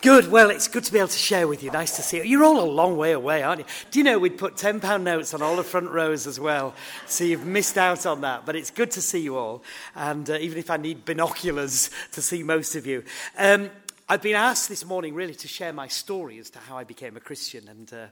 Good. 0.00 0.30
Well, 0.30 0.50
it's 0.50 0.68
good 0.68 0.84
to 0.84 0.92
be 0.92 1.00
able 1.00 1.08
to 1.08 1.18
share 1.18 1.48
with 1.48 1.64
you. 1.64 1.72
Nice 1.72 1.96
to 1.96 2.02
see 2.02 2.18
you. 2.18 2.22
You're 2.22 2.44
all 2.44 2.60
a 2.60 2.70
long 2.70 2.96
way 2.96 3.10
away, 3.10 3.42
aren't 3.42 3.62
you? 3.62 3.66
Do 3.90 3.98
you 3.98 4.04
know 4.04 4.16
we'd 4.16 4.38
put 4.38 4.54
£10 4.54 5.02
notes 5.02 5.34
on 5.34 5.42
all 5.42 5.56
the 5.56 5.64
front 5.64 5.90
rows 5.90 6.28
as 6.28 6.38
well? 6.38 6.72
So 7.08 7.24
you've 7.24 7.44
missed 7.44 7.76
out 7.76 8.06
on 8.06 8.20
that. 8.20 8.46
But 8.46 8.54
it's 8.54 8.70
good 8.70 8.92
to 8.92 9.02
see 9.02 9.18
you 9.18 9.36
all. 9.36 9.64
And 9.96 10.30
uh, 10.30 10.34
even 10.34 10.56
if 10.56 10.70
I 10.70 10.76
need 10.76 11.04
binoculars 11.04 11.90
to 12.12 12.22
see 12.22 12.44
most 12.44 12.76
of 12.76 12.86
you. 12.86 13.02
Um, 13.36 13.70
I've 14.10 14.22
been 14.22 14.36
asked 14.36 14.70
this 14.70 14.86
morning 14.86 15.12
really 15.12 15.34
to 15.34 15.48
share 15.48 15.74
my 15.74 15.86
story 15.86 16.38
as 16.38 16.48
to 16.50 16.58
how 16.60 16.78
I 16.78 16.84
became 16.84 17.18
a 17.18 17.20
Christian 17.20 17.68
and 17.68 17.92
uh, 17.92 18.06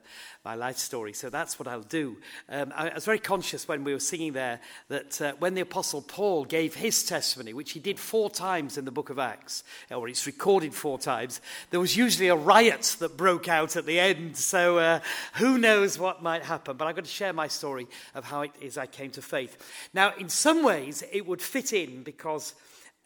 my 0.45 0.54
life 0.54 0.77
story. 0.77 1.14
So 1.14 1.30
that's 1.30 1.59
what 1.59 1.66
I'll 1.66 1.80
do. 1.80 2.18
Um, 2.50 2.71
I, 2.77 2.91
I 2.91 2.95
was 2.95 3.07
very 3.07 3.18
conscious 3.18 3.66
when 3.66 3.82
we 3.82 3.95
were 3.95 3.98
singing 3.98 4.35
there 4.35 4.61
that 4.89 5.22
uh, 5.22 5.32
when 5.39 5.54
the 5.54 5.62
Apostle 5.62 6.03
Paul 6.03 6.45
gave 6.45 6.75
his 6.75 7.03
testimony, 7.03 7.54
which 7.54 7.72
he 7.72 7.80
did 7.80 7.98
four 7.98 8.29
times 8.29 8.77
in 8.77 8.85
the 8.85 8.90
book 8.90 9.09
of 9.09 9.18
Acts, 9.18 9.64
or 9.90 10.07
it's 10.07 10.27
recorded 10.27 10.75
four 10.75 10.98
times, 10.98 11.40
there 11.71 11.80
was 11.80 11.96
usually 11.96 12.29
a 12.29 12.36
riot 12.36 12.96
that 12.99 13.17
broke 13.17 13.49
out 13.49 13.75
at 13.75 13.86
the 13.86 13.99
end. 13.99 14.36
So 14.36 14.76
uh, 14.76 15.00
who 15.36 15.57
knows 15.57 15.99
what 15.99 16.22
might 16.22 16.43
happen. 16.43 16.76
But 16.76 16.89
I'm 16.89 16.94
going 16.94 17.04
to 17.04 17.11
share 17.11 17.32
my 17.32 17.49
story 17.49 17.86
of 18.14 18.26
how 18.26 18.43
it 18.43 18.53
is 18.61 18.76
I 18.76 18.85
came 18.85 19.13
to 19.13 19.22
faith. 19.22 19.89
Now, 19.94 20.13
in 20.18 20.29
some 20.29 20.63
ways, 20.63 21.03
it 21.11 21.26
would 21.26 21.40
fit 21.40 21.72
in 21.72 22.03
because 22.03 22.53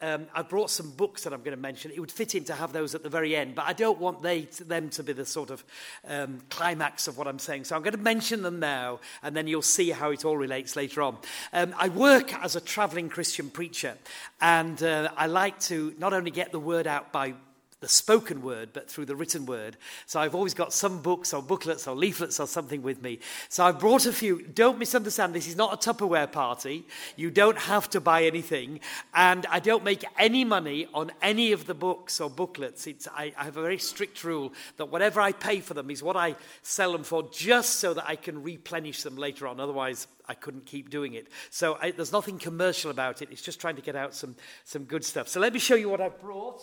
um, 0.01 0.27
I 0.33 0.41
brought 0.41 0.69
some 0.69 0.91
books 0.91 1.23
that 1.23 1.33
I'm 1.33 1.41
going 1.41 1.55
to 1.55 1.61
mention. 1.61 1.91
It 1.91 1.99
would 1.99 2.11
fit 2.11 2.35
in 2.35 2.43
to 2.45 2.53
have 2.53 2.73
those 2.73 2.95
at 2.95 3.03
the 3.03 3.09
very 3.09 3.35
end, 3.35 3.55
but 3.55 3.65
I 3.65 3.73
don't 3.73 3.99
want 3.99 4.21
they, 4.21 4.41
them 4.41 4.89
to 4.91 5.03
be 5.03 5.13
the 5.13 5.25
sort 5.25 5.49
of 5.49 5.63
um, 6.07 6.39
climax 6.49 7.07
of 7.07 7.17
what 7.17 7.27
I'm 7.27 7.39
saying. 7.39 7.65
So 7.65 7.75
I'm 7.75 7.81
going 7.81 7.95
to 7.95 7.99
mention 7.99 8.41
them 8.41 8.59
now, 8.59 8.99
and 9.23 9.35
then 9.35 9.47
you'll 9.47 9.61
see 9.61 9.91
how 9.91 10.11
it 10.11 10.25
all 10.25 10.37
relates 10.37 10.75
later 10.75 11.01
on. 11.01 11.17
Um, 11.53 11.75
I 11.77 11.89
work 11.89 12.33
as 12.43 12.55
a 12.55 12.61
traveling 12.61 13.09
Christian 13.09 13.49
preacher, 13.49 13.97
and 14.39 14.81
uh, 14.81 15.09
I 15.15 15.27
like 15.27 15.59
to 15.61 15.93
not 15.97 16.13
only 16.13 16.31
get 16.31 16.51
the 16.51 16.59
word 16.59 16.87
out 16.87 17.11
by 17.11 17.33
the 17.81 17.87
spoken 17.87 18.43
word, 18.43 18.69
but 18.73 18.89
through 18.89 19.05
the 19.05 19.15
written 19.15 19.47
word. 19.47 19.75
So 20.05 20.19
I've 20.19 20.35
always 20.35 20.53
got 20.53 20.71
some 20.71 21.01
books 21.01 21.33
or 21.33 21.41
booklets 21.41 21.87
or 21.87 21.95
leaflets 21.95 22.39
or 22.39 22.45
something 22.45 22.83
with 22.83 23.01
me. 23.01 23.19
So 23.49 23.65
I've 23.65 23.79
brought 23.79 24.05
a 24.05 24.13
few. 24.13 24.43
Don't 24.43 24.77
misunderstand, 24.77 25.33
this 25.33 25.47
is 25.47 25.55
not 25.55 25.73
a 25.73 25.93
Tupperware 25.93 26.31
party. 26.31 26.85
You 27.15 27.31
don't 27.31 27.57
have 27.57 27.89
to 27.89 27.99
buy 27.99 28.25
anything. 28.25 28.81
And 29.15 29.47
I 29.47 29.59
don't 29.59 29.83
make 29.83 30.05
any 30.19 30.45
money 30.45 30.87
on 30.93 31.11
any 31.23 31.53
of 31.53 31.65
the 31.65 31.73
books 31.73 32.21
or 32.21 32.29
booklets. 32.29 32.85
It's, 32.85 33.07
I, 33.07 33.33
I 33.35 33.45
have 33.45 33.57
a 33.57 33.61
very 33.63 33.79
strict 33.79 34.23
rule 34.23 34.53
that 34.77 34.85
whatever 34.85 35.19
I 35.19 35.31
pay 35.31 35.59
for 35.59 35.73
them 35.73 35.89
is 35.89 36.03
what 36.03 36.15
I 36.15 36.35
sell 36.61 36.91
them 36.91 37.03
for, 37.03 37.27
just 37.31 37.79
so 37.79 37.95
that 37.95 38.07
I 38.07 38.15
can 38.15 38.43
replenish 38.43 39.01
them 39.01 39.17
later 39.17 39.47
on. 39.47 39.59
Otherwise, 39.59 40.05
I 40.29 40.35
couldn't 40.35 40.67
keep 40.67 40.91
doing 40.91 41.15
it. 41.15 41.29
So 41.49 41.79
I, 41.81 41.89
there's 41.89 42.11
nothing 42.11 42.37
commercial 42.37 42.91
about 42.91 43.23
it. 43.23 43.29
It's 43.31 43.41
just 43.41 43.59
trying 43.59 43.77
to 43.77 43.81
get 43.81 43.95
out 43.95 44.13
some, 44.13 44.35
some 44.65 44.83
good 44.83 45.03
stuff. 45.03 45.27
So 45.27 45.39
let 45.39 45.51
me 45.51 45.59
show 45.59 45.75
you 45.75 45.89
what 45.89 45.99
I've 45.99 46.21
brought 46.21 46.61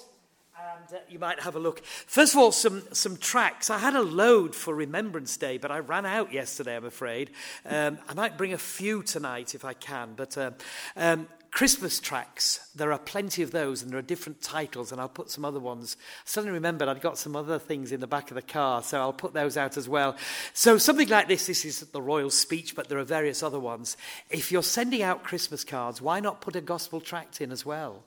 and 0.58 0.92
uh, 0.92 1.02
you 1.08 1.18
might 1.18 1.40
have 1.40 1.56
a 1.56 1.58
look. 1.58 1.84
First 1.84 2.34
of 2.34 2.40
all, 2.40 2.52
some, 2.52 2.82
some 2.92 3.16
tracts. 3.16 3.70
I 3.70 3.78
had 3.78 3.94
a 3.94 4.02
load 4.02 4.54
for 4.54 4.74
Remembrance 4.74 5.36
Day, 5.36 5.58
but 5.58 5.70
I 5.70 5.78
ran 5.78 6.06
out 6.06 6.32
yesterday, 6.32 6.76
I'm 6.76 6.84
afraid. 6.84 7.30
Um, 7.64 7.98
I 8.08 8.14
might 8.14 8.36
bring 8.36 8.52
a 8.52 8.58
few 8.58 9.02
tonight 9.02 9.54
if 9.54 9.64
I 9.64 9.74
can, 9.74 10.14
but 10.16 10.36
uh, 10.36 10.50
um, 10.96 11.28
Christmas 11.50 12.00
tracts, 12.00 12.68
there 12.74 12.92
are 12.92 12.98
plenty 12.98 13.42
of 13.42 13.52
those, 13.52 13.82
and 13.82 13.90
there 13.90 13.98
are 13.98 14.02
different 14.02 14.42
titles, 14.42 14.92
and 14.92 15.00
I'll 15.00 15.08
put 15.08 15.30
some 15.30 15.44
other 15.44 15.60
ones. 15.60 15.96
I 16.00 16.22
suddenly 16.24 16.54
remembered 16.54 16.88
I'd 16.88 17.00
got 17.00 17.18
some 17.18 17.36
other 17.36 17.58
things 17.58 17.92
in 17.92 18.00
the 18.00 18.06
back 18.06 18.30
of 18.30 18.34
the 18.34 18.42
car, 18.42 18.82
so 18.82 18.98
I'll 18.98 19.12
put 19.12 19.32
those 19.32 19.56
out 19.56 19.76
as 19.76 19.88
well. 19.88 20.16
So, 20.52 20.76
something 20.76 21.08
like 21.08 21.28
this 21.28 21.46
this 21.46 21.64
is 21.64 21.80
the 21.80 22.02
royal 22.02 22.30
speech, 22.30 22.74
but 22.74 22.88
there 22.88 22.98
are 22.98 23.04
various 23.04 23.42
other 23.42 23.60
ones. 23.60 23.96
If 24.28 24.52
you're 24.52 24.62
sending 24.62 25.02
out 25.02 25.24
Christmas 25.24 25.64
cards, 25.64 26.02
why 26.02 26.20
not 26.20 26.40
put 26.40 26.56
a 26.56 26.60
gospel 26.60 27.00
tract 27.00 27.40
in 27.40 27.50
as 27.50 27.64
well? 27.64 28.02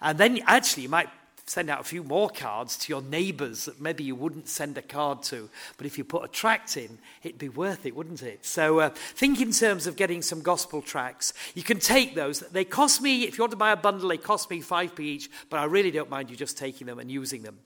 And 0.00 0.16
then 0.16 0.40
actually, 0.46 0.84
you 0.84 0.88
might 0.88 1.10
send 1.50 1.68
out 1.68 1.80
a 1.80 1.84
few 1.84 2.04
more 2.04 2.30
cards 2.30 2.76
to 2.76 2.92
your 2.92 3.02
neighbours 3.02 3.64
that 3.64 3.80
maybe 3.80 4.04
you 4.04 4.14
wouldn't 4.14 4.46
send 4.46 4.78
a 4.78 4.82
card 4.82 5.20
to. 5.20 5.50
But 5.76 5.84
if 5.84 5.98
you 5.98 6.04
put 6.04 6.24
a 6.24 6.28
tract 6.28 6.76
in, 6.76 6.96
it'd 7.24 7.40
be 7.40 7.48
worth 7.48 7.84
it, 7.84 7.96
wouldn't 7.96 8.22
it? 8.22 8.46
So 8.46 8.78
uh, 8.78 8.90
think 8.90 9.40
in 9.40 9.50
terms 9.50 9.88
of 9.88 9.96
getting 9.96 10.22
some 10.22 10.42
gospel 10.42 10.80
tracts. 10.80 11.32
You 11.56 11.64
can 11.64 11.80
take 11.80 12.14
those. 12.14 12.38
They 12.38 12.64
cost 12.64 13.02
me, 13.02 13.24
if 13.24 13.36
you 13.36 13.42
want 13.42 13.50
to 13.50 13.56
buy 13.56 13.72
a 13.72 13.76
bundle, 13.76 14.10
they 14.10 14.16
cost 14.16 14.48
me 14.48 14.62
5p 14.62 15.00
each, 15.00 15.28
but 15.48 15.58
I 15.58 15.64
really 15.64 15.90
don't 15.90 16.08
mind 16.08 16.30
you 16.30 16.36
just 16.36 16.56
taking 16.56 16.86
them 16.86 17.00
and 17.00 17.10
using 17.10 17.42
them. 17.42 17.58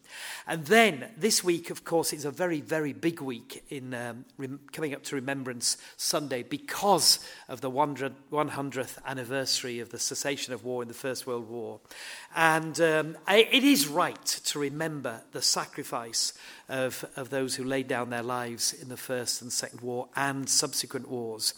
And 0.46 0.64
then 0.64 1.10
this 1.18 1.44
week, 1.44 1.68
of 1.68 1.84
course, 1.84 2.14
is 2.14 2.24
a 2.24 2.30
very, 2.30 2.62
very 2.62 2.94
big 2.94 3.20
week 3.20 3.64
in 3.68 3.92
um, 3.92 4.24
rem- 4.38 4.60
coming 4.72 4.94
up 4.94 5.02
to 5.04 5.14
Remembrance 5.14 5.76
Sunday 5.98 6.42
because 6.42 7.18
of 7.50 7.60
the 7.60 7.70
100th 7.70 8.96
anniversary 9.04 9.80
of 9.80 9.90
the 9.90 9.98
cessation 9.98 10.54
of 10.54 10.64
war 10.64 10.80
in 10.80 10.88
the 10.88 10.94
First 10.94 11.26
World 11.26 11.50
War. 11.50 11.80
And 12.34 12.80
um, 12.80 13.18
it 13.28 13.62
is 13.62 13.73
right 13.82 14.24
to 14.24 14.58
remember 14.58 15.22
the 15.32 15.42
sacrifice 15.42 16.32
of, 16.68 17.04
of 17.16 17.30
those 17.30 17.54
who 17.54 17.64
laid 17.64 17.88
down 17.88 18.10
their 18.10 18.22
lives 18.22 18.72
in 18.72 18.88
the 18.88 18.96
First 18.96 19.42
and 19.42 19.52
Second 19.52 19.80
War 19.80 20.08
and 20.16 20.48
subsequent 20.48 21.08
wars. 21.08 21.54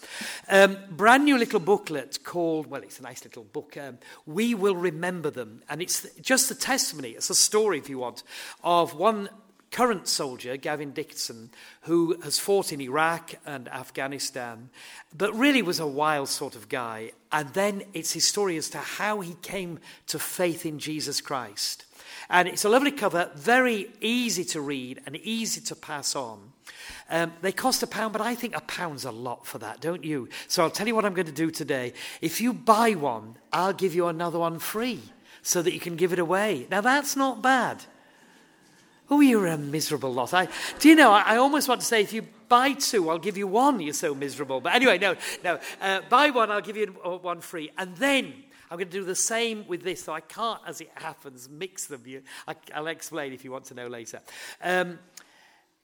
Um, 0.48 0.76
brand 0.90 1.24
new 1.24 1.38
little 1.38 1.60
booklet 1.60 2.24
called, 2.24 2.66
well, 2.66 2.82
it's 2.82 2.98
a 2.98 3.02
nice 3.02 3.24
little 3.24 3.44
book, 3.44 3.76
um, 3.76 3.98
We 4.26 4.54
Will 4.54 4.76
Remember 4.76 5.30
Them. 5.30 5.62
And 5.68 5.80
it's 5.80 6.06
just 6.20 6.50
a 6.50 6.54
testimony, 6.54 7.10
it's 7.10 7.30
a 7.30 7.34
story, 7.34 7.78
if 7.78 7.88
you 7.88 7.98
want, 7.98 8.22
of 8.62 8.94
one 8.94 9.28
current 9.70 10.08
soldier, 10.08 10.56
Gavin 10.56 10.92
Dixon, 10.92 11.50
who 11.82 12.18
has 12.22 12.38
fought 12.38 12.72
in 12.72 12.80
Iraq 12.80 13.34
and 13.44 13.68
Afghanistan, 13.68 14.70
but 15.16 15.34
really 15.34 15.62
was 15.62 15.80
a 15.80 15.86
wild 15.86 16.28
sort 16.28 16.56
of 16.56 16.68
guy. 16.68 17.12
And 17.32 17.52
then 17.52 17.82
it's 17.92 18.12
his 18.12 18.26
story 18.26 18.56
as 18.56 18.70
to 18.70 18.78
how 18.78 19.20
he 19.20 19.34
came 19.42 19.78
to 20.08 20.18
faith 20.18 20.64
in 20.64 20.78
Jesus 20.78 21.20
Christ. 21.20 21.84
And 22.28 22.48
it's 22.48 22.64
a 22.64 22.68
lovely 22.68 22.90
cover, 22.90 23.30
very 23.34 23.90
easy 24.00 24.44
to 24.46 24.60
read 24.60 25.00
and 25.06 25.16
easy 25.16 25.60
to 25.62 25.76
pass 25.76 26.16
on. 26.16 26.52
Um, 27.08 27.32
they 27.40 27.52
cost 27.52 27.82
a 27.82 27.86
pound, 27.86 28.12
but 28.12 28.20
I 28.20 28.34
think 28.34 28.56
a 28.56 28.60
pound's 28.60 29.04
a 29.04 29.12
lot 29.12 29.46
for 29.46 29.58
that, 29.58 29.80
don't 29.80 30.04
you? 30.04 30.28
So 30.48 30.62
I'll 30.62 30.70
tell 30.70 30.88
you 30.88 30.94
what 30.94 31.04
I'm 31.04 31.14
going 31.14 31.26
to 31.26 31.32
do 31.32 31.50
today. 31.50 31.92
If 32.20 32.40
you 32.40 32.52
buy 32.52 32.92
one, 32.92 33.36
I'll 33.52 33.72
give 33.72 33.94
you 33.94 34.08
another 34.08 34.38
one 34.38 34.58
free 34.58 35.00
so 35.42 35.62
that 35.62 35.72
you 35.72 35.78
can 35.78 35.94
give 35.94 36.12
it 36.12 36.18
away. 36.18 36.66
Now, 36.70 36.80
that's 36.80 37.14
not 37.14 37.42
bad. 37.42 37.84
Oh, 39.08 39.20
you're 39.20 39.46
a 39.46 39.56
miserable 39.56 40.12
lot. 40.12 40.34
I, 40.34 40.48
do 40.80 40.88
you 40.88 40.96
know, 40.96 41.12
I, 41.12 41.22
I, 41.34 41.36
almost 41.36 41.68
want 41.68 41.80
to 41.80 41.86
say 41.86 42.02
if 42.02 42.12
you 42.12 42.26
buy 42.48 42.72
two, 42.72 43.08
I'll 43.08 43.18
give 43.18 43.36
you 43.36 43.46
one. 43.46 43.80
You're 43.80 43.94
so 43.94 44.16
miserable. 44.16 44.60
But 44.60 44.74
anyway, 44.74 44.98
no, 44.98 45.14
no. 45.44 45.60
Uh, 45.80 46.00
buy 46.08 46.30
one, 46.30 46.50
I'll 46.50 46.60
give 46.60 46.76
you 46.76 46.86
one 46.86 47.40
free. 47.40 47.70
And 47.78 47.96
then 47.96 48.32
I'm 48.70 48.78
going 48.78 48.88
to 48.88 48.98
do 48.98 49.04
the 49.04 49.14
same 49.14 49.66
with 49.68 49.82
this, 49.82 50.04
so 50.04 50.12
I 50.12 50.20
can't, 50.20 50.60
as 50.66 50.80
it 50.80 50.90
happens, 50.94 51.48
mix 51.48 51.86
them. 51.86 52.02
You, 52.04 52.22
I, 52.48 52.80
will 52.80 52.88
explain 52.88 53.32
if 53.32 53.44
you 53.44 53.52
want 53.52 53.66
to 53.66 53.74
know 53.74 53.86
later. 53.86 54.20
Um, 54.62 54.98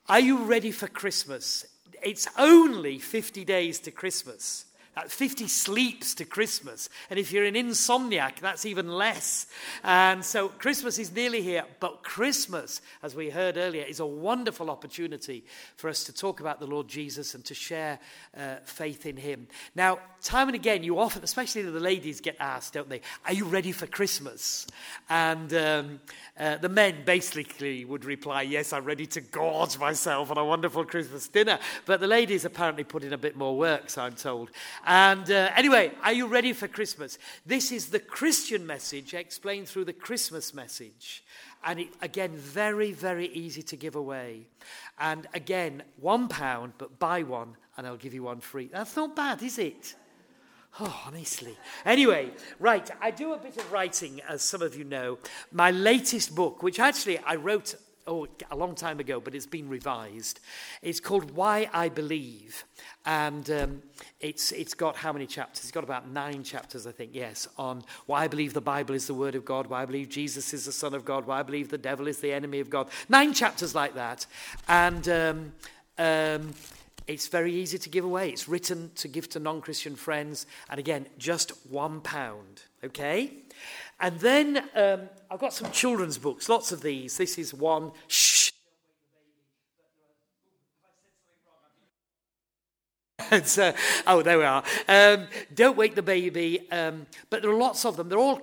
are 0.09 0.21
you 0.21 0.45
ready 0.45 0.73
for 0.73 0.89
Christmas? 0.89 1.65
It's 2.03 2.27
only 2.37 2.99
50 2.99 3.45
days 3.45 3.79
to 3.81 3.91
Christmas. 3.91 4.67
50 5.09 5.49
sleeps 5.49 6.15
to 6.17 6.25
Christmas. 6.25 6.91
And 7.09 7.19
if 7.19 7.33
you're 7.33 7.47
an 7.47 7.55
insomniac, 7.55 8.41
that's 8.41 8.67
even 8.67 8.93
less. 8.93 9.47
And 9.83 10.23
so 10.23 10.49
Christmas 10.49 10.99
is 10.99 11.13
nearly 11.13 11.41
here. 11.41 11.65
But 11.81 12.03
Christmas, 12.03 12.83
as 13.03 13.15
we 13.15 13.31
heard 13.31 13.57
earlier, 13.57 13.85
is 13.85 14.01
a 14.01 14.07
wonderful 14.07 14.71
opportunity 14.71 15.45
for 15.77 15.89
us 15.89 16.05
to 16.05 16.13
talk 16.13 16.41
about 16.41 16.61
the 16.61 16.67
Lord 16.67 16.89
Jesus 16.89 17.35
and 17.35 17.43
to 17.47 17.55
share 17.55 17.99
uh, 18.37 18.57
faith 18.65 19.07
in 19.07 19.17
Him. 19.17 19.47
Now, 19.75 19.99
time 20.23 20.49
and 20.49 20.55
again, 20.55 20.83
you 20.83 20.99
often, 20.99 21.25
especially 21.25 21.63
the 21.63 21.81
ladies, 21.81 22.21
get 22.21 22.37
asked, 22.39 22.75
don't 22.75 22.91
they, 22.91 23.01
Are 23.25 23.33
you 23.33 23.47
ready 23.47 23.73
for 23.73 23.87
Christmas? 23.87 24.67
And 25.09 25.55
um, 25.55 26.01
uh, 26.39 26.59
the 26.59 26.69
men 26.69 27.05
basically 27.07 27.87
would 27.87 28.05
reply, 28.05 28.43
Yes, 28.43 28.75
I'm 28.75 28.85
ready 28.85 29.07
to 29.07 29.23
gorge 29.23 29.79
myself 29.79 30.31
on 30.31 30.37
a 30.37 30.45
wonderful 30.45 30.85
Christmas 30.85 31.29
dinner. 31.29 31.59
But 31.87 32.01
the 32.01 32.07
ladies 32.07 32.45
apparently 32.45 32.85
put 32.85 33.05
in 33.05 33.15
a 33.15 33.19
bit 33.19 33.37
more 33.37 33.57
work, 33.57 33.89
so 33.89 34.03
I'm 34.03 34.15
told. 34.17 34.51
And 34.85 35.31
uh, 35.31 35.51
anyway, 35.55 35.93
are 36.03 36.13
you 36.13 36.27
ready 36.27 36.53
for 36.53 36.67
Christmas? 36.67 37.19
This 37.47 37.71
is 37.71 37.89
the 37.89 38.01
Christian 38.01 38.67
message 38.67 39.15
explained 39.15 39.69
through 39.69 39.85
the 39.85 39.93
Christmas 39.93 40.53
message. 40.53 41.25
And 41.65 41.81
it, 41.81 41.89
again, 42.01 42.33
very, 42.37 42.93
very 42.93 43.29
easy 43.29 43.63
to 43.63 43.77
give 43.77 43.95
away. 43.95 44.49
And 44.99 45.29
again, 45.35 45.85
one 46.01 46.29
pound, 46.29 46.73
but 46.79 46.99
buy 46.99 47.23
one 47.23 47.57
and 47.77 47.87
I'll 47.87 47.97
give 47.97 48.15
you 48.15 48.25
one 48.25 48.41
free. 48.41 48.69
That's 48.73 48.97
not 48.97 49.15
bad, 49.15 49.43
is 49.43 49.59
it? 49.59 49.95
Oh, 50.81 51.03
honestly. 51.07 51.57
Anyway, 51.85 52.31
right, 52.59 52.91
I 53.01 53.11
do 53.11 53.35
a 53.35 53.39
bit 53.39 53.59
of 53.59 53.71
writing, 53.71 54.23
as 54.27 54.43
some 54.43 54.63
of 54.63 54.75
you 54.75 54.85
know. 54.85 55.19
My 55.51 55.71
latest 55.71 56.35
book, 56.35 56.63
which 56.63 56.81
actually 56.81 57.19
I 57.19 57.37
wrote 57.37 57.75
oh, 58.07 58.27
a 58.51 58.57
long 58.57 58.75
time 58.75 59.01
ago, 59.01 59.21
but 59.21 59.35
it's 59.35 59.47
been 59.47 59.69
revised. 59.69 60.41
It's 60.83 61.01
called 61.01 61.31
Why 61.33 61.69
I 61.73 61.89
Believe. 61.89 62.65
And 63.05 63.49
um, 63.51 63.83
it's, 64.21 64.53
it's 64.53 64.75
got 64.75 64.97
how 64.97 65.13
many 65.13 65.27
chapters? 65.27 65.65
It's 65.65 65.71
got 65.71 65.85
about 65.85 66.09
nine 66.09 66.43
chapters, 66.43 66.87
I 66.87 66.93
think, 66.93 67.11
yes, 67.15 67.49
on 67.59 67.83
why 68.07 68.25
I 68.25 68.29
believe 68.29 68.55
the 68.55 68.61
Bible 68.61 68.95
is 68.95 69.07
the 69.07 69.15
Word 69.15 69.35
of 69.35 69.45
God, 69.45 69.67
why 69.67 69.83
I 69.83 69.87
believe 69.87 70.09
Jesus 70.09 70.55
is 70.55 70.67
the 70.67 70.73
Son 70.73 70.95
of 70.95 71.05
God, 71.05 71.27
why 71.27 71.41
I 71.41 71.43
believe 71.43 71.69
the 71.69 71.79
devil 71.79 72.07
is 72.07 72.19
the 72.19 72.33
enemy 72.33 72.61
of 72.61 72.71
God. 72.71 72.89
Nine 73.09 73.33
chapters 73.33 73.75
like 73.75 73.95
that. 73.95 74.27
And 74.69 75.09
um, 75.09 75.53
um, 75.99 76.55
it's 77.07 77.29
very 77.29 77.53
easy 77.53 77.79
to 77.79 77.89
give 77.89 78.05
away. 78.05 78.31
It's 78.31 78.49
written 78.49 78.91
to 78.97 79.09
give 79.09 79.29
to 79.31 79.41
non 79.41 79.61
Christian 79.61 79.97
friends. 79.97 80.47
And 80.71 80.79
again, 80.79 81.07
just 81.19 81.51
one 81.67 82.01
pound, 82.01 82.63
okay? 82.85 83.33
And 84.03 84.19
then 84.19 84.69
um, 84.75 85.09
I've 85.31 85.39
got 85.39 85.55
some 85.55 85.71
children's 85.71 86.19
books, 86.19 86.49
lots 86.49 86.73
of 86.73 86.83
these. 86.83 87.17
This 87.17 87.39
is 87.39 87.55
one. 87.55 87.93
Shh. 88.09 88.51
and, 93.31 93.59
uh, 93.59 93.73
oh, 94.09 94.23
there 94.23 94.39
we 94.39 94.45
are. 94.45 94.65
Um, 94.89 95.29
Don't 95.55 95.77
Wake 95.77 95.95
the 95.95 96.03
Baby. 96.03 96.69
Um, 96.73 97.07
but 97.31 97.43
there 97.43 97.51
are 97.53 97.57
lots 97.57 97.85
of 97.85 97.97
them. 97.97 98.09
They're 98.09 98.19
all 98.19 98.41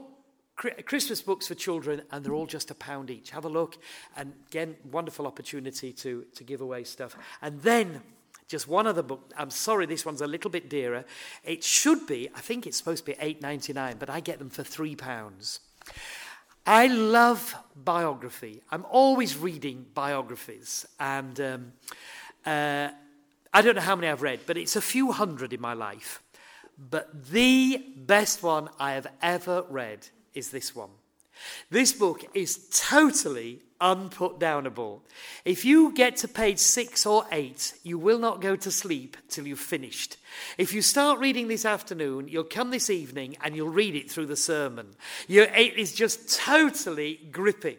Christmas 0.56 1.22
books 1.22 1.48
for 1.48 1.56
children, 1.56 2.04
and 2.12 2.24
they're 2.24 2.34
all 2.34 2.48
just 2.48 2.72
a 2.72 2.76
pound 2.76 3.10
each. 3.10 3.32
Have 3.32 3.44
a 3.44 3.50
look. 3.50 3.78
And 4.16 4.32
again, 4.48 4.78
wonderful 4.92 5.28
opportunity 5.28 5.92
to, 5.92 6.26
to 6.36 6.44
give 6.46 6.62
away 6.62 6.86
stuff. 6.86 7.18
And 7.42 7.62
then 7.62 8.02
just 8.50 8.68
one 8.68 8.88
other 8.88 9.04
book. 9.04 9.32
I'm 9.38 9.52
sorry, 9.52 9.86
this 9.86 10.06
one's 10.06 10.22
a 10.22 10.28
little 10.28 10.50
bit 10.50 10.70
dearer. 10.70 11.06
It 11.46 11.64
should 11.64 12.06
be, 12.06 12.30
I 12.36 12.42
think 12.42 12.68
it's 12.68 12.76
supposed 12.76 13.06
to 13.06 13.12
be 13.12 13.18
eight 13.22 13.42
ninety 13.42 13.72
nine, 13.72 13.96
but 13.98 14.10
I 14.10 14.20
get 14.20 14.40
them 14.40 14.50
for 14.50 14.64
three 14.64 14.96
pounds. 14.96 15.62
I 16.66 16.88
love 16.88 17.56
biography. 17.76 18.62
I'm 18.70 18.86
always 18.92 19.38
reading 19.38 19.86
biographies. 19.94 20.86
And 21.00 21.40
um, 21.40 21.74
uh, 22.46 22.90
I 23.54 23.62
don't 23.62 23.76
know 23.76 23.82
how 23.82 23.96
many 23.96 24.08
I've 24.08 24.22
read, 24.22 24.42
but 24.46 24.58
it's 24.58 24.76
a 24.76 24.82
few 24.82 25.12
hundred 25.12 25.54
in 25.54 25.62
my 25.62 25.74
life. 25.74 26.22
But 26.78 27.32
the 27.32 27.84
best 27.96 28.44
one 28.44 28.70
I 28.80 28.94
have 28.94 29.08
ever 29.22 29.64
read 29.70 30.08
is 30.34 30.50
this 30.50 30.76
one. 30.76 30.90
This 31.70 31.94
book 31.94 32.26
is 32.34 32.68
totally 32.72 33.62
unputdownable. 33.80 35.00
If 35.46 35.64
you 35.64 35.94
get 35.94 36.18
to 36.18 36.28
page 36.28 36.60
six 36.60 37.06
or 37.06 37.26
eight, 37.32 37.74
you 37.84 37.98
will 37.98 38.20
not 38.20 38.42
go 38.42 38.56
to 38.58 38.72
sleep 38.72 39.16
till 39.30 39.48
you've 39.48 39.60
finished. 39.60 40.18
If 40.58 40.74
you 40.74 40.82
start 40.82 41.20
reading 41.20 41.48
this 41.48 41.66
afternoon, 41.66 42.28
you'll 42.28 42.44
come 42.44 42.72
this 42.72 42.90
evening 42.90 43.38
and 43.42 43.56
you'll 43.56 43.70
read 43.70 43.96
it 43.96 44.12
through 44.12 44.26
the 44.26 44.36
sermon. 44.36 44.88
It 45.28 45.78
is 45.78 45.94
just 45.94 46.38
totally 46.38 47.20
gripping. 47.32 47.78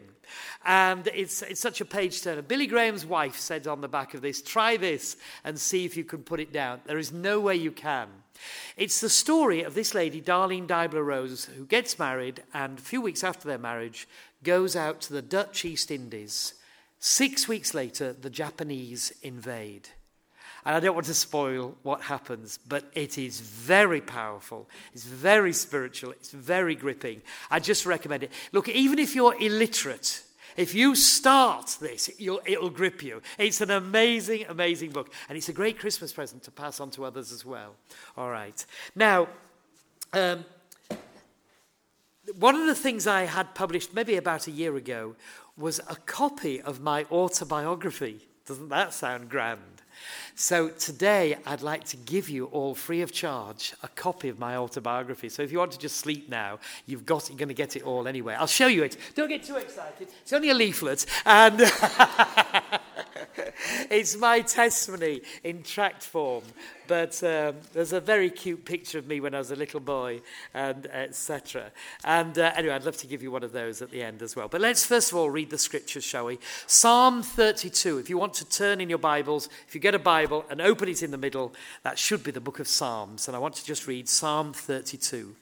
And 0.65 1.09
it's, 1.15 1.43
it's 1.43 1.61
such 1.61 1.81
a 1.81 1.87
page 1.87 2.23
turner. 2.23 2.43
Billy 2.43 2.67
Graham's 2.67 3.07
wife 3.07 3.39
said 3.39 3.67
on 3.67 3.81
the 3.81 3.89
back 3.89 4.15
of 4.15 4.21
this, 4.21 4.43
try 4.43 4.77
this 4.77 5.17
and 5.43 5.59
see 5.59 5.85
if 5.85 5.97
you 5.97 6.05
can 6.05 6.23
put 6.23 6.39
it 6.39 6.53
down. 6.53 6.81
There 6.85 6.99
is 6.99 7.13
no 7.13 7.41
way 7.41 7.57
you 7.57 7.73
can. 7.73 8.09
It's 8.77 9.01
the 9.01 9.09
story 9.09 9.63
of 9.63 9.75
this 9.75 9.95
lady, 9.95 10.21
Darlene 10.21 10.67
Deibler 10.67 11.05
Rose, 11.05 11.47
who 11.47 11.65
gets 11.67 11.99
married 11.99 12.43
and 12.55 12.79
a 12.79 12.83
few 12.83 13.01
weeks 13.01 13.25
after 13.25 13.47
their 13.47 13.59
marriage 13.59 14.09
goes 14.43 14.77
out 14.77 15.01
to 15.03 15.13
the 15.13 15.23
Dutch 15.23 15.65
East 15.65 15.91
Indies. 15.91 16.55
Six 16.99 17.49
weeks 17.49 17.75
later, 17.75 18.13
the 18.13 18.31
Japanese 18.31 19.13
invade. 19.23 19.89
And 20.65 20.77
I 20.77 20.81
don't 20.81 20.95
want 20.95 21.07
to 21.07 21.15
spoil 21.15 21.77
what 21.83 22.03
happens, 22.03 22.59
but 22.69 22.85
it 22.95 23.17
is 23.17 23.41
very 23.41 24.01
powerful. 24.01 24.69
It's 24.93 25.05
very 25.05 25.55
spiritual. 25.55 26.13
It's 26.13 26.31
very 26.31 26.75
gripping. 26.75 27.23
I 27.51 27.61
just 27.61 27.87
recommend 27.87 28.25
it. 28.25 28.33
Look, 28.53 28.69
even 28.69 28.99
if 28.99 29.15
you're 29.15 29.35
illiterate, 29.41 30.23
if 30.57 30.75
you 30.75 30.95
start 30.95 31.77
this, 31.81 32.11
it'll 32.19 32.71
grip 32.71 33.03
you. 33.03 33.23
It's 33.39 33.61
an 33.61 33.71
amazing, 33.71 34.47
amazing 34.49 34.91
book. 34.91 35.13
And 35.29 35.37
it's 35.39 35.49
a 35.49 35.53
great 35.53 35.79
Christmas 35.79 36.13
present 36.13 36.43
to 36.45 36.51
pass 36.51 36.81
on 36.81 36.91
to 36.93 37.05
others 37.05 37.33
as 37.33 37.45
well. 37.45 37.75
All 38.17 38.31
right. 38.31 38.65
Now, 38.95 39.29
um, 40.13 40.45
one 42.39 42.55
of 42.55 42.67
the 42.67 42.75
things 42.75 43.07
I 43.07 43.23
had 43.23 43.55
published 43.55 43.95
maybe 43.95 44.17
about 44.17 44.47
a 44.47 44.51
year 44.51 44.77
ago 44.77 45.17
was 45.57 45.79
a 45.81 45.97
copy 46.07 46.61
of 46.61 46.81
my 46.81 47.05
autobiography. 47.11 48.29
Doesn't 48.47 48.69
that 48.69 48.93
sound 48.95 49.29
grand? 49.29 49.80
So 50.35 50.71
today 50.71 51.37
I'd 51.47 51.63
like 51.63 51.85
to 51.85 51.97
give 51.97 52.29
you 52.29 52.47
all 52.47 52.75
free 52.75 53.03
of 53.03 53.13
charge 53.13 53.75
a 53.83 53.89
copy 53.89 54.29
of 54.29 54.39
my 54.39 54.57
autobiography. 54.57 55.29
So 55.29 55.43
if 55.43 55.53
you 55.53 55.59
want 55.59 55.73
to 55.73 55.79
just 55.79 55.97
sleep 55.97 56.29
now, 56.29 56.59
you've 56.87 57.07
got 57.07 57.29
you're 57.29 57.39
going 57.39 57.49
to 57.49 57.55
get 57.55 57.77
it 57.77 57.83
all 57.83 58.09
anyway. 58.09 58.35
I'll 58.35 58.47
show 58.47 58.67
you 58.67 58.83
it. 58.83 58.97
Don't 59.15 59.29
get 59.29 59.43
too 59.43 59.57
excited. 59.57 60.09
It's 60.23 60.33
only 60.33 60.51
a 60.51 60.55
leaflet 60.55 61.07
and 61.27 61.61
it's 63.91 64.17
my 64.17 64.41
testimony 64.41 65.23
in 65.45 65.63
tract 65.63 66.03
form. 66.03 66.45
But 66.91 67.23
um, 67.23 67.55
there's 67.73 67.93
a 67.93 68.01
very 68.01 68.31
cute 68.31 68.65
picture 68.65 68.99
of 68.99 69.07
me 69.07 69.21
when 69.21 69.33
I 69.33 69.39
was 69.39 69.53
a 69.53 69.57
little 69.57 69.79
boy, 69.79 70.23
and 70.53 70.87
etc. 70.87 71.71
And 72.03 72.37
uh, 72.37 72.51
anyway, 72.57 72.75
I'd 72.75 72.85
love 72.85 72.97
to 72.97 73.07
give 73.07 73.23
you 73.23 73.31
one 73.31 73.45
of 73.45 73.53
those 73.53 73.81
at 73.81 73.93
the 73.93 74.03
end 74.03 74.23
as 74.23 74.35
well. 74.35 74.49
But 74.49 74.61
let's 74.61 74.85
first 74.85 75.13
of 75.13 75.17
all 75.17 75.31
read 75.31 75.51
the 75.51 75.59
scriptures, 75.59 76.03
shall 76.03 76.27
we? 76.27 76.41
Psalm 76.67 77.23
32. 77.23 77.99
If 77.99 78.11
you 78.11 78.19
want 78.19 78.35
to 78.35 78.45
turn 78.45 78.81
in 78.81 78.89
your 78.89 78.99
Bibles, 78.99 79.49
if 79.69 79.75
you 79.77 79.81
get 79.91 80.01
a 80.01 80.05
Bible 80.05 80.45
and 80.49 80.61
open 80.61 80.89
it 80.89 81.03
in 81.03 81.11
the 81.11 81.19
middle, 81.19 81.53
that 81.83 81.99
should 81.99 82.23
be 82.23 82.31
the 82.31 82.41
book 82.41 82.61
of 82.61 82.69
Psalms. 82.69 83.27
And 83.27 83.37
I 83.37 83.41
want 83.41 83.57
to 83.57 83.65
just 83.65 83.89
read 83.89 84.09
Psalm 84.09 84.53
32. 84.53 85.35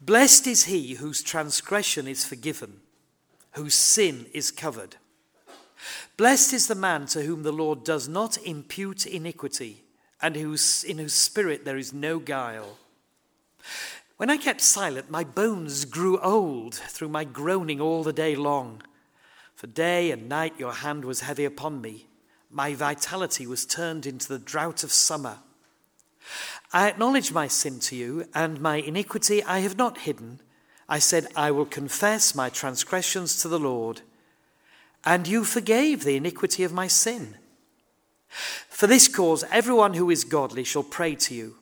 Blessed 0.00 0.48
is 0.48 0.64
he 0.64 0.94
whose 0.94 1.22
transgression 1.22 2.08
is 2.08 2.24
forgiven, 2.24 2.80
whose 3.52 3.74
sin 3.74 4.26
is 4.32 4.50
covered. 4.50 4.96
Blessed 6.16 6.52
is 6.54 6.66
the 6.66 6.74
man 6.74 7.06
to 7.06 7.22
whom 7.22 7.44
the 7.44 7.52
Lord 7.52 7.84
does 7.84 8.08
not 8.08 8.36
impute 8.38 9.06
iniquity, 9.06 9.84
and 10.20 10.34
whose, 10.34 10.82
in 10.82 10.98
whose 10.98 11.12
spirit 11.12 11.64
there 11.64 11.78
is 11.78 11.92
no 11.92 12.18
guile. 12.18 12.78
When 14.22 14.30
I 14.30 14.36
kept 14.36 14.60
silent, 14.60 15.10
my 15.10 15.24
bones 15.24 15.84
grew 15.84 16.16
old 16.20 16.76
through 16.76 17.08
my 17.08 17.24
groaning 17.24 17.80
all 17.80 18.04
the 18.04 18.12
day 18.12 18.36
long. 18.36 18.80
For 19.56 19.66
day 19.66 20.12
and 20.12 20.28
night 20.28 20.54
your 20.56 20.74
hand 20.74 21.04
was 21.04 21.22
heavy 21.22 21.44
upon 21.44 21.80
me. 21.80 22.06
My 22.48 22.72
vitality 22.72 23.48
was 23.48 23.66
turned 23.66 24.06
into 24.06 24.28
the 24.28 24.38
drought 24.38 24.84
of 24.84 24.92
summer. 24.92 25.38
I 26.72 26.86
acknowledge 26.86 27.32
my 27.32 27.48
sin 27.48 27.80
to 27.80 27.96
you, 27.96 28.28
and 28.32 28.60
my 28.60 28.76
iniquity 28.76 29.42
I 29.42 29.58
have 29.58 29.76
not 29.76 29.98
hidden. 29.98 30.38
I 30.88 31.00
said, 31.00 31.26
I 31.34 31.50
will 31.50 31.66
confess 31.66 32.32
my 32.32 32.48
transgressions 32.48 33.42
to 33.42 33.48
the 33.48 33.58
Lord. 33.58 34.02
And 35.04 35.26
you 35.26 35.42
forgave 35.42 36.04
the 36.04 36.14
iniquity 36.14 36.62
of 36.62 36.72
my 36.72 36.86
sin. 36.86 37.38
For 38.68 38.86
this 38.86 39.08
cause, 39.08 39.42
everyone 39.50 39.94
who 39.94 40.10
is 40.10 40.22
godly 40.22 40.62
shall 40.62 40.84
pray 40.84 41.16
to 41.16 41.34
you. 41.34 41.56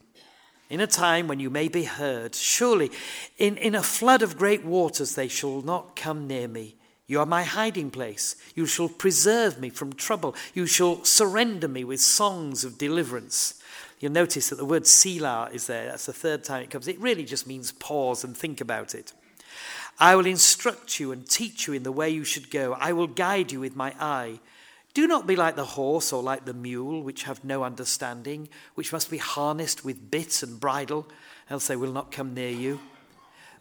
In 0.70 0.80
a 0.80 0.86
time 0.86 1.26
when 1.26 1.40
you 1.40 1.50
may 1.50 1.66
be 1.66 1.82
heard, 1.82 2.36
surely 2.36 2.92
in, 3.38 3.56
in 3.56 3.74
a 3.74 3.82
flood 3.82 4.22
of 4.22 4.38
great 4.38 4.64
waters 4.64 5.16
they 5.16 5.26
shall 5.26 5.62
not 5.62 5.96
come 5.96 6.28
near 6.28 6.46
me. 6.46 6.76
You 7.08 7.18
are 7.18 7.26
my 7.26 7.42
hiding 7.42 7.90
place. 7.90 8.36
You 8.54 8.66
shall 8.66 8.88
preserve 8.88 9.58
me 9.58 9.68
from 9.70 9.92
trouble. 9.92 10.36
You 10.54 10.66
shall 10.66 11.02
surrender 11.04 11.66
me 11.66 11.82
with 11.82 12.00
songs 12.00 12.64
of 12.64 12.78
deliverance. 12.78 13.60
You'll 13.98 14.12
notice 14.12 14.48
that 14.48 14.56
the 14.56 14.64
word 14.64 14.86
Selah 14.86 15.50
is 15.52 15.66
there. 15.66 15.86
That's 15.86 16.06
the 16.06 16.12
third 16.12 16.44
time 16.44 16.62
it 16.62 16.70
comes. 16.70 16.86
It 16.86 17.00
really 17.00 17.24
just 17.24 17.48
means 17.48 17.72
pause 17.72 18.22
and 18.22 18.36
think 18.36 18.60
about 18.60 18.94
it. 18.94 19.12
I 19.98 20.14
will 20.14 20.24
instruct 20.24 21.00
you 21.00 21.10
and 21.10 21.28
teach 21.28 21.66
you 21.66 21.74
in 21.74 21.82
the 21.82 21.90
way 21.90 22.10
you 22.10 22.22
should 22.22 22.48
go. 22.48 22.76
I 22.78 22.92
will 22.92 23.08
guide 23.08 23.50
you 23.50 23.58
with 23.58 23.74
my 23.74 23.92
eye. 23.98 24.38
Do 24.92 25.06
not 25.06 25.26
be 25.26 25.36
like 25.36 25.56
the 25.56 25.64
horse 25.64 26.12
or 26.12 26.22
like 26.22 26.44
the 26.44 26.54
mule, 26.54 27.02
which 27.02 27.24
have 27.24 27.44
no 27.44 27.62
understanding, 27.62 28.48
which 28.74 28.92
must 28.92 29.10
be 29.10 29.18
harnessed 29.18 29.84
with 29.84 30.10
bit 30.10 30.42
and 30.42 30.58
bridle, 30.58 31.06
else 31.48 31.68
they 31.68 31.76
will 31.76 31.92
not 31.92 32.10
come 32.10 32.34
near 32.34 32.50
you. 32.50 32.80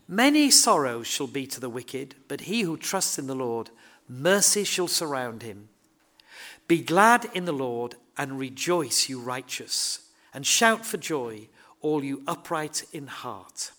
Many 0.08 0.50
sorrows 0.50 1.06
shall 1.06 1.28
be 1.28 1.46
to 1.48 1.60
the 1.60 1.70
wicked, 1.70 2.16
but 2.28 2.42
he 2.42 2.62
who 2.62 2.78
trusts 2.78 3.20
in 3.20 3.28
the 3.28 3.36
Lord, 3.36 3.70
mercy 4.08 4.64
shall 4.64 4.88
surround 4.88 5.44
him. 5.44 5.70
Be 6.68 6.82
glad 6.82 7.30
in 7.34 7.46
the 7.46 7.52
Lord 7.52 7.96
and 8.18 8.40
rejoice, 8.40 9.08
you 9.08 9.20
righteous 9.20 10.10
and 10.34 10.46
shout 10.46 10.86
for 10.86 10.98
joy, 10.98 11.48
all 11.82 12.04
you 12.04 12.24
upright 12.28 12.86
in 12.92 13.08
heart. 13.08 13.72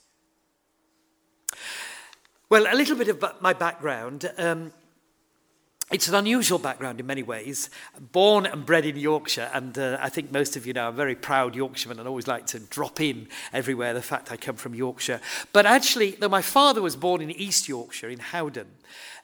Well, 2.48 2.66
a 2.72 2.76
little 2.76 2.96
bit 2.96 3.08
of 3.08 3.24
my 3.40 3.52
background. 3.52 4.30
Um, 4.36 4.72
it's 5.90 6.06
an 6.08 6.14
unusual 6.14 6.58
background 6.58 7.00
in 7.00 7.06
many 7.06 7.22
ways. 7.22 7.68
Born 8.12 8.46
and 8.46 8.64
bred 8.64 8.86
in 8.86 8.96
Yorkshire, 8.96 9.50
and 9.52 9.76
uh, 9.76 9.98
I 10.00 10.08
think 10.08 10.30
most 10.30 10.56
of 10.56 10.66
you 10.66 10.72
know 10.72 10.88
I'm 10.88 10.94
very 10.94 11.16
proud 11.16 11.56
Yorkshireman 11.56 11.98
and 11.98 12.08
always 12.08 12.28
like 12.28 12.46
to 12.48 12.60
drop 12.60 13.00
in 13.00 13.28
everywhere 13.52 13.92
the 13.92 14.02
fact 14.02 14.30
I 14.30 14.36
come 14.36 14.56
from 14.56 14.74
Yorkshire. 14.74 15.20
But 15.52 15.66
actually, 15.66 16.12
though 16.12 16.28
my 16.28 16.42
father 16.42 16.80
was 16.80 16.94
born 16.94 17.20
in 17.20 17.30
East 17.30 17.68
Yorkshire, 17.68 18.08
in 18.08 18.20
Howden, 18.20 18.68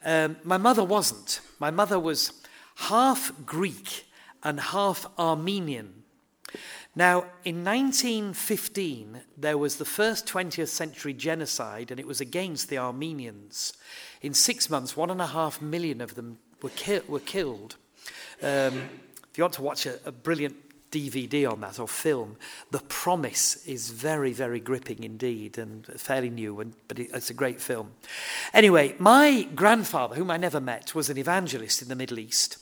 um, 0.04 0.36
my 0.42 0.56
mother 0.56 0.84
wasn't. 0.84 1.40
My 1.60 1.70
mother 1.70 2.00
was 2.00 2.32
half 2.76 3.32
Greek 3.44 4.06
and 4.42 4.58
half 4.58 5.06
Armenian. 5.18 6.02
Now, 6.96 7.26
in 7.44 7.62
1915, 7.62 9.20
there 9.36 9.58
was 9.58 9.76
the 9.76 9.84
first 9.84 10.26
20th 10.26 10.68
century 10.68 11.12
genocide, 11.12 11.90
and 11.90 12.00
it 12.00 12.06
was 12.06 12.22
against 12.22 12.70
the 12.70 12.78
Armenians. 12.78 13.74
In 14.22 14.32
six 14.32 14.70
months, 14.70 14.96
one 14.96 15.10
and 15.10 15.20
a 15.20 15.26
half 15.26 15.60
million 15.60 16.00
of 16.00 16.14
them 16.14 16.38
were, 16.62 16.70
ki- 16.70 17.00
were 17.08 17.20
killed. 17.20 17.76
Um, 18.42 18.88
if 19.30 19.38
you 19.38 19.44
want 19.44 19.54
to 19.54 19.62
watch 19.62 19.86
a, 19.86 19.98
a 20.04 20.12
brilliant 20.12 20.56
DVD 20.90 21.50
on 21.50 21.60
that 21.60 21.78
or 21.78 21.88
film, 21.88 22.36
The 22.70 22.78
Promise 22.78 23.66
is 23.66 23.90
very, 23.90 24.32
very 24.32 24.60
gripping 24.60 25.04
indeed 25.04 25.58
and 25.58 25.86
fairly 25.86 26.30
new, 26.30 26.60
and, 26.60 26.74
but 26.88 26.98
it, 26.98 27.10
it's 27.12 27.30
a 27.30 27.34
great 27.34 27.60
film. 27.60 27.92
Anyway, 28.54 28.94
my 28.98 29.48
grandfather, 29.54 30.14
whom 30.14 30.30
I 30.30 30.36
never 30.36 30.60
met, 30.60 30.94
was 30.94 31.10
an 31.10 31.18
evangelist 31.18 31.82
in 31.82 31.88
the 31.88 31.96
Middle 31.96 32.18
East. 32.18 32.58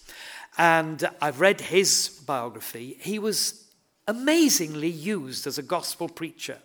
And 0.57 1.09
I've 1.21 1.41
read 1.41 1.61
his 1.61 2.21
biography. 2.27 2.97
He 3.01 3.19
was 3.19 3.65
amazingly 4.07 4.89
used 4.89 5.47
as 5.47 5.59
a 5.59 5.63
gospel 5.63 6.09
preacher. 6.09 6.59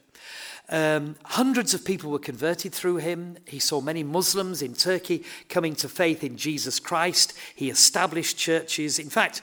Um, 0.72 1.16
hundreds 1.26 1.74
of 1.74 1.84
people 1.84 2.12
were 2.12 2.20
converted 2.20 2.74
through 2.74 2.98
him. 2.98 3.38
He 3.48 3.60
saw 3.60 3.82
many 3.82 4.04
Muslims 4.04 4.62
in 4.62 4.74
Turkey 4.74 5.24
coming 5.50 5.76
to 5.76 5.90
faith 5.90 6.24
in 6.24 6.38
Jesus 6.38 6.80
Christ. 6.80 7.34
He 7.56 7.70
established 7.70 8.38
churches. 8.38 9.00
In 9.00 9.10
fact, 9.10 9.42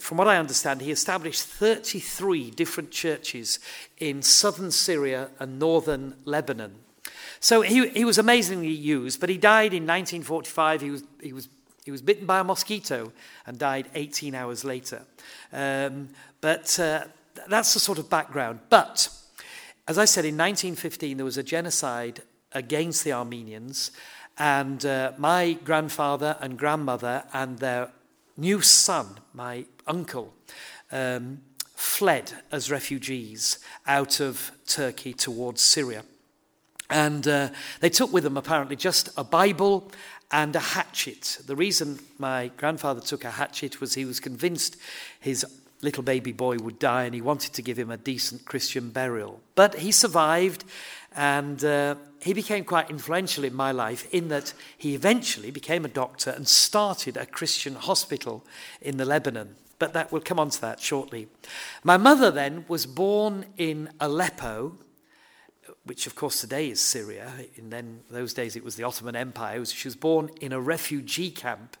from 0.00 0.18
what 0.18 0.28
I 0.28 0.36
understand, 0.36 0.82
he 0.82 0.90
established 0.90 1.42
33 1.42 2.50
different 2.50 2.90
churches 2.90 3.58
in 3.98 4.22
southern 4.22 4.70
Syria 4.70 5.30
and 5.38 5.58
northern 5.58 6.14
Lebanon. 6.24 6.74
So 7.40 7.62
he, 7.62 7.88
he 7.88 8.04
was 8.04 8.18
amazingly 8.18 8.68
used, 8.68 9.20
but 9.20 9.30
he 9.30 9.38
died 9.38 9.72
in 9.72 9.84
1945. 9.84 10.80
He 10.80 10.90
was, 10.90 11.04
he, 11.22 11.32
was, 11.32 11.48
he 11.84 11.90
was 11.90 12.02
bitten 12.02 12.26
by 12.26 12.40
a 12.40 12.44
mosquito 12.44 13.12
and 13.46 13.58
died 13.58 13.88
18 13.94 14.34
hours 14.34 14.64
later. 14.64 15.02
Um, 15.52 16.10
but 16.40 16.78
uh, 16.78 17.04
that's 17.48 17.72
the 17.72 17.80
sort 17.80 17.98
of 17.98 18.10
background. 18.10 18.60
But 18.68 19.08
as 19.88 19.96
I 19.96 20.04
said, 20.04 20.26
in 20.26 20.36
1915, 20.36 21.16
there 21.16 21.24
was 21.24 21.38
a 21.38 21.42
genocide 21.42 22.20
against 22.52 23.04
the 23.04 23.12
Armenians, 23.12 23.90
and 24.36 24.84
uh, 24.84 25.12
my 25.16 25.54
grandfather 25.64 26.36
and 26.40 26.58
grandmother 26.58 27.24
and 27.32 27.58
their 27.58 27.90
new 28.36 28.60
son, 28.60 29.06
my 29.32 29.64
uncle, 29.86 30.34
um, 30.92 31.40
fled 31.74 32.32
as 32.52 32.70
refugees 32.70 33.60
out 33.86 34.20
of 34.20 34.52
Turkey 34.66 35.14
towards 35.14 35.62
Syria. 35.62 36.04
And 36.90 37.26
uh, 37.26 37.48
they 37.80 37.90
took 37.90 38.12
with 38.12 38.24
them 38.24 38.36
apparently 38.36 38.76
just 38.76 39.08
a 39.16 39.24
Bible 39.24 39.90
and 40.30 40.54
a 40.54 40.60
hatchet. 40.60 41.38
The 41.46 41.56
reason 41.56 41.98
my 42.18 42.50
grandfather 42.58 43.00
took 43.00 43.24
a 43.24 43.30
hatchet 43.30 43.80
was 43.80 43.94
he 43.94 44.04
was 44.04 44.20
convinced 44.20 44.76
his 45.18 45.46
little 45.80 46.02
baby 46.02 46.32
boy 46.32 46.56
would 46.58 46.78
die 46.78 47.04
and 47.04 47.14
he 47.14 47.20
wanted 47.20 47.52
to 47.54 47.62
give 47.62 47.78
him 47.78 47.90
a 47.90 47.96
decent 47.96 48.44
Christian 48.44 48.90
burial. 48.90 49.40
But 49.54 49.76
he 49.76 49.92
survived 49.92 50.64
and 51.14 51.64
uh, 51.64 51.94
he 52.20 52.32
became 52.32 52.64
quite 52.64 52.90
influential 52.90 53.44
in 53.44 53.54
my 53.54 53.72
life 53.72 54.12
in 54.12 54.28
that 54.28 54.52
he 54.76 54.94
eventually 54.94 55.50
became 55.50 55.84
a 55.84 55.88
doctor 55.88 56.30
and 56.30 56.46
started 56.48 57.16
a 57.16 57.26
Christian 57.26 57.74
hospital 57.74 58.44
in 58.80 58.96
the 58.96 59.04
Lebanon. 59.04 59.56
But 59.78 59.92
that 59.92 60.10
we'll 60.10 60.22
come 60.22 60.40
on 60.40 60.50
to 60.50 60.60
that 60.60 60.80
shortly. 60.80 61.28
My 61.84 61.96
mother 61.96 62.30
then 62.30 62.64
was 62.66 62.84
born 62.84 63.46
in 63.56 63.90
Aleppo, 64.00 64.76
which 65.84 66.06
of 66.06 66.16
course 66.16 66.40
today 66.40 66.68
is 66.68 66.80
Syria. 66.80 67.32
In 67.54 67.70
then 67.70 68.00
those 68.10 68.34
days 68.34 68.56
it 68.56 68.64
was 68.64 68.74
the 68.74 68.82
Ottoman 68.82 69.14
Empire. 69.14 69.64
She 69.64 69.86
was 69.86 69.96
born 69.96 70.30
in 70.40 70.52
a 70.52 70.60
refugee 70.60 71.30
camp 71.30 71.76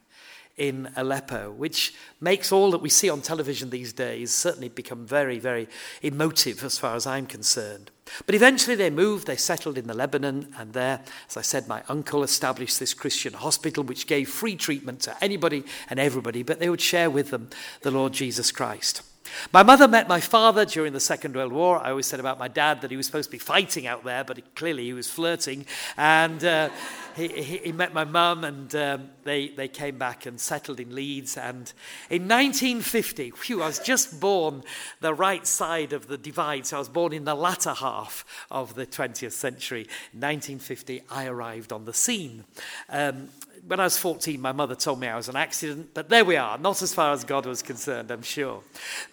in 0.58 0.90
Aleppo, 0.96 1.50
which 1.52 1.94
makes 2.20 2.52
all 2.52 2.70
that 2.72 2.82
we 2.82 2.88
see 2.88 3.08
on 3.08 3.22
television 3.22 3.70
these 3.70 3.92
days 3.92 4.32
certainly 4.34 4.68
become 4.68 5.06
very, 5.06 5.38
very 5.38 5.68
emotive 6.02 6.62
as 6.64 6.78
far 6.78 6.96
as 6.96 7.06
I'm 7.06 7.26
concerned. 7.26 7.90
But 8.26 8.34
eventually 8.34 8.76
they 8.76 8.90
moved, 8.90 9.26
they 9.26 9.36
settled 9.36 9.78
in 9.78 9.86
the 9.86 9.94
Lebanon, 9.94 10.54
and 10.58 10.72
there, 10.72 11.00
as 11.28 11.36
I 11.36 11.42
said, 11.42 11.68
my 11.68 11.82
uncle 11.88 12.22
established 12.22 12.80
this 12.80 12.94
Christian 12.94 13.34
hospital 13.34 13.84
which 13.84 14.06
gave 14.06 14.28
free 14.28 14.56
treatment 14.56 15.00
to 15.00 15.16
anybody 15.22 15.64
and 15.90 16.00
everybody, 16.00 16.42
but 16.42 16.58
they 16.58 16.70
would 16.70 16.80
share 16.80 17.10
with 17.10 17.30
them 17.30 17.50
the 17.82 17.90
Lord 17.90 18.12
Jesus 18.12 18.50
Christ. 18.50 19.02
My 19.52 19.62
mother 19.62 19.88
met 19.88 20.08
my 20.08 20.20
father 20.20 20.64
during 20.64 20.92
the 20.92 21.00
Second 21.00 21.34
World 21.34 21.52
War. 21.52 21.78
I 21.78 21.90
always 21.90 22.06
said 22.06 22.20
about 22.20 22.38
my 22.38 22.48
dad 22.48 22.80
that 22.82 22.90
he 22.90 22.96
was 22.96 23.06
supposed 23.06 23.30
to 23.30 23.32
be 23.32 23.38
fighting 23.38 23.86
out 23.86 24.04
there, 24.04 24.24
but 24.24 24.54
clearly 24.54 24.84
he 24.84 24.92
was 24.92 25.10
flirting. 25.10 25.66
And 25.96 26.44
uh, 26.44 26.70
he, 27.16 27.28
he, 27.28 27.72
met 27.72 27.92
my 27.92 28.04
mum, 28.04 28.44
and 28.44 28.74
um, 28.74 29.10
they, 29.24 29.48
they 29.48 29.68
came 29.68 29.98
back 29.98 30.26
and 30.26 30.40
settled 30.40 30.80
in 30.80 30.94
Leeds. 30.94 31.36
And 31.36 31.72
in 32.10 32.22
1950, 32.22 33.30
whew, 33.30 33.62
I 33.62 33.66
was 33.66 33.78
just 33.78 34.20
born 34.20 34.62
the 35.00 35.14
right 35.14 35.46
side 35.46 35.92
of 35.92 36.06
the 36.06 36.18
divide, 36.18 36.66
so 36.66 36.76
I 36.76 36.78
was 36.78 36.88
born 36.88 37.12
in 37.12 37.24
the 37.24 37.34
latter 37.34 37.74
half 37.74 38.24
of 38.50 38.74
the 38.74 38.86
20th 38.86 39.32
century. 39.32 39.82
In 40.12 40.20
1950, 40.20 41.02
I 41.10 41.26
arrived 41.26 41.72
on 41.72 41.84
the 41.84 41.94
scene. 41.94 42.44
Um, 42.88 43.30
when 43.68 43.80
I 43.80 43.84
was 43.84 43.98
14, 43.98 44.40
my 44.40 44.52
mother 44.52 44.74
told 44.74 44.98
me 44.98 45.08
I 45.08 45.16
was 45.16 45.28
an 45.28 45.36
accident, 45.36 45.90
but 45.92 46.08
there 46.08 46.24
we 46.24 46.36
are, 46.36 46.56
not 46.56 46.80
as 46.80 46.94
far 46.94 47.12
as 47.12 47.22
God 47.22 47.44
was 47.44 47.60
concerned, 47.60 48.10
I'm 48.10 48.22
sure. 48.22 48.62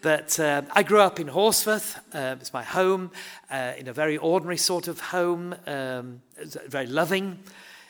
But 0.02 0.40
um, 0.40 0.68
I 0.72 0.82
grew 0.82 1.02
up 1.02 1.20
in 1.20 1.28
Horsforth, 1.28 1.98
uh, 2.14 2.38
it's 2.40 2.54
my 2.54 2.64
home, 2.64 3.12
uh, 3.52 3.74
in 3.78 3.90
a 3.90 3.94
very 3.94 4.16
ordinary 4.18 4.56
sort 4.56 4.88
of 4.88 5.02
home, 5.02 5.56
um, 5.68 6.22
very 6.68 6.88
loving, 6.88 7.40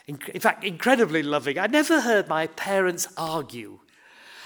in, 0.07 0.17
in 0.33 0.41
fact, 0.41 0.63
incredibly 0.63 1.21
loving. 1.21 1.59
I 1.59 1.67
never 1.67 2.01
heard 2.01 2.27
my 2.27 2.47
parents 2.47 3.07
argue. 3.15 3.79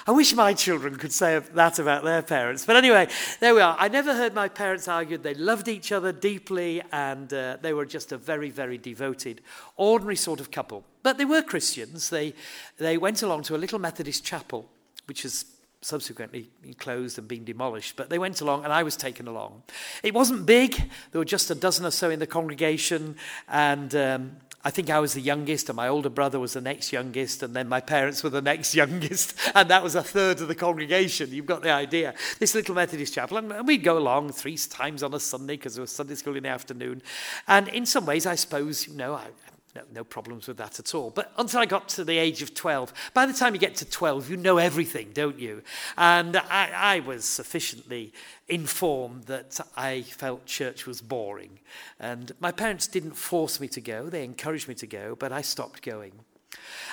I 0.09 0.11
wish 0.11 0.33
my 0.33 0.55
children 0.55 0.95
could 0.95 1.13
say 1.13 1.37
that 1.37 1.77
about 1.77 2.03
their 2.03 2.23
parents. 2.23 2.65
But 2.65 2.77
anyway, 2.77 3.09
there 3.41 3.53
we 3.53 3.61
are. 3.61 3.75
I 3.77 3.89
never 3.89 4.15
heard 4.15 4.33
my 4.33 4.47
parents 4.47 4.87
argue. 4.87 5.19
They 5.19 5.35
loved 5.35 5.67
each 5.67 5.91
other 5.91 6.11
deeply 6.11 6.81
and 6.91 7.31
uh, 7.31 7.57
they 7.61 7.73
were 7.73 7.85
just 7.85 8.11
a 8.11 8.17
very, 8.17 8.49
very 8.49 8.79
devoted, 8.79 9.41
ordinary 9.77 10.15
sort 10.15 10.39
of 10.39 10.49
couple. 10.49 10.83
But 11.03 11.19
they 11.19 11.25
were 11.25 11.43
Christians. 11.43 12.09
They, 12.09 12.33
they 12.79 12.97
went 12.97 13.21
along 13.21 13.43
to 13.43 13.55
a 13.55 13.59
little 13.59 13.77
Methodist 13.77 14.25
chapel, 14.25 14.67
which 15.05 15.21
has 15.21 15.45
subsequently 15.81 16.49
closed 16.79 17.19
and 17.19 17.27
been 17.27 17.45
demolished. 17.45 17.95
But 17.95 18.09
they 18.09 18.17
went 18.17 18.41
along 18.41 18.63
and 18.63 18.73
I 18.73 18.81
was 18.81 18.95
taken 18.95 19.27
along. 19.27 19.61
It 20.01 20.15
wasn't 20.15 20.47
big. 20.47 20.89
There 21.11 21.19
were 21.19 21.23
just 21.23 21.51
a 21.51 21.55
dozen 21.55 21.85
or 21.85 21.91
so 21.91 22.09
in 22.09 22.17
the 22.17 22.25
congregation. 22.25 23.15
And. 23.47 23.93
Um, 23.93 24.31
I 24.61 24.71
think 24.71 24.89
I 24.89 24.99
was 24.99 25.13
the 25.13 25.21
youngest, 25.21 25.69
and 25.69 25.77
my 25.77 25.87
older 25.87 26.09
brother 26.09 26.37
was 26.37 26.53
the 26.53 26.61
next 26.61 26.91
youngest, 26.91 27.43
and 27.43 27.55
then 27.55 27.69
my 27.69 27.79
parents 27.79 28.23
were 28.23 28.29
the 28.29 28.41
next 28.41 28.75
youngest, 28.81 29.33
and 29.55 29.69
that 29.69 29.83
was 29.83 29.95
a 29.95 30.03
third 30.03 30.41
of 30.41 30.49
the 30.49 30.55
congregation. 30.55 31.31
You've 31.31 31.45
got 31.45 31.61
the 31.61 31.71
idea. 31.71 32.13
This 32.39 32.53
little 32.53 32.75
Methodist 32.75 33.13
chapel, 33.13 33.37
and 33.37 33.67
we'd 33.67 33.83
go 33.83 33.97
along 33.97 34.33
three 34.33 34.57
times 34.57 35.01
on 35.01 35.13
a 35.13 35.19
Sunday 35.19 35.55
because 35.55 35.75
there 35.75 35.81
was 35.81 35.91
Sunday 35.91 36.15
school 36.15 36.35
in 36.35 36.43
the 36.43 36.49
afternoon. 36.49 37.01
And 37.47 37.69
in 37.69 37.85
some 37.85 38.05
ways, 38.05 38.25
I 38.25 38.35
suppose, 38.35 38.87
you 38.87 38.95
know, 38.95 39.13
I, 39.13 39.27
no, 39.75 39.81
no 39.93 40.03
problems 40.03 40.47
with 40.47 40.57
that 40.57 40.79
at 40.79 40.95
all. 40.95 41.09
But 41.11 41.31
until 41.37 41.59
I 41.59 41.65
got 41.65 41.89
to 41.89 42.03
the 42.03 42.17
age 42.17 42.41
of 42.41 42.53
12, 42.53 42.93
by 43.13 43.25
the 43.25 43.33
time 43.33 43.53
you 43.53 43.59
get 43.59 43.75
to 43.77 43.85
12, 43.85 44.29
you 44.29 44.37
know 44.37 44.57
everything, 44.57 45.11
don't 45.13 45.39
you? 45.39 45.61
And 45.97 46.37
I, 46.37 46.71
I 46.73 46.99
was 47.01 47.25
sufficiently 47.25 48.13
informed 48.47 49.25
that 49.25 49.59
I 49.77 50.01
felt 50.01 50.45
church 50.45 50.85
was 50.85 51.01
boring. 51.01 51.59
And 51.99 52.31
my 52.39 52.51
parents 52.51 52.87
didn't 52.87 53.15
force 53.15 53.59
me 53.59 53.67
to 53.69 53.81
go, 53.81 54.09
they 54.09 54.23
encouraged 54.23 54.67
me 54.67 54.75
to 54.75 54.87
go, 54.87 55.15
but 55.15 55.31
I 55.31 55.41
stopped 55.41 55.81
going. 55.83 56.13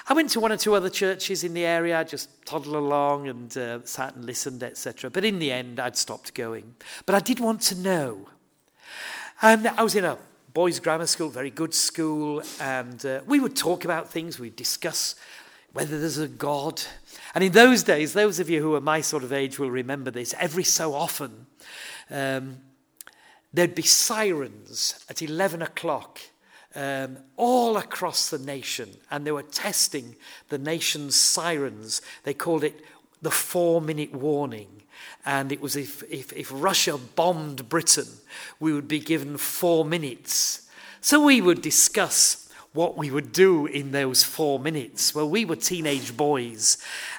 I 0.08 0.14
went 0.14 0.30
to 0.30 0.40
one 0.40 0.52
or 0.52 0.56
two 0.56 0.74
other 0.74 0.90
churches 0.90 1.44
in 1.44 1.54
the 1.54 1.64
area, 1.64 2.04
just 2.04 2.28
toddled 2.46 2.76
along 2.76 3.28
and 3.28 3.56
uh, 3.56 3.84
sat 3.84 4.14
and 4.14 4.24
listened, 4.24 4.62
etc. 4.62 5.10
But 5.10 5.24
in 5.24 5.38
the 5.38 5.50
end, 5.50 5.80
I'd 5.80 5.96
stopped 5.96 6.34
going. 6.34 6.74
But 7.06 7.14
I 7.14 7.20
did 7.20 7.40
want 7.40 7.62
to 7.62 7.74
know. 7.74 8.28
And 9.42 9.66
I 9.66 9.82
was 9.82 9.94
in 9.94 10.04
a 10.04 10.18
boys' 10.56 10.80
grammar 10.80 11.04
school, 11.04 11.28
very 11.28 11.50
good 11.50 11.74
school, 11.74 12.42
and 12.62 13.04
uh, 13.04 13.20
we 13.26 13.38
would 13.38 13.54
talk 13.54 13.84
about 13.84 14.10
things, 14.10 14.38
we'd 14.38 14.56
discuss 14.56 15.14
whether 15.74 16.00
there's 16.00 16.16
a 16.16 16.26
God. 16.26 16.80
And 17.34 17.44
in 17.44 17.52
those 17.52 17.82
days, 17.82 18.14
those 18.14 18.40
of 18.40 18.48
you 18.48 18.62
who 18.62 18.74
are 18.74 18.80
my 18.80 19.02
sort 19.02 19.22
of 19.22 19.34
age 19.34 19.58
will 19.58 19.70
remember 19.70 20.10
this, 20.10 20.34
every 20.40 20.64
so 20.64 20.94
often 20.94 21.44
um, 22.08 22.56
there'd 23.52 23.74
be 23.74 23.82
sirens 23.82 25.04
at 25.10 25.20
11 25.20 25.60
o'clock 25.60 26.20
um, 26.74 27.18
all 27.36 27.76
across 27.76 28.30
the 28.30 28.38
nation, 28.38 28.96
and 29.10 29.26
they 29.26 29.32
were 29.32 29.42
testing 29.42 30.16
the 30.48 30.56
nation's 30.56 31.16
sirens. 31.16 32.00
They 32.22 32.32
called 32.32 32.64
it 32.64 32.80
the 33.20 33.30
four 33.30 33.82
minute 33.82 34.14
warning. 34.14 34.84
And 35.26 35.50
it 35.50 35.60
was 35.60 35.76
if, 35.76 36.04
if, 36.04 36.32
if 36.32 36.50
Russia 36.52 36.96
bombed 36.96 37.68
Britain, 37.68 38.06
we 38.60 38.72
would 38.72 38.88
be 38.88 39.00
given 39.00 39.36
four 39.36 39.84
minutes. 39.84 40.68
So 41.00 41.24
we 41.24 41.40
would 41.40 41.60
discuss 41.60 42.46
what 42.76 42.96
we 42.96 43.10
would 43.10 43.32
do 43.32 43.66
in 43.66 43.90
those 43.90 44.22
four 44.22 44.60
minutes. 44.60 45.14
Well, 45.14 45.28
we 45.28 45.44
were 45.44 45.56
teenage 45.56 46.16
boys, 46.16 46.76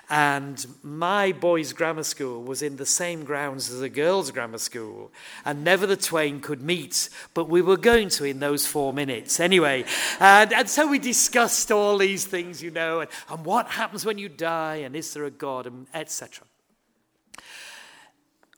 and 0.07 0.65
my 0.83 1.31
boys' 1.31 1.73
grammar 1.73 2.03
school 2.03 2.43
was 2.43 2.61
in 2.61 2.77
the 2.77 2.85
same 2.85 3.25
grounds 3.25 3.71
as 3.71 3.81
a 3.81 3.89
girls' 3.89 4.29
grammar 4.31 4.59
school, 4.59 5.11
and 5.43 5.63
never 5.63 5.87
the 5.87 5.97
twain 5.97 6.39
could 6.39 6.61
meet, 6.61 7.09
but 7.33 7.49
we 7.49 7.61
were 7.61 7.75
going 7.75 8.09
to 8.09 8.23
in 8.23 8.39
those 8.39 8.67
four 8.67 8.93
minutes 8.93 9.39
anyway. 9.39 9.83
And, 10.19 10.53
and 10.53 10.69
so 10.69 10.87
we 10.87 10.99
discussed 10.99 11.71
all 11.71 11.97
these 11.97 12.25
things, 12.25 12.61
you 12.61 12.69
know, 12.69 13.01
and, 13.01 13.09
and 13.29 13.43
what 13.43 13.67
happens 13.67 14.05
when 14.05 14.19
you 14.19 14.29
die, 14.29 14.77
and 14.77 14.95
is 14.95 15.11
there 15.13 15.25
a 15.25 15.31
God, 15.31 15.65
and 15.65 15.87
etc. 15.93 16.45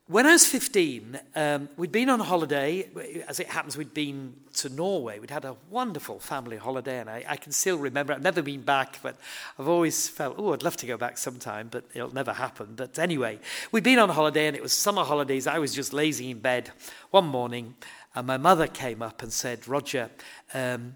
When 0.09 0.25
I 0.25 0.31
was 0.31 0.43
15, 0.47 1.19
um, 1.35 1.69
we'd 1.77 1.91
been 1.91 2.09
on 2.09 2.19
holiday. 2.19 2.89
As 3.27 3.39
it 3.39 3.45
happens, 3.45 3.77
we'd 3.77 3.93
been 3.93 4.33
to 4.55 4.67
Norway. 4.67 5.19
We'd 5.19 5.29
had 5.29 5.45
a 5.45 5.55
wonderful 5.69 6.19
family 6.19 6.57
holiday, 6.57 6.97
and 6.97 7.07
I, 7.07 7.23
I, 7.29 7.35
can 7.35 7.51
still 7.51 7.77
remember. 7.77 8.13
I've 8.13 8.23
never 8.23 8.41
been 8.41 8.63
back, 8.63 8.97
but 9.03 9.17
I've 9.59 9.67
always 9.67 10.09
felt, 10.09 10.37
oh, 10.39 10.53
I'd 10.53 10.63
love 10.63 10.77
to 10.77 10.87
go 10.87 10.97
back 10.97 11.19
sometime, 11.19 11.67
but 11.69 11.83
it'll 11.93 12.11
never 12.11 12.33
happen. 12.33 12.73
But 12.75 12.97
anyway, 12.97 13.37
we'd 13.71 13.83
been 13.83 13.99
on 13.99 14.09
holiday, 14.09 14.47
and 14.47 14.55
it 14.57 14.63
was 14.63 14.73
summer 14.73 15.03
holidays. 15.03 15.45
I 15.45 15.59
was 15.59 15.75
just 15.75 15.93
lazy 15.93 16.31
in 16.31 16.39
bed 16.39 16.71
one 17.11 17.27
morning, 17.27 17.75
and 18.15 18.25
my 18.25 18.37
mother 18.37 18.65
came 18.65 19.03
up 19.03 19.21
and 19.21 19.31
said, 19.31 19.67
Roger, 19.67 20.09
um, 20.55 20.95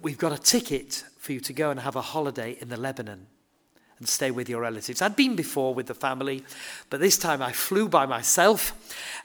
we've 0.00 0.16
got 0.16 0.32
a 0.32 0.38
ticket 0.38 1.04
for 1.18 1.32
you 1.32 1.40
to 1.40 1.52
go 1.52 1.70
and 1.70 1.80
have 1.80 1.94
a 1.94 2.00
holiday 2.00 2.56
in 2.58 2.70
the 2.70 2.78
Lebanon 2.78 3.26
and 3.98 4.08
stay 4.08 4.30
with 4.30 4.48
your 4.48 4.60
relatives. 4.60 5.00
I'd 5.02 5.16
been 5.16 5.36
before 5.36 5.74
with 5.74 5.86
the 5.86 5.94
family, 5.94 6.44
but 6.90 7.00
this 7.00 7.16
time 7.16 7.42
I 7.42 7.52
flew 7.52 7.88
by 7.88 8.06
myself 8.06 8.72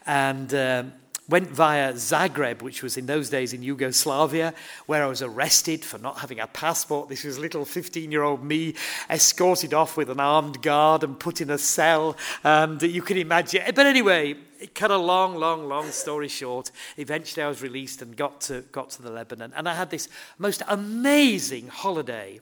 and 0.06 0.54
um, 0.54 0.94
went 1.32 1.50
via 1.50 1.94
Zagreb, 1.94 2.62
which 2.62 2.84
was 2.84 2.98
in 2.98 3.06
those 3.06 3.30
days 3.30 3.54
in 3.54 3.64
Yugoslavia, 3.64 4.54
where 4.86 5.04
I 5.04 5.08
was 5.08 5.22
arrested 5.22 5.84
for 5.84 5.98
not 5.98 6.20
having 6.20 6.40
a 6.40 6.48
passport. 6.48 7.10
This 7.10 7.24
was 7.24 7.40
little 7.40 7.64
15 7.64 8.12
year 8.12 8.24
old 8.24 8.44
me 8.44 8.76
escorted 9.10 9.74
off 9.74 9.96
with 9.96 10.10
an 10.10 10.20
armed 10.20 10.62
guard 10.62 11.04
and 11.04 11.20
put 11.20 11.42
in 11.42 11.50
a 11.50 11.58
cell. 11.58 12.18
And 12.44 12.82
you 12.82 13.02
can 13.02 13.18
imagine. 13.18 13.64
But 13.74 13.86
anyway, 13.86 14.36
cut 14.76 14.92
a 14.92 14.98
long, 14.98 15.36
long, 15.36 15.68
long 15.68 15.90
story 15.92 16.28
short. 16.28 16.72
Eventually, 16.98 17.44
I 17.44 17.48
was 17.48 17.62
released 17.62 18.02
and 18.02 18.16
got 18.16 18.42
to, 18.42 18.62
got 18.72 18.90
to 18.92 19.02
the 19.02 19.12
Lebanon. 19.12 19.54
And 19.56 19.70
I 19.70 19.74
had 19.74 19.90
this 19.90 20.10
most 20.38 20.62
amazing 20.68 21.70
holiday. 21.70 22.42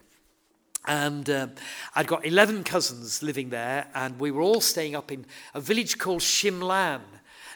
And 0.86 1.30
uh, 1.30 1.48
I'd 1.96 2.08
got 2.08 2.26
11 2.26 2.64
cousins 2.64 3.22
living 3.22 3.50
there, 3.50 3.88
and 3.94 4.20
we 4.20 4.32
were 4.32 4.42
all 4.42 4.62
staying 4.62 4.96
up 4.96 5.12
in 5.12 5.26
a 5.54 5.62
village 5.62 5.98
called 5.98 6.22
Shimlan. 6.22 7.02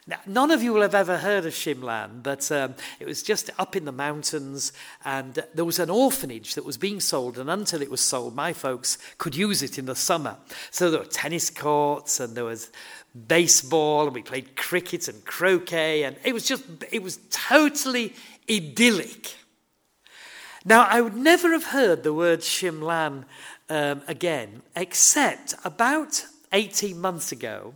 Now, 0.05 0.19
none 0.25 0.51
of 0.51 0.61
you 0.61 0.73
will 0.73 0.81
have 0.81 0.95
ever 0.95 1.17
heard 1.17 1.45
of 1.45 1.53
Shimlan, 1.53 2.23
but 2.23 2.51
um, 2.51 2.75
it 2.99 3.07
was 3.07 3.23
just 3.23 3.49
up 3.57 3.77
in 3.77 3.85
the 3.85 3.93
mountains, 3.93 4.73
and 5.05 5.41
there 5.53 5.63
was 5.63 5.79
an 5.79 5.89
orphanage 5.89 6.55
that 6.55 6.65
was 6.65 6.77
being 6.77 6.99
sold, 6.99 7.37
and 7.37 7.49
until 7.49 7.81
it 7.81 7.89
was 7.89 8.01
sold, 8.01 8.35
my 8.35 8.51
folks 8.51 8.97
could 9.17 9.33
use 9.33 9.63
it 9.63 9.79
in 9.79 9.85
the 9.85 9.95
summer. 9.95 10.35
So 10.71 10.91
there 10.91 10.99
were 10.99 11.05
tennis 11.05 11.49
courts, 11.49 12.19
and 12.19 12.35
there 12.35 12.43
was 12.43 12.69
baseball, 13.27 14.07
and 14.07 14.13
we 14.13 14.23
played 14.23 14.57
cricket 14.57 15.07
and 15.07 15.23
croquet, 15.23 16.03
and 16.03 16.17
it 16.25 16.33
was 16.33 16.45
just, 16.45 16.65
it 16.91 17.01
was 17.01 17.19
totally 17.29 18.13
idyllic. 18.49 19.37
Now, 20.65 20.87
I 20.89 21.01
would 21.01 21.15
never 21.15 21.51
have 21.51 21.65
heard 21.65 22.03
the 22.03 22.13
word 22.13 22.39
Shimlan 22.39 23.25
um, 23.69 24.01
again, 24.07 24.61
except 24.75 25.55
about 25.65 26.25
18 26.53 26.99
months 26.99 27.33
ago, 27.33 27.73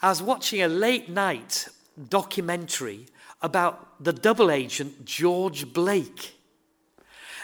I 0.00 0.08
was 0.08 0.22
watching 0.22 0.62
a 0.62 0.68
late 0.68 1.10
night 1.10 1.68
documentary 2.08 3.06
about 3.42 4.02
the 4.02 4.14
double 4.14 4.50
agent 4.50 5.04
George 5.04 5.74
Blake. 5.74 6.38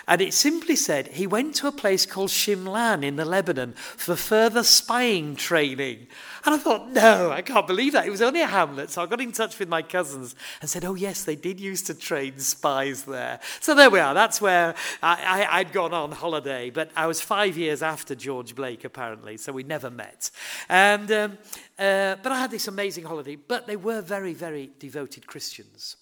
And 0.08 0.22
it 0.22 0.32
simply 0.32 0.74
said 0.74 1.08
he 1.08 1.26
went 1.26 1.54
to 1.56 1.66
a 1.66 1.72
place 1.72 2.06
called 2.06 2.30
Shimlan 2.30 3.04
in 3.04 3.16
the 3.16 3.26
Lebanon 3.26 3.74
for 3.74 4.16
further 4.16 4.62
spying 4.62 5.36
training. 5.36 6.06
And 6.46 6.54
I 6.54 6.58
thought, 6.58 6.88
no, 6.88 7.30
I 7.30 7.42
can't 7.42 7.66
believe 7.66 7.92
that. 7.92 8.06
It 8.06 8.10
was 8.10 8.22
only 8.22 8.40
a 8.40 8.46
hamlet. 8.46 8.88
So 8.88 9.02
I 9.02 9.06
got 9.06 9.20
in 9.20 9.32
touch 9.32 9.58
with 9.58 9.68
my 9.68 9.82
cousins 9.82 10.34
and 10.62 10.70
said, 10.70 10.82
oh, 10.86 10.94
yes, 10.94 11.24
they 11.24 11.36
did 11.36 11.60
used 11.60 11.86
to 11.88 11.94
train 11.94 12.38
spies 12.38 13.04
there. 13.04 13.38
So 13.60 13.74
there 13.74 13.90
we 13.90 13.98
are. 13.98 14.14
That's 14.14 14.40
where 14.40 14.74
I, 15.02 15.46
I'd 15.50 15.72
gone 15.72 15.92
on 15.92 16.12
holiday. 16.12 16.70
But 16.70 16.90
I 16.96 17.06
was 17.06 17.20
five 17.20 17.58
years 17.58 17.82
after 17.82 18.14
George 18.14 18.54
Blake, 18.54 18.84
apparently. 18.84 19.36
So 19.36 19.52
we 19.52 19.62
never 19.62 19.90
met. 19.90 20.30
And, 20.70 21.12
um, 21.12 21.38
uh, 21.78 22.16
but 22.22 22.32
I 22.32 22.38
had 22.38 22.50
this 22.50 22.66
amazing 22.66 23.04
holiday. 23.04 23.36
But 23.36 23.66
they 23.66 23.76
were 23.76 24.00
very, 24.00 24.32
very 24.32 24.70
devoted 24.78 25.26
Christians. 25.26 25.96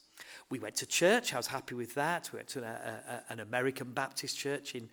We 0.48 0.60
went 0.60 0.76
to 0.76 0.86
church. 0.86 1.34
I 1.34 1.38
was 1.38 1.48
happy 1.48 1.74
with 1.74 1.94
that. 1.94 2.30
We 2.32 2.36
went 2.36 2.48
to 2.50 2.62
a, 2.62 3.22
a, 3.28 3.32
an 3.32 3.40
American 3.40 3.90
Baptist 3.90 4.38
church 4.38 4.76
in, 4.76 4.88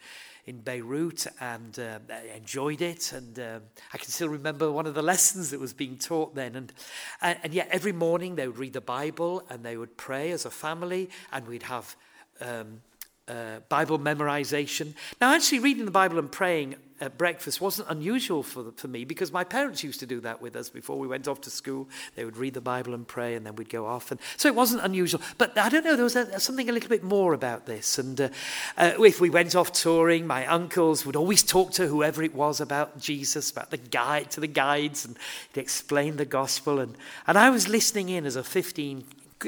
in 0.47 0.61
Beirut 0.61 1.27
and 1.39 1.77
um, 1.77 2.01
enjoyed 2.35 2.81
it. 2.81 3.13
And 3.13 3.37
um, 3.37 3.61
I 3.93 3.99
can 3.99 4.09
still 4.09 4.29
remember 4.29 4.71
one 4.71 4.87
of 4.87 4.95
the 4.95 5.03
lessons 5.03 5.51
that 5.51 5.59
was 5.59 5.71
being 5.71 5.97
taught 5.97 6.33
then. 6.33 6.55
And, 6.55 6.73
and, 7.21 7.37
and 7.43 7.53
yet, 7.53 7.67
every 7.69 7.91
morning 7.91 8.35
they 8.35 8.47
would 8.47 8.57
read 8.57 8.73
the 8.73 8.81
Bible 8.81 9.43
and 9.51 9.63
they 9.63 9.77
would 9.77 9.95
pray 9.95 10.31
as 10.31 10.45
a 10.45 10.49
family, 10.49 11.11
and 11.31 11.45
we'd 11.47 11.63
have 11.63 11.95
um, 12.41 12.81
uh, 13.27 13.59
Bible 13.69 13.99
memorization. 13.99 14.93
Now, 15.21 15.35
actually, 15.35 15.59
reading 15.59 15.85
the 15.85 15.91
Bible 15.91 16.17
and 16.17 16.31
praying 16.31 16.77
at 17.03 17.17
breakfast 17.17 17.59
wasn't 17.59 17.89
unusual 17.89 18.43
for, 18.43 18.71
for 18.77 18.87
me 18.87 19.03
because 19.03 19.31
my 19.31 19.43
parents 19.43 19.83
used 19.83 19.99
to 19.99 20.05
do 20.05 20.21
that 20.21 20.41
with 20.41 20.55
us 20.55 20.69
before 20.69 20.97
we 20.97 21.05
went 21.05 21.27
off 21.27 21.41
to 21.41 21.49
school. 21.49 21.89
They 22.15 22.23
would 22.23 22.37
read 22.37 22.53
the 22.53 22.61
Bible 22.61 22.93
and 22.93 23.05
pray, 23.05 23.35
and 23.35 23.45
then 23.45 23.55
we'd 23.55 23.69
go 23.69 23.85
off. 23.85 24.09
And 24.09 24.19
so 24.37 24.47
it 24.47 24.55
wasn't 24.55 24.83
unusual. 24.83 25.21
But 25.37 25.57
I 25.57 25.67
don't 25.67 25.83
know, 25.83 25.95
there 25.95 26.05
was 26.05 26.15
a, 26.15 26.39
something 26.39 26.69
a 26.69 26.71
little 26.71 26.89
bit 26.89 27.03
more 27.03 27.33
about 27.33 27.65
this. 27.65 27.99
And 27.99 28.19
uh, 28.21 28.29
uh, 28.77 28.93
if 28.99 29.19
we 29.19 29.29
went 29.29 29.53
off 29.53 29.73
touring, 29.73 30.25
my 30.25 30.47
uncles 30.47 31.05
would 31.05 31.17
always 31.17 31.43
talk 31.43 31.71
to 31.73 31.87
whoever 31.87 32.23
it 32.23 32.33
was 32.33 32.61
about 32.61 32.99
Jesus, 32.99 33.51
about 33.51 33.69
the 33.69 33.77
guide, 33.77 34.31
to 34.31 34.39
the 34.39 34.47
guides, 34.47 35.03
and 35.03 35.17
he'd 35.53 35.59
explain 35.59 36.15
the 36.15 36.25
gospel. 36.25 36.79
And, 36.79 36.95
and 37.27 37.37
I 37.37 37.49
was 37.49 37.67
listening 37.67 38.07
in 38.09 38.25
as 38.25 38.37
a 38.37 38.43
15 38.43 39.03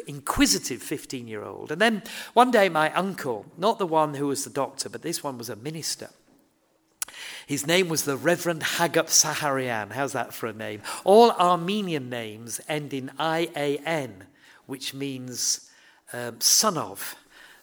inquisitive 0.08 0.82
15 0.82 1.26
year 1.26 1.44
old. 1.44 1.72
And 1.72 1.80
then 1.80 2.04
one 2.34 2.52
day, 2.52 2.68
my 2.68 2.92
uncle, 2.94 3.46
not 3.58 3.80
the 3.80 3.88
one 3.88 4.14
who 4.14 4.28
was 4.28 4.44
the 4.44 4.50
doctor, 4.50 4.90
but 4.90 5.04
this 5.04 5.24
one 5.24 5.38
was 5.38 5.50
a 5.50 5.56
minister, 5.56 6.10
his 7.48 7.68
name 7.68 7.90
was 7.90 8.04
the 8.04 8.18
Reverend 8.18 8.62
Hagup 8.62 9.08
Saharian. 9.08 9.92
How's 9.92 10.14
that 10.14 10.34
for 10.34 10.48
a 10.48 10.54
name? 10.54 10.82
All 11.04 11.32
Armenian 11.32 12.10
names 12.10 12.60
end 12.68 12.94
in 12.94 13.12
IAN, 13.20 14.24
which 14.66 14.94
means 14.94 15.70
um, 16.12 16.42
son 16.42 16.78
of. 16.78 17.16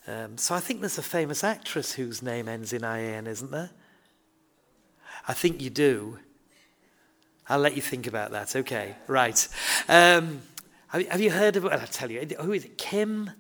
Um, 0.07 0.39
so 0.39 0.55
I 0.55 0.61
think 0.61 0.81
there's 0.81 0.99
a 0.99 1.03
famous 1.03 1.43
actress 1.43 1.93
whose 1.93 2.23
name 2.23 2.49
ends 2.49 2.73
in 2.73 2.83
IAN, 2.85 3.27
isn't 3.27 3.51
there? 3.51 3.71
I 5.27 5.33
think 5.33 5.61
you 5.61 5.71
do. 5.71 6.19
I'll 7.49 7.59
let 7.59 7.77
you 7.77 7.83
think 7.83 8.07
about 8.07 8.31
that. 8.33 8.55
Okay, 8.55 8.97
right. 9.07 9.49
Um, 9.89 10.43
have, 10.89 11.07
have, 11.09 11.21
you 11.21 11.31
heard 11.31 11.57
of? 11.57 11.67
I'll 11.67 11.87
tell 11.87 12.11
you. 12.11 12.21
Who 12.41 12.53
is 12.53 12.65
it? 12.65 12.79
Kim 12.79 13.31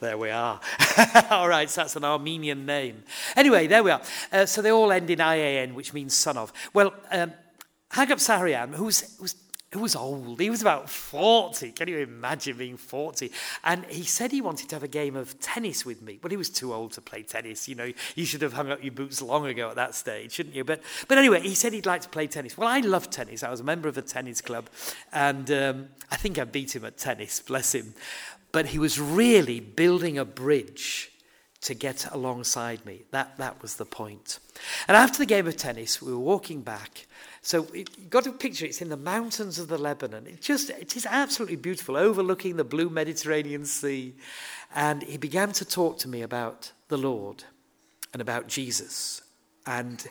there 0.00 0.18
we 0.18 0.30
are. 0.30 0.60
all 1.30 1.48
right, 1.48 1.68
so 1.68 1.82
that's 1.82 1.96
an 1.96 2.04
Armenian 2.04 2.66
name. 2.66 3.02
Anyway, 3.34 3.66
there 3.66 3.82
we 3.82 3.90
are. 3.90 4.02
Uh, 4.32 4.46
so 4.46 4.62
they 4.62 4.70
all 4.70 4.92
end 4.92 5.10
in 5.10 5.20
IAN, 5.20 5.74
which 5.74 5.92
means 5.92 6.14
son 6.14 6.36
of. 6.36 6.52
Well, 6.72 6.94
um, 7.10 7.32
Hagup 7.92 8.18
Saharian, 8.18 8.74
who's, 8.74 9.16
who's 9.18 9.34
who 9.72 9.80
was 9.80 9.96
old. 9.96 10.40
He 10.40 10.48
was 10.48 10.62
about 10.62 10.88
40. 10.88 11.72
Can 11.72 11.88
you 11.88 11.98
imagine 11.98 12.56
being 12.56 12.76
40? 12.76 13.30
And 13.64 13.84
he 13.86 14.04
said 14.04 14.30
he 14.30 14.40
wanted 14.40 14.68
to 14.70 14.76
have 14.76 14.82
a 14.82 14.88
game 14.88 15.16
of 15.16 15.38
tennis 15.40 15.84
with 15.84 16.02
me, 16.02 16.18
but 16.20 16.30
he 16.30 16.36
was 16.36 16.48
too 16.48 16.72
old 16.72 16.92
to 16.92 17.00
play 17.00 17.22
tennis. 17.22 17.68
You 17.68 17.74
know, 17.74 17.92
you 18.14 18.24
should 18.24 18.42
have 18.42 18.54
hung 18.54 18.70
up 18.70 18.82
your 18.82 18.92
boots 18.92 19.20
long 19.20 19.46
ago 19.46 19.68
at 19.68 19.76
that 19.76 19.94
stage, 19.94 20.32
shouldn't 20.32 20.54
you? 20.54 20.64
But, 20.64 20.82
but 21.08 21.18
anyway, 21.18 21.40
he 21.40 21.54
said 21.54 21.72
he'd 21.72 21.84
like 21.84 22.00
to 22.02 22.08
play 22.08 22.26
tennis. 22.26 22.56
Well, 22.56 22.68
I 22.68 22.80
love 22.80 23.10
tennis. 23.10 23.42
I 23.42 23.50
was 23.50 23.60
a 23.60 23.64
member 23.64 23.88
of 23.88 23.98
a 23.98 24.02
tennis 24.02 24.40
club, 24.40 24.70
and 25.12 25.50
um, 25.50 25.88
I 26.10 26.16
think 26.16 26.38
I 26.38 26.44
beat 26.44 26.74
him 26.74 26.84
at 26.84 26.96
tennis, 26.96 27.40
bless 27.40 27.74
him 27.74 27.94
but 28.56 28.64
he 28.64 28.78
was 28.78 28.98
really 28.98 29.60
building 29.60 30.16
a 30.16 30.24
bridge 30.24 31.12
to 31.60 31.74
get 31.74 32.10
alongside 32.10 32.82
me. 32.86 33.02
That, 33.10 33.36
that 33.36 33.60
was 33.60 33.76
the 33.76 33.84
point. 33.84 34.38
And 34.88 34.96
after 34.96 35.18
the 35.18 35.26
game 35.26 35.46
of 35.46 35.58
tennis, 35.58 36.00
we 36.00 36.10
were 36.10 36.18
walking 36.18 36.62
back. 36.62 37.06
So 37.42 37.66
you've 37.74 38.08
got 38.08 38.24
to 38.24 38.32
picture 38.32 38.64
it's 38.64 38.80
in 38.80 38.88
the 38.88 38.96
mountains 38.96 39.58
of 39.58 39.68
the 39.68 39.76
Lebanon. 39.76 40.26
It 40.26 40.40
just 40.40 40.70
it 40.70 40.96
is 40.96 41.04
absolutely 41.04 41.56
beautiful, 41.56 41.98
overlooking 41.98 42.56
the 42.56 42.64
blue 42.64 42.88
Mediterranean 42.88 43.66
Sea. 43.66 44.14
And 44.74 45.02
he 45.02 45.18
began 45.18 45.52
to 45.52 45.66
talk 45.66 45.98
to 45.98 46.08
me 46.08 46.22
about 46.22 46.72
the 46.88 46.96
Lord 46.96 47.44
and 48.14 48.22
about 48.22 48.48
Jesus. 48.48 49.20
And 49.66 50.02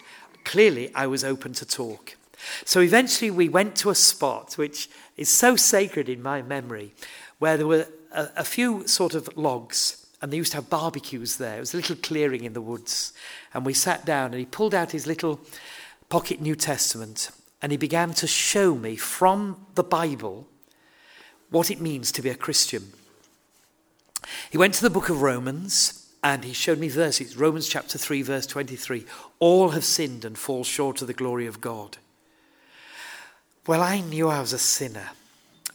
clearly 0.44 0.94
I 0.94 1.08
was 1.08 1.24
open 1.24 1.54
to 1.54 1.66
talk. 1.66 2.16
So 2.64 2.80
eventually 2.80 3.32
we 3.32 3.50
went 3.50 3.76
to 3.78 3.90
a 3.90 3.96
spot 3.96 4.54
which 4.54 4.88
is 5.18 5.30
so 5.30 5.56
sacred 5.56 6.10
in 6.10 6.22
my 6.22 6.44
memory, 6.44 6.94
where 7.40 7.58
there 7.58 7.66
were 7.66 7.88
a, 8.16 8.32
a 8.38 8.44
few 8.44 8.88
sort 8.88 9.14
of 9.14 9.30
logs, 9.38 10.06
and 10.22 10.32
they 10.32 10.38
used 10.38 10.52
to 10.52 10.58
have 10.58 10.70
barbecues 10.70 11.38
there. 11.38 11.58
It 11.58 11.60
was 11.60 11.74
a 11.74 11.78
little 11.78 11.96
clearing 11.98 12.44
in 12.44 12.54
the 12.54 12.62
woods. 12.62 13.14
And 13.54 13.66
we 13.66 13.74
sat 13.74 14.06
down, 14.06 14.32
and 14.32 14.40
he 14.40 14.46
pulled 14.46 14.74
out 14.74 14.92
his 14.92 15.06
little 15.06 15.40
pocket 16.10 16.42
New 16.42 16.56
Testament, 16.56 17.30
and 17.62 17.72
he 17.72 17.78
began 17.78 18.14
to 18.14 18.28
show 18.28 18.76
me 18.76 18.96
from 18.96 19.66
the 19.76 19.84
Bible 19.84 20.48
what 21.50 21.70
it 21.70 21.80
means 21.80 22.12
to 22.14 22.22
be 22.22 22.30
a 22.30 22.36
Christian. 22.36 22.92
He 24.50 24.58
went 24.58 24.74
to 24.76 24.82
the 24.82 24.90
book 24.90 25.10
of 25.10 25.22
Romans 25.22 26.06
and 26.24 26.44
he 26.44 26.54
showed 26.54 26.80
me 26.80 26.90
verses 26.90 27.38
Romans 27.38 27.68
chapter 27.68 28.00
3, 28.00 28.24
verse 28.24 28.48
23. 28.48 29.06
All 29.40 29.70
have 29.70 29.84
sinned 29.84 30.26
and 30.26 30.36
fall 30.36 30.64
short 30.64 31.02
of 31.02 31.08
the 31.08 31.14
glory 31.14 31.46
of 31.46 31.62
God. 31.62 31.98
Well, 33.68 33.82
I 33.82 34.02
knew 34.02 34.28
I 34.28 34.42
was 34.42 34.52
a 34.52 34.58
sinner. 34.58 35.12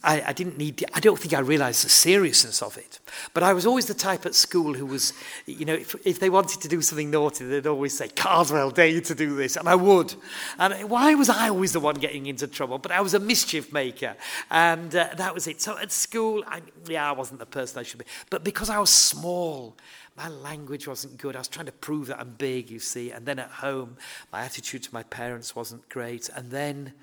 I, 0.03 0.21
I, 0.27 0.33
didn't 0.33 0.57
need, 0.57 0.83
I 0.93 0.99
don't 0.99 1.19
think 1.19 1.33
I 1.33 1.39
realized 1.39 1.85
the 1.85 1.89
seriousness 1.89 2.61
of 2.63 2.77
it. 2.77 2.99
But 3.33 3.43
I 3.43 3.53
was 3.53 3.65
always 3.67 3.85
the 3.85 3.93
type 3.93 4.25
at 4.25 4.33
school 4.33 4.73
who 4.73 4.85
was, 4.85 5.13
you 5.45 5.65
know, 5.65 5.75
if, 5.75 5.95
if 6.05 6.19
they 6.19 6.29
wanted 6.29 6.59
to 6.61 6.67
do 6.67 6.81
something 6.81 7.11
naughty, 7.11 7.45
they'd 7.45 7.67
always 7.67 7.95
say, 7.95 8.07
Carswell, 8.07 8.71
dare 8.71 8.87
you 8.87 9.01
to 9.01 9.13
do 9.13 9.35
this? 9.35 9.57
And 9.57 9.69
I 9.69 9.75
would. 9.75 10.15
And 10.57 10.89
why 10.89 11.13
was 11.13 11.29
I 11.29 11.49
always 11.49 11.73
the 11.73 11.79
one 11.79 11.95
getting 11.95 12.25
into 12.25 12.47
trouble? 12.47 12.79
But 12.79 12.91
I 12.91 13.01
was 13.01 13.13
a 13.13 13.19
mischief 13.19 13.71
maker. 13.71 14.15
And 14.49 14.95
uh, 14.95 15.09
that 15.17 15.35
was 15.35 15.47
it. 15.47 15.61
So 15.61 15.77
at 15.77 15.91
school, 15.91 16.43
I, 16.47 16.61
yeah, 16.87 17.07
I 17.07 17.11
wasn't 17.11 17.39
the 17.39 17.45
person 17.45 17.79
I 17.79 17.83
should 17.83 17.99
be. 17.99 18.05
But 18.31 18.43
because 18.43 18.71
I 18.71 18.79
was 18.79 18.89
small, 18.89 19.77
my 20.17 20.29
language 20.29 20.87
wasn't 20.87 21.17
good. 21.17 21.35
I 21.35 21.39
was 21.39 21.47
trying 21.47 21.67
to 21.67 21.71
prove 21.71 22.07
that 22.07 22.19
I'm 22.19 22.35
big, 22.37 22.71
you 22.71 22.79
see. 22.79 23.11
And 23.11 23.25
then 23.25 23.37
at 23.37 23.49
home, 23.49 23.97
my 24.31 24.41
attitude 24.41 24.83
to 24.83 24.93
my 24.93 25.03
parents 25.03 25.55
wasn't 25.55 25.87
great. 25.89 26.27
And 26.29 26.49
then 26.49 26.93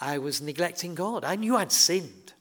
I 0.00 0.18
was 0.18 0.40
neglecting 0.40 0.94
God. 0.94 1.24
I 1.24 1.36
knew 1.36 1.56
I'd 1.56 1.72
sinned. 1.72 2.32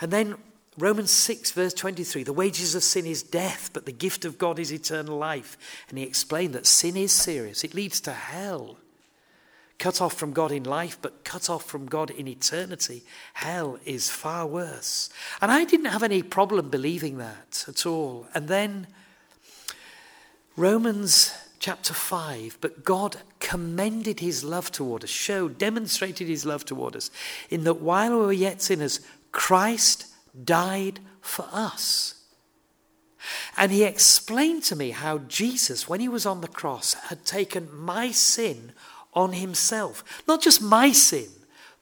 And 0.00 0.10
then 0.10 0.36
Romans 0.76 1.10
6, 1.10 1.50
verse 1.52 1.74
23 1.74 2.22
the 2.22 2.32
wages 2.32 2.74
of 2.74 2.84
sin 2.84 3.06
is 3.06 3.22
death, 3.22 3.70
but 3.72 3.86
the 3.86 3.92
gift 3.92 4.24
of 4.24 4.38
God 4.38 4.58
is 4.58 4.72
eternal 4.72 5.18
life. 5.18 5.56
And 5.88 5.98
he 5.98 6.04
explained 6.04 6.54
that 6.54 6.66
sin 6.66 6.96
is 6.96 7.12
serious, 7.12 7.64
it 7.64 7.74
leads 7.74 8.00
to 8.02 8.12
hell. 8.12 8.78
cut 9.78 10.00
off 10.00 10.14
from 10.14 10.32
God 10.32 10.50
in 10.50 10.64
life, 10.64 10.98
but 11.00 11.24
cut 11.24 11.48
off 11.48 11.64
from 11.64 11.86
God 11.86 12.10
in 12.10 12.26
eternity. 12.26 13.04
Hell 13.34 13.78
is 13.84 14.10
far 14.10 14.46
worse. 14.46 15.08
And 15.40 15.50
I 15.52 15.64
didn't 15.64 15.86
have 15.86 16.02
any 16.02 16.22
problem 16.22 16.68
believing 16.68 17.18
that 17.18 17.64
at 17.68 17.86
all. 17.86 18.26
And 18.34 18.48
then 18.48 18.88
Romans 20.56 21.32
chapter 21.58 21.92
5, 21.92 22.58
but 22.60 22.84
God 22.84 23.16
commended 23.40 24.20
his 24.20 24.44
love 24.44 24.70
toward 24.70 25.04
us, 25.04 25.10
showed, 25.10 25.58
demonstrated 25.58 26.28
his 26.28 26.46
love 26.46 26.64
toward 26.64 26.96
us, 26.96 27.10
in 27.50 27.64
that 27.64 27.80
while 27.80 28.10
we 28.10 28.26
were 28.26 28.32
yet 28.32 28.62
sinners, 28.62 29.00
Christ 29.32 30.06
died 30.44 31.00
for 31.20 31.46
us. 31.52 32.14
And 33.56 33.72
he 33.72 33.84
explained 33.84 34.62
to 34.64 34.76
me 34.76 34.90
how 34.90 35.18
Jesus, 35.18 35.88
when 35.88 36.00
he 36.00 36.08
was 36.08 36.24
on 36.24 36.40
the 36.40 36.48
cross, 36.48 36.94
had 36.94 37.24
taken 37.24 37.68
my 37.76 38.10
sin 38.10 38.72
on 39.14 39.32
himself. 39.32 40.22
Not 40.26 40.40
just 40.40 40.62
my 40.62 40.92
sin, 40.92 41.28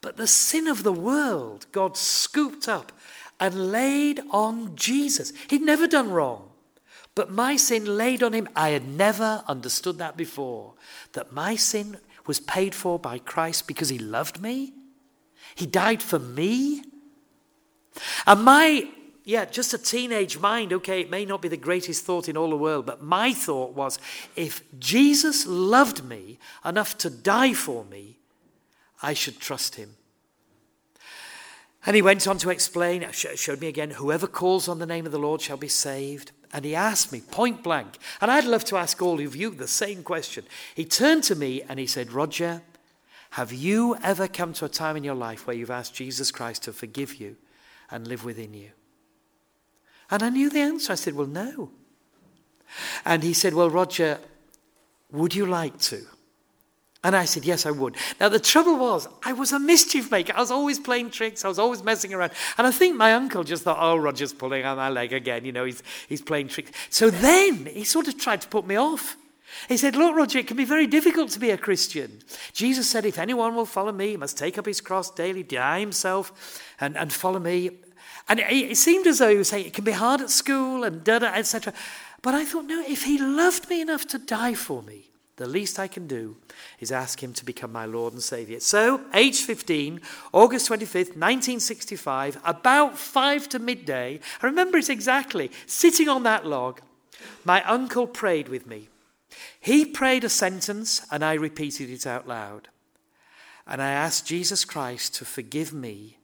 but 0.01 0.17
the 0.17 0.27
sin 0.27 0.67
of 0.67 0.83
the 0.83 0.93
world, 0.93 1.67
God 1.73 1.97
scooped 1.97 2.69
up 2.69 2.93
and 3.39 3.71
laid 3.71 4.23
on 4.31 4.75
Jesus. 4.75 5.33
He'd 5.49 5.63
never 5.63 5.87
done 5.87 6.11
wrong, 6.11 6.46
but 7.17 7.33
my 7.33 7.57
sin 7.57 7.97
laid 7.97 8.23
on 8.23 8.33
him. 8.33 8.49
I 8.55 8.69
had 8.69 8.87
never 8.87 9.43
understood 9.49 9.99
that 9.99 10.17
before, 10.17 10.75
that 11.15 11.33
my 11.33 11.57
sin 11.57 11.97
was 12.27 12.39
paid 12.39 12.75
for 12.75 12.99
by 12.99 13.19
Christ 13.19 13.67
because 13.67 13.89
he 13.89 13.99
loved 13.99 14.41
me. 14.41 14.75
He 15.57 15.67
died 15.67 16.03
for 16.03 16.21
me. 16.21 16.85
And 18.27 18.45
my 18.45 18.89
yeah, 19.25 19.45
just 19.45 19.75
a 19.75 19.79
teenage 19.79 20.39
mind, 20.39 20.73
okay, 20.73 21.01
it 21.01 21.11
may 21.11 21.25
not 21.25 21.43
be 21.43 21.49
the 21.49 21.57
greatest 21.57 22.05
thought 22.05 22.29
in 22.29 22.37
all 22.37 22.51
the 22.51 22.57
world, 22.57 22.87
but 22.87 23.03
my 23.03 23.33
thought 23.33 23.73
was 23.73 23.99
if 24.37 24.63
Jesus 24.79 25.45
loved 25.47 26.05
me 26.05 26.39
enough 26.65 26.97
to 26.99 27.11
die 27.11 27.53
for 27.53 27.85
me, 27.87 28.19
I 29.03 29.15
should 29.15 29.41
trust 29.41 29.75
him. 29.75 29.97
And 31.85 31.97
he 31.97 32.03
went 32.03 32.29
on 32.29 32.39
to 32.39 32.51
explain, 32.51 33.05
showed 33.11 33.61
me 33.61 33.67
again, 33.67 33.91
whoever 33.91 34.29
calls 34.29 34.69
on 34.69 34.79
the 34.79 34.87
name 34.87 35.07
of 35.07 35.13
the 35.13 35.19
Lord 35.19 35.41
shall 35.41 35.57
be 35.57 35.67
saved. 35.67 36.31
And 36.57 36.65
he 36.65 36.75
asked 36.75 37.13
me 37.13 37.21
point 37.21 37.63
blank, 37.63 37.99
and 38.19 38.31
I'd 38.31 38.47
love 38.47 38.65
to 38.65 38.79
ask 38.79 39.03
all 39.03 39.21
of 39.21 39.37
you 39.37 39.51
the 39.51 39.69
same 39.69 40.03
question. 40.03 40.47
He 40.75 40.87
turned 40.87 41.23
to 41.25 41.35
me 41.35 41.61
and 41.69 41.79
he 41.79 41.87
said, 41.87 42.13
Roger, 42.13 42.63
have 43.33 43.53
you 43.53 43.95
ever 44.03 44.27
come 44.27 44.55
to 44.55 44.65
a 44.65 44.71
time 44.71 44.97
in 44.97 45.05
your 45.05 45.15
life 45.15 45.47
where 45.47 45.55
you've 45.55 45.71
asked 45.71 45.95
Jesus 45.95 46.31
Christ 46.31 46.63
to 46.63 46.73
forgive 46.73 47.17
you 47.17 47.37
and 47.91 48.09
live 48.09 48.25
within 48.25 48.55
you? 48.55 48.71
And 50.11 50.23
I 50.23 50.31
knew 50.31 50.49
the 50.49 50.61
answer. 50.61 50.93
I 50.93 50.97
said, 50.97 51.13
Well, 51.13 51.27
no. 51.27 51.73
And 53.05 53.23
he 53.23 53.35
said, 53.35 53.53
Well, 53.53 53.69
Roger, 53.69 54.19
would 55.13 55.35
you 55.35 55.45
like 55.45 55.79
to? 55.81 56.07
And 57.05 57.15
I 57.15 57.25
said, 57.25 57.45
Yes, 57.45 57.67
I 57.67 57.71
would. 57.71 57.97
Now, 58.21 58.29
the 58.29 58.41
trouble 58.41 58.79
was, 58.79 59.09
I 59.25 59.33
was 59.33 59.53
a 59.53 59.59
mischief 59.59 60.11
maker. 60.11 60.33
I 60.37 60.41
was 60.41 60.51
always 60.51 60.79
playing 60.79 61.11
tricks. 61.11 61.45
I 61.45 61.49
was 61.49 61.59
always 61.59 61.83
messing 61.83 62.13
around. 62.13 62.33
And 62.59 62.67
I 62.67 62.71
think 62.71 62.97
my 62.97 63.13
uncle 63.15 63.45
just 63.45 63.65
thought, 63.65 63.79
Oh, 63.81 63.97
Roger's 63.97 64.33
pulling 64.33 64.65
on 64.65 64.77
my 64.77 64.89
leg 64.89 65.13
again. 65.13 65.45
You 65.45 65.53
know, 65.53 65.65
he's, 65.65 65.83
he's 66.09 66.23
playing 66.23 66.49
tricks. 66.49 66.73
So 66.91 67.11
then 67.11 67.67
he 67.67 67.85
sort 67.85 68.09
of 68.09 68.19
tried 68.19 68.41
to 68.43 68.49
put 68.49 68.67
me 68.67 68.77
off. 68.77 69.17
He 69.69 69.77
said, 69.77 69.97
Look, 69.97 70.17
Roger, 70.17 70.39
it 70.39 70.47
can 70.47 70.57
be 70.57 70.65
very 70.65 70.87
difficult 70.87 71.31
to 71.31 71.39
be 71.39 71.51
a 71.51 71.59
Christian. 71.59 72.21
Jesus 72.53 72.89
said, 72.89 73.05
If 73.05 73.19
anyone 73.19 73.55
will 73.55 73.67
follow 73.67 73.93
me, 73.93 74.11
he 74.11 74.17
must 74.17 74.39
take 74.39 74.59
up 74.59 74.67
his 74.67 74.81
cross 74.81 75.11
daily, 75.11 75.43
deny 75.43 75.81
himself, 75.81 76.63
and, 76.81 76.97
and 76.97 77.13
follow 77.13 77.39
me. 77.39 77.71
And 78.29 78.41
it 78.41 78.77
seemed 78.77 79.07
as 79.07 79.19
though 79.19 79.31
he 79.31 79.37
was 79.37 79.49
saying 79.49 79.67
it 79.67 79.75
can 79.75 79.85
be 79.85 79.93
hard 79.93 80.21
at 80.21 80.31
school 80.31 80.83
and 80.83 81.05
da 81.05 81.21
da, 81.21 81.27
etc. 81.27 81.73
But 82.23 82.35
I 82.35 82.45
thought, 82.45 82.65
no, 82.65 82.83
if 82.87 83.05
he 83.05 83.19
loved 83.19 83.69
me 83.71 83.81
enough 83.81 84.07
to 84.09 84.19
die 84.19 84.55
for 84.55 84.83
me, 84.83 85.11
the 85.37 85.47
least 85.47 85.79
I 85.79 85.87
can 85.87 86.07
do 86.07 86.37
is 86.81 86.91
ask 86.91 87.23
him 87.23 87.33
to 87.35 87.45
become 87.45 87.71
my 87.71 87.85
Lord 87.85 88.15
and 88.15 88.23
Saviour. 88.23 88.61
So, 88.61 89.03
age 89.13 89.43
15, 89.43 90.01
August 90.33 90.71
25th, 90.71 91.15
1965, 91.17 92.41
about 92.45 92.99
five 92.99 93.49
to 93.51 93.59
midday, 93.59 94.21
I 94.43 94.47
remember 94.47 94.79
it 94.79 94.89
exactly, 94.89 95.51
sitting 95.67 96.09
on 96.09 96.23
that 96.23 96.47
log, 96.47 96.81
my 97.45 97.63
uncle 97.65 98.07
prayed 98.07 98.49
with 98.49 98.67
me. 98.67 98.89
He 99.61 99.85
prayed 99.85 100.25
a 100.25 100.29
sentence 100.29 101.03
and 101.11 101.25
I 101.25 101.35
repeated 101.35 101.91
it 101.91 102.07
out 102.07 102.27
loud. 102.27 102.69
And 103.67 103.83
I 103.83 103.91
asked 103.91 104.27
Jesus 104.27 104.65
Christ 104.65 105.15
to 105.17 105.25
forgive 105.25 105.73
me 105.73 106.19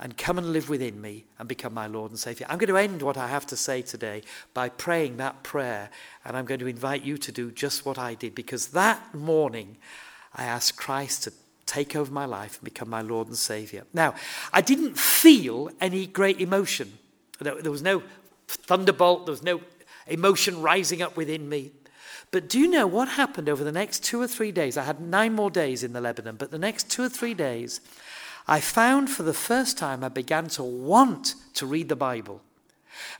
and 0.00 0.16
come 0.16 0.38
and 0.38 0.52
live 0.52 0.70
within 0.70 1.00
me 1.00 1.24
and 1.38 1.46
become 1.46 1.74
my 1.74 1.86
Lord 1.86 2.10
and 2.10 2.18
Savior. 2.18 2.46
I'm 2.48 2.58
going 2.58 2.68
to 2.68 2.76
end 2.78 3.02
what 3.02 3.18
I 3.18 3.28
have 3.28 3.46
to 3.48 3.56
say 3.56 3.82
today 3.82 4.22
by 4.54 4.70
praying 4.70 5.18
that 5.18 5.42
prayer, 5.42 5.90
and 6.24 6.36
I'm 6.36 6.46
going 6.46 6.60
to 6.60 6.66
invite 6.66 7.04
you 7.04 7.18
to 7.18 7.30
do 7.30 7.50
just 7.50 7.84
what 7.84 7.98
I 7.98 8.14
did 8.14 8.34
because 8.34 8.68
that 8.68 9.14
morning 9.14 9.76
I 10.34 10.44
asked 10.44 10.76
Christ 10.76 11.24
to 11.24 11.32
take 11.66 11.94
over 11.94 12.10
my 12.10 12.24
life 12.24 12.56
and 12.56 12.64
become 12.64 12.88
my 12.88 13.02
Lord 13.02 13.28
and 13.28 13.36
Savior. 13.36 13.84
Now, 13.92 14.14
I 14.52 14.62
didn't 14.62 14.98
feel 14.98 15.70
any 15.80 16.06
great 16.06 16.40
emotion. 16.40 16.98
There 17.38 17.70
was 17.70 17.82
no 17.82 18.02
thunderbolt, 18.48 19.26
there 19.26 19.32
was 19.32 19.42
no 19.42 19.60
emotion 20.06 20.62
rising 20.62 21.02
up 21.02 21.16
within 21.16 21.48
me. 21.48 21.72
But 22.32 22.48
do 22.48 22.58
you 22.58 22.68
know 22.68 22.86
what 22.86 23.08
happened 23.08 23.48
over 23.48 23.64
the 23.64 23.72
next 23.72 24.04
two 24.04 24.20
or 24.20 24.28
three 24.28 24.52
days? 24.52 24.76
I 24.76 24.84
had 24.84 25.00
nine 25.00 25.34
more 25.34 25.50
days 25.50 25.82
in 25.82 25.92
the 25.92 26.00
Lebanon, 26.00 26.36
but 26.36 26.50
the 26.50 26.58
next 26.58 26.88
two 26.88 27.02
or 27.02 27.08
three 27.08 27.34
days, 27.34 27.80
I 28.46 28.60
found 28.60 29.10
for 29.10 29.22
the 29.22 29.34
first 29.34 29.78
time 29.78 30.02
I 30.02 30.08
began 30.08 30.48
to 30.48 30.62
want 30.62 31.34
to 31.54 31.66
read 31.66 31.88
the 31.88 31.96
Bible. 31.96 32.42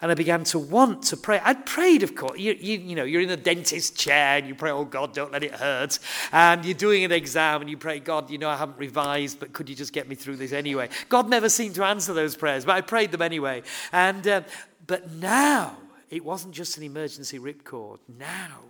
And 0.01 0.11
I 0.11 0.15
began 0.15 0.45
to 0.45 0.59
want 0.59 1.05
to 1.05 1.17
pray. 1.17 1.41
I'd 1.43 1.65
prayed, 1.65 2.03
of 2.03 2.15
course. 2.15 2.39
You, 2.39 2.57
you, 2.59 2.79
you 2.79 2.97
know, 2.97 3.05
you're 3.05 3.23
in 3.23 3.31
a 3.31 3.37
dentist 3.37 3.97
chair 3.97 4.39
and 4.39 4.47
you 4.47 4.55
pray, 4.55 4.71
oh 4.71 4.85
God, 4.85 5.15
don't 5.15 5.33
let 5.33 5.43
it 5.43 5.53
hurt. 5.53 5.99
And 6.33 6.65
you're 6.65 6.75
doing 6.75 7.05
an 7.05 7.13
exam 7.13 7.61
and 7.61 7.71
you 7.71 7.77
pray, 7.77 8.01
God, 8.01 8.31
you 8.31 8.39
know, 8.39 8.49
I 8.49 8.57
haven't 8.57 8.79
revised, 8.79 9.41
but 9.41 9.53
could 9.53 9.69
you 9.69 9.75
just 9.75 9.93
get 9.93 10.09
me 10.09 10.15
through 10.15 10.37
this 10.37 10.53
anyway? 10.53 10.89
God 11.09 11.29
never 11.29 11.49
seemed 11.49 11.75
to 11.77 11.85
answer 11.85 12.13
those 12.13 12.37
prayers, 12.37 12.65
but 12.65 12.77
I 12.77 12.81
prayed 12.81 13.13
them 13.13 13.23
anyway. 13.23 13.63
And, 13.93 14.27
uh, 14.27 14.43
but 14.87 15.13
now, 15.13 15.77
it 16.11 16.25
wasn't 16.25 16.55
just 16.55 16.77
an 16.77 16.83
emergency 16.83 17.39
ripcord. 17.39 17.99
Now, 18.19 18.65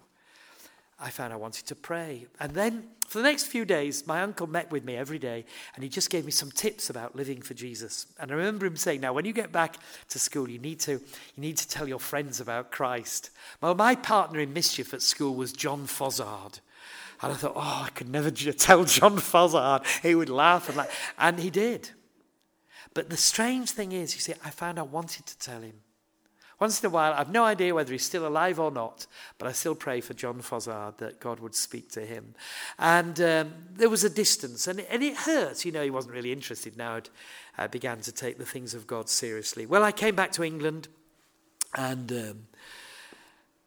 I 1.00 1.10
found 1.10 1.32
I 1.32 1.36
wanted 1.36 1.66
to 1.66 1.74
pray. 1.74 2.26
And 2.38 2.52
then 2.52 2.84
for 3.08 3.18
the 3.18 3.24
next 3.24 3.46
few 3.46 3.64
days, 3.64 4.06
my 4.06 4.22
uncle 4.22 4.46
met 4.46 4.70
with 4.70 4.84
me 4.84 4.96
every 4.96 5.18
day 5.18 5.44
and 5.74 5.82
he 5.82 5.88
just 5.88 6.10
gave 6.10 6.24
me 6.24 6.30
some 6.30 6.50
tips 6.50 6.90
about 6.90 7.16
living 7.16 7.42
for 7.42 7.54
Jesus. 7.54 8.06
And 8.18 8.30
I 8.30 8.34
remember 8.34 8.66
him 8.66 8.76
saying, 8.76 9.00
Now, 9.00 9.12
when 9.12 9.24
you 9.24 9.32
get 9.32 9.50
back 9.50 9.78
to 10.10 10.18
school, 10.18 10.48
you 10.48 10.58
need 10.58 10.78
to, 10.80 10.92
you 10.92 11.00
need 11.38 11.56
to 11.56 11.68
tell 11.68 11.88
your 11.88 11.98
friends 11.98 12.40
about 12.40 12.70
Christ. 12.70 13.30
Well, 13.60 13.74
my 13.74 13.94
partner 13.94 14.40
in 14.40 14.52
mischief 14.52 14.94
at 14.94 15.02
school 15.02 15.34
was 15.34 15.52
John 15.52 15.86
Fozzard. 15.86 16.60
And 17.22 17.32
I 17.32 17.36
thought, 17.36 17.52
oh, 17.56 17.82
I 17.86 17.90
could 17.90 18.08
never 18.08 18.30
tell 18.30 18.84
John 18.84 19.16
Fozzard. 19.16 19.84
He 20.02 20.14
would 20.14 20.30
laugh 20.30 20.68
and 20.68 20.78
laugh. 20.78 21.14
And 21.18 21.38
he 21.38 21.50
did. 21.50 21.90
But 22.94 23.10
the 23.10 23.16
strange 23.16 23.70
thing 23.70 23.92
is, 23.92 24.14
you 24.14 24.20
see, 24.20 24.34
I 24.44 24.50
found 24.50 24.78
I 24.78 24.82
wanted 24.82 25.26
to 25.26 25.38
tell 25.38 25.60
him. 25.60 25.74
Once 26.60 26.82
in 26.82 26.86
a 26.86 26.90
while, 26.90 27.14
I've 27.14 27.32
no 27.32 27.44
idea 27.44 27.74
whether 27.74 27.90
he's 27.90 28.04
still 28.04 28.26
alive 28.26 28.60
or 28.60 28.70
not, 28.70 29.06
but 29.38 29.48
I 29.48 29.52
still 29.52 29.74
pray 29.74 30.02
for 30.02 30.12
John 30.12 30.40
Fozzard 30.42 30.98
that 30.98 31.18
God 31.18 31.40
would 31.40 31.54
speak 31.54 31.90
to 31.92 32.02
him. 32.02 32.34
And 32.78 33.18
um, 33.20 33.52
there 33.72 33.88
was 33.88 34.04
a 34.04 34.10
distance, 34.10 34.68
and 34.68 34.80
and 34.80 35.02
it 35.02 35.16
hurt. 35.16 35.64
You 35.64 35.72
know, 35.72 35.82
he 35.82 35.90
wasn't 35.90 36.14
really 36.14 36.32
interested 36.32 36.76
now. 36.76 37.00
I 37.56 37.66
began 37.66 38.00
to 38.02 38.12
take 38.12 38.36
the 38.36 38.44
things 38.44 38.74
of 38.74 38.86
God 38.86 39.08
seriously. 39.08 39.64
Well, 39.64 39.82
I 39.82 39.92
came 39.92 40.14
back 40.14 40.32
to 40.32 40.44
England, 40.44 40.88
and 41.74 42.12
um, 42.12 42.46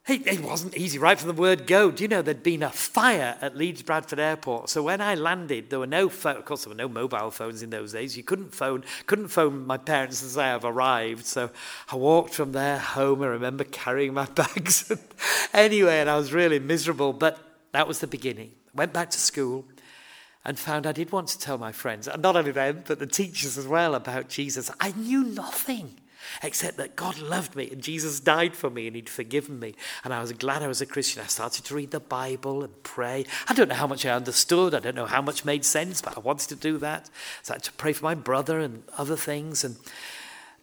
it, 0.06 0.44
wasn't 0.44 0.76
easy 0.76 1.00
right 1.00 1.18
from 1.18 1.34
the 1.34 1.42
word 1.42 1.66
go. 1.66 1.90
Do 1.90 2.04
you 2.04 2.10
know 2.10 2.22
there'd 2.22 2.44
been 2.44 2.62
a 2.62 2.70
fire 2.70 3.38
at 3.40 3.56
Leeds 3.56 3.84
Bradford 3.84 4.20
Airport? 4.20 4.70
So 4.70 4.84
when 4.84 5.00
I 5.00 5.16
landed, 5.16 5.70
there 5.70 5.80
were 5.80 5.88
no 5.88 6.10
phone. 6.10 6.36
Of 6.36 6.44
course, 6.44 6.66
there 6.66 6.72
were 6.72 6.76
no 6.76 6.90
mobile 6.90 7.32
phones 7.32 7.64
in 7.64 7.70
those 7.70 7.94
days. 7.94 8.18
You 8.18 8.24
couldn't 8.24 8.54
phone, 8.54 8.84
couldn't 9.06 9.30
phone 9.30 9.66
my 9.66 9.78
parents 9.78 10.22
and 10.22 10.30
say 10.30 10.44
I've 10.44 10.66
arrived. 10.66 11.26
So 11.26 11.52
I 11.90 11.96
walked 11.96 12.34
from 12.34 12.52
there 12.52 12.80
home. 12.80 13.22
I 13.22 13.28
remember 13.28 13.64
carrying 13.64 14.14
my 14.14 14.26
bags. 14.36 14.92
anyway, 15.54 16.00
and 16.00 16.10
I 16.10 16.18
was 16.18 16.34
really 16.34 16.60
miserable. 16.60 17.14
But 17.14 17.40
that 17.72 17.88
was 17.88 18.00
the 18.00 18.08
beginning. 18.08 18.52
Went 18.76 18.92
back 18.92 19.10
to 19.12 19.20
school 19.20 19.64
and 20.44 20.60
found 20.60 20.86
I 20.86 20.92
did 20.92 21.14
want 21.14 21.30
to 21.30 21.40
tell 21.40 21.58
my 21.58 21.72
friends, 21.72 22.10
and 22.10 22.22
not 22.22 22.36
only 22.36 22.52
them, 22.52 22.84
but 22.86 23.00
the 23.00 23.08
teachers 23.08 23.58
as 23.58 23.66
well, 23.66 23.96
about 23.96 24.28
Jesus. 24.28 24.70
I 24.82 24.92
knew 24.92 25.24
nothing 25.24 25.96
except 26.42 26.78
that 26.78 26.96
God 26.96 27.20
loved 27.20 27.56
me 27.56 27.70
and 27.72 27.82
Jesus 27.82 28.20
died 28.20 28.56
for 28.56 28.70
me 28.70 28.88
and 28.88 28.96
He'd 28.96 29.10
forgiven 29.10 29.60
me. 29.60 29.76
And 30.04 30.14
I 30.14 30.22
was 30.22 30.32
glad 30.34 30.64
I 30.64 30.68
was 30.68 30.82
a 30.82 30.86
Christian. 30.86 31.22
I 31.22 31.28
started 31.28 31.66
to 31.66 31.76
read 31.76 31.92
the 31.92 32.00
Bible 32.00 32.64
and 32.64 32.84
pray. 32.84 33.26
I 33.48 33.54
don't 33.54 33.70
know 33.70 33.76
how 33.76 33.88
much 33.88 34.06
I 34.06 34.12
understood, 34.12 34.74
I 34.74 34.80
don't 34.80 34.96
know 34.96 35.06
how 35.06 35.22
much 35.22 35.46
made 35.46 35.66
sense, 35.66 36.02
but 36.02 36.18
I 36.18 36.20
wanted 36.20 36.50
to 36.50 36.56
do 36.56 36.78
that. 36.80 37.10
So 37.42 37.54
I 37.54 37.56
had 37.56 37.64
to 37.64 37.72
pray 37.74 37.94
for 37.94 38.04
my 38.04 38.16
brother 38.16 38.60
and 38.60 38.84
other 38.98 39.16
things. 39.16 39.64
And 39.64 39.78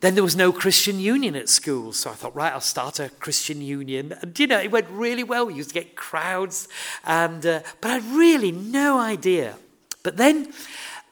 then 0.00 0.14
there 0.14 0.24
was 0.24 0.36
no 0.36 0.50
Christian 0.50 0.98
union 0.98 1.36
at 1.36 1.48
school. 1.48 1.92
So 1.92 2.10
I 2.10 2.14
thought, 2.14 2.34
right, 2.34 2.52
I'll 2.52 2.60
start 2.60 2.98
a 3.00 3.10
Christian 3.10 3.60
union. 3.60 4.14
And, 4.22 4.38
you 4.38 4.46
know, 4.46 4.58
it 4.58 4.70
went 4.70 4.88
really 4.88 5.24
well. 5.24 5.46
We 5.46 5.54
used 5.54 5.70
to 5.70 5.74
get 5.74 5.94
crowds. 5.94 6.68
And, 7.04 7.44
uh, 7.44 7.60
but 7.80 7.90
I 7.90 7.94
had 7.98 8.04
really 8.04 8.50
no 8.50 8.98
idea. 8.98 9.56
But 10.02 10.16
then, 10.16 10.52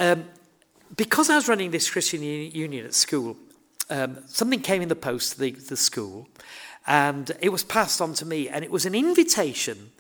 um, 0.01 0.25
because 0.97 1.29
I 1.29 1.37
was 1.37 1.49
running 1.49 1.71
this 1.71 1.91
Christian 1.91 2.23
union 2.23 2.87
at 2.87 2.95
school, 2.95 3.37
um, 3.91 4.19
something 4.27 4.61
came 4.61 4.83
in 4.83 4.89
the 4.89 4.97
post 4.97 5.33
to 5.33 5.41
the, 5.41 5.51
the 5.53 5.77
school, 5.77 6.29
And 6.87 7.33
it 7.43 7.51
was 7.51 7.65
passed 7.65 8.01
on 8.01 8.15
to 8.15 8.25
me, 8.25 8.49
and 8.49 8.65
it 8.65 8.71
was 8.71 8.87
an 8.87 8.95
invitation. 8.95 9.91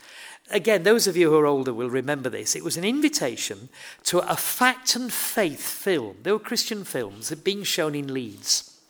Again, 0.51 0.83
those 0.83 1.07
of 1.07 1.19
you 1.19 1.31
who 1.31 1.37
are 1.37 1.47
older 1.47 1.75
will 1.75 1.91
remember 1.91 2.31
this. 2.31 2.57
It 2.57 2.65
was 2.65 2.79
an 2.79 2.85
invitation 2.85 3.69
to 4.05 4.21
a 4.21 4.37
fact 4.37 4.97
and 4.97 5.13
faith 5.13 5.61
film. 5.61 6.17
There 6.23 6.33
were 6.33 6.39
Christian 6.39 6.85
films 6.85 7.31
being 7.35 7.63
shown 7.63 7.95
in 7.95 8.15
Leeds. 8.15 8.81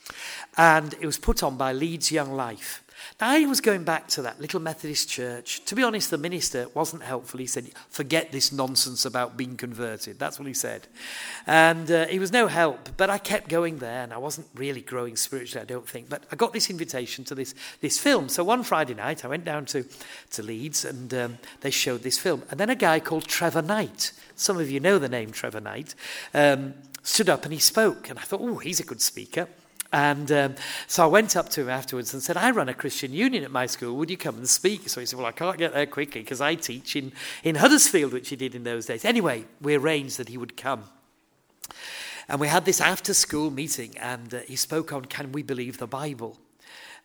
And 0.56 0.94
it 1.00 1.06
was 1.06 1.18
put 1.18 1.42
on 1.42 1.56
by 1.56 1.72
Leeds 1.72 2.12
Young 2.12 2.32
Life. 2.32 2.84
I 3.20 3.46
was 3.46 3.61
going 3.61 3.83
back 3.83 4.07
to 4.11 4.22
that 4.22 4.40
little 4.40 4.61
Methodist 4.61 5.09
church. 5.09 5.64
To 5.64 5.74
be 5.74 5.83
honest, 5.83 6.12
the 6.12 6.18
minister 6.18 6.68
wasn't 6.72 7.02
helpful. 7.02 7.40
He 7.40 7.48
said, 7.48 7.68
Forget 7.90 8.31
this 8.31 8.52
nonsense 8.52 9.04
about 9.04 9.37
being 9.37 9.57
converted. 9.57 10.20
That's 10.20 10.38
what 10.38 10.46
he 10.46 10.54
said. 10.54 10.87
And 11.44 11.90
uh, 11.90 12.07
he 12.07 12.20
was 12.20 12.31
no 12.31 12.46
help. 12.46 12.90
But 12.96 13.11
I 13.11 13.18
kept 13.18 13.48
going 13.48 13.78
there, 13.78 14.04
and 14.04 14.12
I 14.12 14.18
wasn't 14.18 14.46
really 14.54 14.83
growing 14.83 15.16
spiritually, 15.16 15.62
I 15.62 15.64
don't 15.64 15.88
think. 15.88 16.09
But 16.09 16.26
I 16.31 16.37
got 16.37 16.52
this 16.52 16.70
invitation 16.70 17.24
to 17.24 17.35
this, 17.35 17.57
this 17.81 17.98
film. 17.98 18.28
So 18.28 18.44
one 18.44 18.62
Friday 18.62 18.94
night, 18.94 19.24
I 19.24 19.28
went 19.28 19.44
down 19.44 19.64
to, 19.66 19.85
to 20.31 20.42
Leeds, 20.44 20.85
and 20.85 21.12
um, 21.12 21.38
they 21.62 21.72
showed 21.72 22.04
this 22.04 22.18
film. 22.18 22.44
And 22.52 22.61
then 22.61 22.70
a 22.70 22.76
guy 22.76 23.00
called 23.00 23.26
Trevor 23.26 23.62
Knight, 23.62 24.12
some 24.37 24.59
of 24.59 24.70
you 24.70 24.78
know 24.78 25.00
the 25.00 25.09
name 25.09 25.33
Trevor 25.33 25.61
Knight, 25.61 25.96
um, 26.35 26.74
stood 27.02 27.28
up 27.28 27.42
and 27.42 27.52
he 27.52 27.59
spoke. 27.59 28.11
And 28.11 28.16
I 28.20 28.22
thought, 28.22 28.42
Oh, 28.42 28.59
he's 28.59 28.78
a 28.78 28.85
good 28.85 29.00
speaker. 29.00 29.48
And 29.90 30.31
um, 30.31 30.55
so 30.87 31.03
I 31.03 31.07
went 31.07 31.35
up 31.35 31.48
to 31.51 31.62
him 31.62 31.70
afterwards 31.70 32.12
and 32.12 32.22
said, 32.22 32.37
I 32.37 32.51
run 32.51 32.68
a 32.68 32.74
Christian 32.74 33.12
union 33.12 33.42
at 33.42 33.51
my 33.51 33.64
school. 33.64 33.96
Would 33.96 34.11
you 34.11 34.18
come 34.18 34.37
and 34.37 34.48
speak? 34.48 34.88
So 34.88 35.01
he 35.01 35.07
said, 35.07 35.18
Well, 35.18 35.27
I 35.27 35.33
can't 35.33 35.57
get 35.57 35.72
there 35.72 35.87
quickly 35.87 36.20
because 36.20 36.42
I 36.42 36.57
teach 36.57 36.94
in, 36.94 37.12
in 37.42 37.55
Huddersfield, 37.55 38.12
which 38.12 38.29
he 38.29 38.37
did 38.37 38.55
in 38.55 38.64
those 38.64 38.87
days. 38.87 39.05
Anyway, 39.05 39.46
we 39.62 39.74
arranged 39.74 40.18
that 40.18 40.29
he 40.29 40.37
would 40.37 40.57
come. 40.57 40.85
And 42.29 42.38
we 42.40 42.48
had 42.48 42.66
this 42.66 42.81
after 42.83 43.14
school 43.14 43.51
meeting, 43.51 43.96
and 43.96 44.35
uh, 44.35 44.40
he 44.40 44.57
spoke 44.57 44.92
on 44.92 45.07
Can 45.07 45.33
We 45.33 45.42
Believe 45.42 45.79
the 45.79 45.87
Bible? 45.87 46.38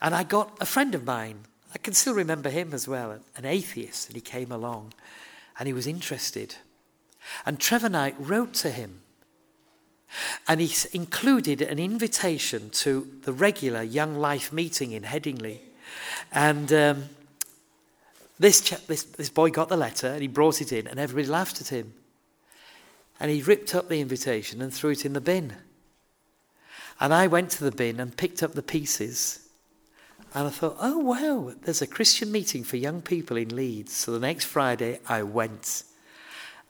And 0.02 0.13
I 0.13 0.24
got 0.24 0.58
a 0.60 0.65
friend 0.65 0.93
of 0.93 1.06
mine, 1.06 1.46
I 1.74 1.78
can 1.78 1.93
still 1.93 2.13
remember 2.13 2.50
him 2.50 2.74
as 2.74 2.88
well, 2.88 3.19
an 3.36 3.46
atheist, 3.46 4.08
and 4.08 4.15
he 4.15 4.22
came 4.22 4.52
along 4.52 4.93
and 5.58 5.67
he 5.67 5.74
was 5.74 5.88
interested. 5.88 6.56
And 7.46 7.60
Trevor 7.60 7.89
Knight 7.89 8.15
wrote 8.19 8.54
to 8.56 8.69
him 8.69 9.02
and 10.47 10.62
he 10.62 10.71
included 10.93 11.62
an 11.62 11.80
invitation 11.80 12.69
to 12.71 13.08
the 13.23 13.34
regular 13.34 13.82
Young 13.82 14.17
Life 14.17 14.52
meeting 14.54 14.91
in 14.91 15.04
Headingley. 15.04 15.60
And 16.32 16.71
um, 16.73 17.04
this, 18.39 18.62
ch- 18.62 18.88
this, 18.88 19.04
this 19.04 19.30
boy 19.30 19.49
got 19.49 19.69
the 19.69 19.78
letter 19.78 20.08
and 20.08 20.21
he 20.21 20.28
brought 20.28 20.62
it 20.62 20.71
in, 20.71 20.88
and 20.88 20.99
everybody 20.99 21.28
laughed 21.28 21.62
at 21.62 21.69
him. 21.69 21.93
And 23.19 23.32
he 23.32 23.41
ripped 23.41 23.73
up 23.76 23.89
the 23.89 24.02
invitation 24.02 24.62
and 24.62 24.73
threw 24.73 24.91
it 24.91 25.06
in 25.06 25.13
the 25.13 25.21
bin. 25.21 25.56
And 26.99 27.13
I 27.13 27.28
went 27.28 27.52
to 27.52 27.63
the 27.63 27.71
bin 27.71 27.99
and 27.99 28.15
picked 28.15 28.43
up 28.43 28.54
the 28.54 28.63
pieces. 28.63 29.47
And 30.34 30.47
I 30.47 30.49
thought, 30.49 30.78
oh, 30.80 30.97
wow, 30.97 31.54
there's 31.63 31.82
a 31.82 31.88
Christian 31.88 32.32
meeting 32.32 32.63
for 32.63 32.78
young 32.78 33.02
people 33.02 33.38
in 33.38 33.56
Leeds. 33.56 33.93
So 33.93 34.12
the 34.12 34.19
next 34.19 34.45
Friday, 34.45 34.99
I 35.08 35.23
went. 35.23 35.84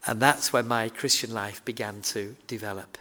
And 0.06 0.19
that's 0.19 0.51
when 0.51 0.67
my 0.67 0.89
Christian 0.89 1.34
life 1.34 1.63
began 1.63 2.01
to 2.01 2.36
develop. 2.45 2.97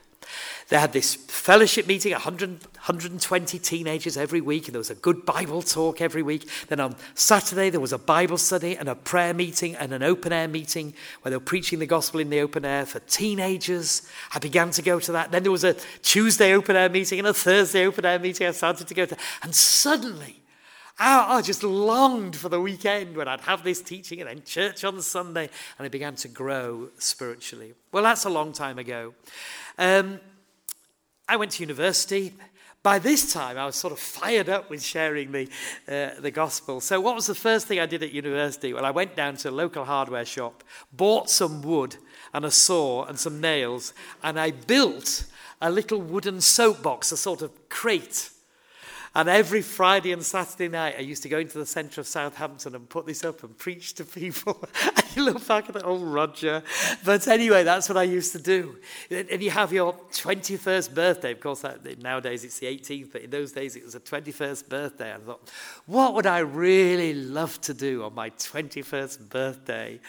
They 0.69 0.79
had 0.79 0.93
this 0.93 1.15
fellowship 1.15 1.87
meeting, 1.87 2.13
100, 2.13 2.51
120 2.51 3.59
teenagers 3.59 4.17
every 4.17 4.41
week, 4.41 4.67
and 4.67 4.75
there 4.75 4.81
was 4.81 4.91
a 4.91 4.95
good 4.95 5.27
Bible 5.27 5.63
talk 5.63 6.01
every 6.01 6.23
week. 6.23 6.49
Then 6.69 6.81
on 6.81 6.97
Saturday, 7.15 7.71
there 7.71 7.81
was 7.81 7.93
a 7.93 7.99
Bible 7.99 8.39
study 8.39 8.77
and 8.77 8.89
a 8.89 8.95
prayer 8.95 9.35
meeting 9.35 9.75
and 9.77 9.93
an 9.93 10.03
open 10.03 10.33
air 10.33 10.49
meeting 10.49 10.95
where 11.21 11.31
they 11.31 11.37
were 11.37 11.41
preaching 11.41 11.79
the 11.79 11.87
gospel 11.87 12.21
in 12.21 12.31
the 12.31 12.41
open 12.41 12.65
air 12.65 12.87
for 12.87 13.01
teenagers. 13.01 14.03
I 14.35 14.39
began 14.39 14.71
to 14.71 14.83
go 14.83 14.99
to 15.01 15.13
that. 15.13 15.31
Then 15.31 15.43
there 15.43 15.53
was 15.53 15.65
a 15.65 15.77
Tuesday 16.03 16.55
open 16.55 16.77
air 16.77 16.89
meeting 16.89 17.19
and 17.19 17.29
a 17.29 17.35
Thursday 17.35 17.87
open 17.87 18.05
air 18.05 18.19
meeting 18.19 18.47
I 18.47 18.53
started 18.53 18.89
to 18.89 18.95
go 18.95 19.07
to. 19.07 19.17
And 19.43 19.55
suddenly, 19.55 20.42
I, 20.99 21.37
I 21.37 21.43
just 21.43 21.63
longed 21.63 22.37
for 22.37 22.49
the 22.49 22.61
weekend 22.61 23.17
when 23.17 23.29
I'd 23.29 23.41
have 23.43 23.65
this 23.65 23.81
teaching 23.81 24.21
and 24.21 24.29
then 24.29 24.43
church 24.45 24.85
on 24.85 25.01
Sunday, 25.03 25.49
and 25.79 25.87
I 25.87 25.89
began 25.89 26.15
to 26.17 26.29
grow 26.29 26.89
spiritually. 26.99 27.75
Well, 27.91 28.03
that's 28.03 28.25
a 28.25 28.31
long 28.31 28.53
time 28.53 28.79
ago. 28.79 29.15
Um, 29.79 30.21
I 31.29 31.37
went 31.37 31.53
to 31.53 31.63
university. 31.63 32.35
By 32.83 32.99
this 32.99 33.33
time, 33.33 33.59
I 33.59 33.65
was 33.65 33.77
sort 33.77 33.93
of 33.93 34.01
fired 34.01 34.49
up 34.49 34.69
with 34.69 34.83
sharing 34.83 35.31
the, 35.31 35.49
uh, 35.87 36.21
the 36.21 36.33
gospel. 36.33 36.81
So, 36.81 37.01
what 37.01 37.15
was 37.15 37.27
the 37.27 37.35
first 37.35 37.69
thing 37.69 37.79
I 37.79 37.87
did 37.87 38.03
at 38.03 38.11
university? 38.11 38.73
Well, 38.73 38.85
I 38.85 38.91
went 38.91 39.15
down 39.15 39.37
to 39.37 39.51
a 39.51 39.53
local 39.53 39.85
hardware 39.85 40.25
shop, 40.25 40.65
bought 40.93 41.31
some 41.31 41.63
wood 41.63 41.97
and 42.35 42.45
a 42.45 42.51
saw 42.51 43.05
and 43.05 43.19
some 43.19 43.41
nails, 43.41 43.95
and 44.23 44.39
I 44.39 44.51
built 44.51 45.27
a 45.61 45.71
little 45.71 46.01
wooden 46.01 46.41
soapbox, 46.41 47.13
a 47.13 47.17
sort 47.17 47.41
of 47.41 47.69
crate 47.69 48.32
and 49.15 49.29
every 49.29 49.63
Friday 49.63 50.13
and 50.13 50.25
Saturday 50.25 50.69
night, 50.69 50.95
I 50.99 51.03
used 51.03 51.23
to 51.25 51.29
go 51.29 51.39
into 51.39 51.59
the 51.59 51.67
centre 51.67 52.01
of 52.01 52.07
Southampton 52.07 52.75
and 52.75 52.89
put 52.89 53.07
this 53.07 53.25
up 53.25 53.43
and 53.43 53.57
preach 53.57 53.95
to 53.95 54.05
people. 54.05 54.63
look 55.17 55.47
back 55.47 55.69
at 55.69 55.77
it, 55.77 55.85
old 55.85 56.03
Roger. 56.03 56.63
But 57.05 57.27
anyway, 57.29 57.65
that's 57.65 57.89
what 57.89 57.99
I 57.99 58.05
used 58.05 58.33
to 58.33 58.39
do. 58.39 58.79
And 59.11 59.43
you 59.43 59.51
have 59.51 59.73
your 59.73 59.95
21st 60.13 60.95
birthday. 60.95 61.33
Of 61.33 61.41
course, 61.41 61.61
that, 61.61 62.03
nowadays 62.03 62.45
it's 62.45 62.59
the 62.59 62.67
18th, 62.67 63.13
but 63.13 63.23
in 63.23 63.31
those 63.31 63.53
days 63.53 63.77
it 63.77 63.85
was 63.85 63.95
a 63.95 64.01
21st 64.01 64.69
birthday. 64.69 65.15
I 65.15 65.19
thought, 65.19 65.51
what 65.87 66.15
would 66.15 66.27
I 66.27 66.39
really 66.39 67.15
love 67.15 67.61
to 67.63 67.75
do 67.75 68.05
on 68.05 68.15
my 68.15 68.31
21st 68.31 69.29
birthday? 69.29 70.01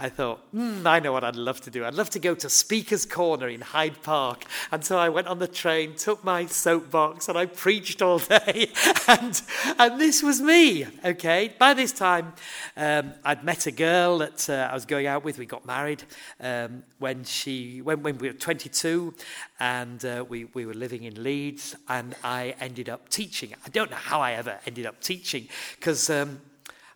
I 0.00 0.08
thought, 0.08 0.40
mm, 0.54 0.86
I 0.86 1.00
know 1.00 1.12
what 1.12 1.24
I'd 1.24 1.34
love 1.34 1.60
to 1.62 1.70
do. 1.70 1.84
I'd 1.84 1.94
love 1.94 2.10
to 2.10 2.20
go 2.20 2.34
to 2.36 2.48
Speaker's 2.48 3.04
Corner 3.04 3.48
in 3.48 3.60
Hyde 3.60 4.00
Park. 4.04 4.44
And 4.70 4.84
so 4.84 4.96
I 4.96 5.08
went 5.08 5.26
on 5.26 5.40
the 5.40 5.48
train, 5.48 5.96
took 5.96 6.22
my 6.22 6.46
soapbox, 6.46 7.28
and 7.28 7.36
I 7.36 7.46
preached 7.46 8.00
all 8.00 8.18
day. 8.20 8.70
and, 9.08 9.42
and 9.76 10.00
this 10.00 10.22
was 10.22 10.40
me, 10.40 10.86
okay? 11.04 11.52
By 11.58 11.74
this 11.74 11.90
time, 11.90 12.34
um, 12.76 13.12
I'd 13.24 13.42
met 13.42 13.66
a 13.66 13.72
girl 13.72 14.18
uh, 14.48 14.68
I 14.70 14.74
was 14.74 14.86
going 14.86 15.06
out 15.06 15.24
with. 15.24 15.38
We 15.38 15.46
got 15.46 15.66
married 15.66 16.02
um, 16.40 16.82
when, 16.98 17.24
she, 17.24 17.80
when, 17.82 18.02
when 18.02 18.18
we 18.18 18.28
were 18.28 18.34
22, 18.34 19.14
and 19.60 20.04
uh, 20.04 20.24
we, 20.28 20.46
we 20.46 20.66
were 20.66 20.74
living 20.74 21.04
in 21.04 21.22
Leeds, 21.22 21.76
and 21.88 22.14
I 22.24 22.54
ended 22.60 22.88
up 22.88 23.08
teaching. 23.08 23.54
I 23.64 23.68
don't 23.70 23.90
know 23.90 23.96
how 23.96 24.20
I 24.20 24.32
ever 24.32 24.58
ended 24.66 24.86
up 24.86 25.00
teaching, 25.00 25.48
because... 25.78 26.10
Um, 26.10 26.40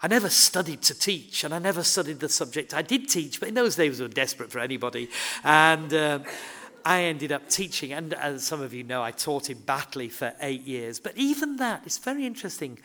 I 0.05 0.09
never 0.09 0.31
studied 0.31 0.83
to 0.83 0.99
teach, 0.99 1.45
and 1.45 1.55
I 1.55 1.61
never 1.61 1.85
studied 1.85 2.19
the 2.19 2.29
subject. 2.29 2.75
I 2.75 2.83
did 2.83 3.09
teach, 3.09 3.38
but 3.38 3.49
in 3.49 3.55
those 3.55 3.77
days 3.77 4.01
we 4.01 4.07
were 4.07 4.12
desperate 4.12 4.51
for 4.51 4.59
anybody. 4.59 5.09
And 5.45 5.95
uh, 5.95 6.19
I 6.85 7.05
ended 7.05 7.31
up 7.31 7.49
teaching, 7.49 7.93
and 7.93 8.12
as 8.15 8.45
some 8.45 8.61
of 8.61 8.75
you 8.75 8.83
know, 8.83 9.01
I 9.03 9.12
taught 9.12 9.49
in 9.49 9.59
Batley 9.59 10.09
for 10.09 10.35
eight 10.41 10.62
years. 10.62 10.99
But 10.99 11.17
even 11.17 11.57
that, 11.59 11.83
it's 11.87 11.99
very 11.99 12.27
interesting. 12.27 12.81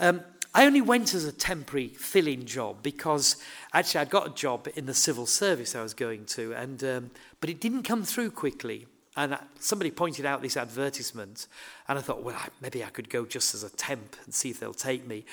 Um, 0.00 0.22
I 0.54 0.66
only 0.66 0.80
went 0.80 1.14
as 1.14 1.24
a 1.24 1.32
temporary 1.32 1.88
fill-in 1.88 2.46
job 2.46 2.82
because 2.82 3.36
actually 3.72 4.00
I'd 4.00 4.10
got 4.10 4.26
a 4.26 4.34
job 4.34 4.68
in 4.74 4.86
the 4.86 4.94
civil 4.94 5.26
service 5.26 5.74
I 5.74 5.82
was 5.82 5.94
going 5.94 6.24
to, 6.26 6.52
and 6.54 6.82
um, 6.84 7.10
but 7.40 7.50
it 7.50 7.60
didn't 7.60 7.82
come 7.82 8.04
through 8.04 8.30
quickly. 8.30 8.86
And 9.18 9.38
somebody 9.58 9.90
pointed 9.90 10.26
out 10.26 10.42
this 10.42 10.58
advertisement, 10.58 11.46
and 11.88 11.98
I 11.98 12.02
thought, 12.02 12.22
well, 12.22 12.36
maybe 12.60 12.84
I 12.84 12.88
could 12.88 13.08
go 13.08 13.24
just 13.24 13.54
as 13.54 13.64
a 13.64 13.70
temp 13.70 14.14
and 14.26 14.34
see 14.34 14.50
if 14.50 14.60
they'll 14.60 14.74
take 14.74 15.06
me. 15.06 15.24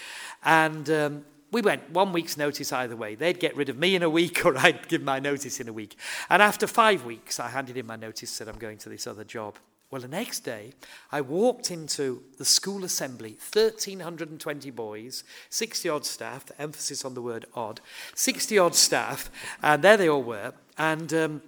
And 0.46 0.90
um, 0.90 1.26
we 1.52 1.62
went 1.62 1.90
one 1.92 2.14
week's 2.14 2.38
notice 2.38 2.72
either 2.72 2.96
way. 2.96 3.16
They'd 3.16 3.42
get 3.42 3.58
rid 3.58 3.68
of 3.68 3.78
me 3.78 3.96
in 3.96 4.02
a 4.02 4.10
week, 4.10 4.46
or 4.46 4.58
I'd 4.58 4.88
give 4.88 5.04
my 5.04 5.20
notice 5.20 5.60
in 5.60 5.68
a 5.68 5.74
week. 5.74 5.98
And 6.30 6.42
after 6.42 6.66
five 6.66 7.04
weeks, 7.04 7.42
I 7.42 7.50
handed 7.50 7.76
in 7.76 7.86
my 7.86 7.98
notice, 7.98 8.30
said 8.30 8.48
I'm 8.48 8.58
going 8.58 8.78
to 8.80 8.90
this 8.90 9.06
other 9.06 9.26
job. 9.26 9.56
Well, 9.94 10.02
the 10.02 10.08
next 10.08 10.40
day, 10.40 10.74
I 11.12 11.22
walked 11.22 11.70
into 11.70 12.24
the 12.40 12.46
school 12.46 12.84
assembly, 12.84 13.38
1,320 13.54 14.72
boys, 14.72 15.24
60 15.52 15.88
odd 15.88 16.04
staff, 16.04 16.46
emphasis 16.58 17.06
on 17.06 17.14
the 17.14 17.22
word 17.22 17.46
odd, 17.54 17.80
60 18.16 18.58
odd 18.58 18.74
staff, 18.74 19.30
and 19.62 19.84
there 19.84 19.96
they 19.96 20.10
all 20.10 20.24
were. 20.24 20.54
And 20.80 21.14
um, 21.14 21.42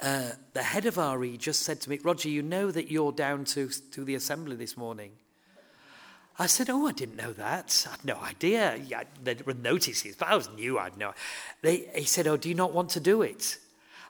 uh, 0.00 0.30
the 0.54 0.62
head 0.62 0.86
of 0.86 0.96
RE 0.96 1.36
just 1.36 1.64
said 1.64 1.82
to 1.82 1.90
me, 1.90 1.98
Roger, 2.02 2.30
you 2.30 2.40
know 2.40 2.70
that 2.70 2.90
you're 2.90 3.12
down 3.12 3.44
to, 3.44 3.68
to 3.68 4.04
the 4.04 4.14
assembly 4.14 4.56
this 4.56 4.78
morning. 4.78 5.10
I 6.38 6.46
said, 6.46 6.70
Oh, 6.70 6.86
I 6.86 6.92
didn't 6.92 7.16
know 7.16 7.34
that. 7.34 7.84
I 7.86 7.90
had 7.90 8.04
no 8.06 8.16
idea. 8.20 8.76
Yeah, 8.76 9.02
there 9.22 9.36
were 9.44 9.52
notices, 9.52 10.16
but 10.16 10.28
I 10.28 10.34
was 10.34 10.48
new. 10.56 10.78
I'd 10.78 10.96
know. 10.96 11.12
They, 11.60 11.90
he 11.94 12.04
said, 12.04 12.26
Oh, 12.26 12.38
do 12.38 12.48
you 12.48 12.54
not 12.54 12.72
want 12.72 12.88
to 12.90 13.00
do 13.00 13.20
it? 13.20 13.58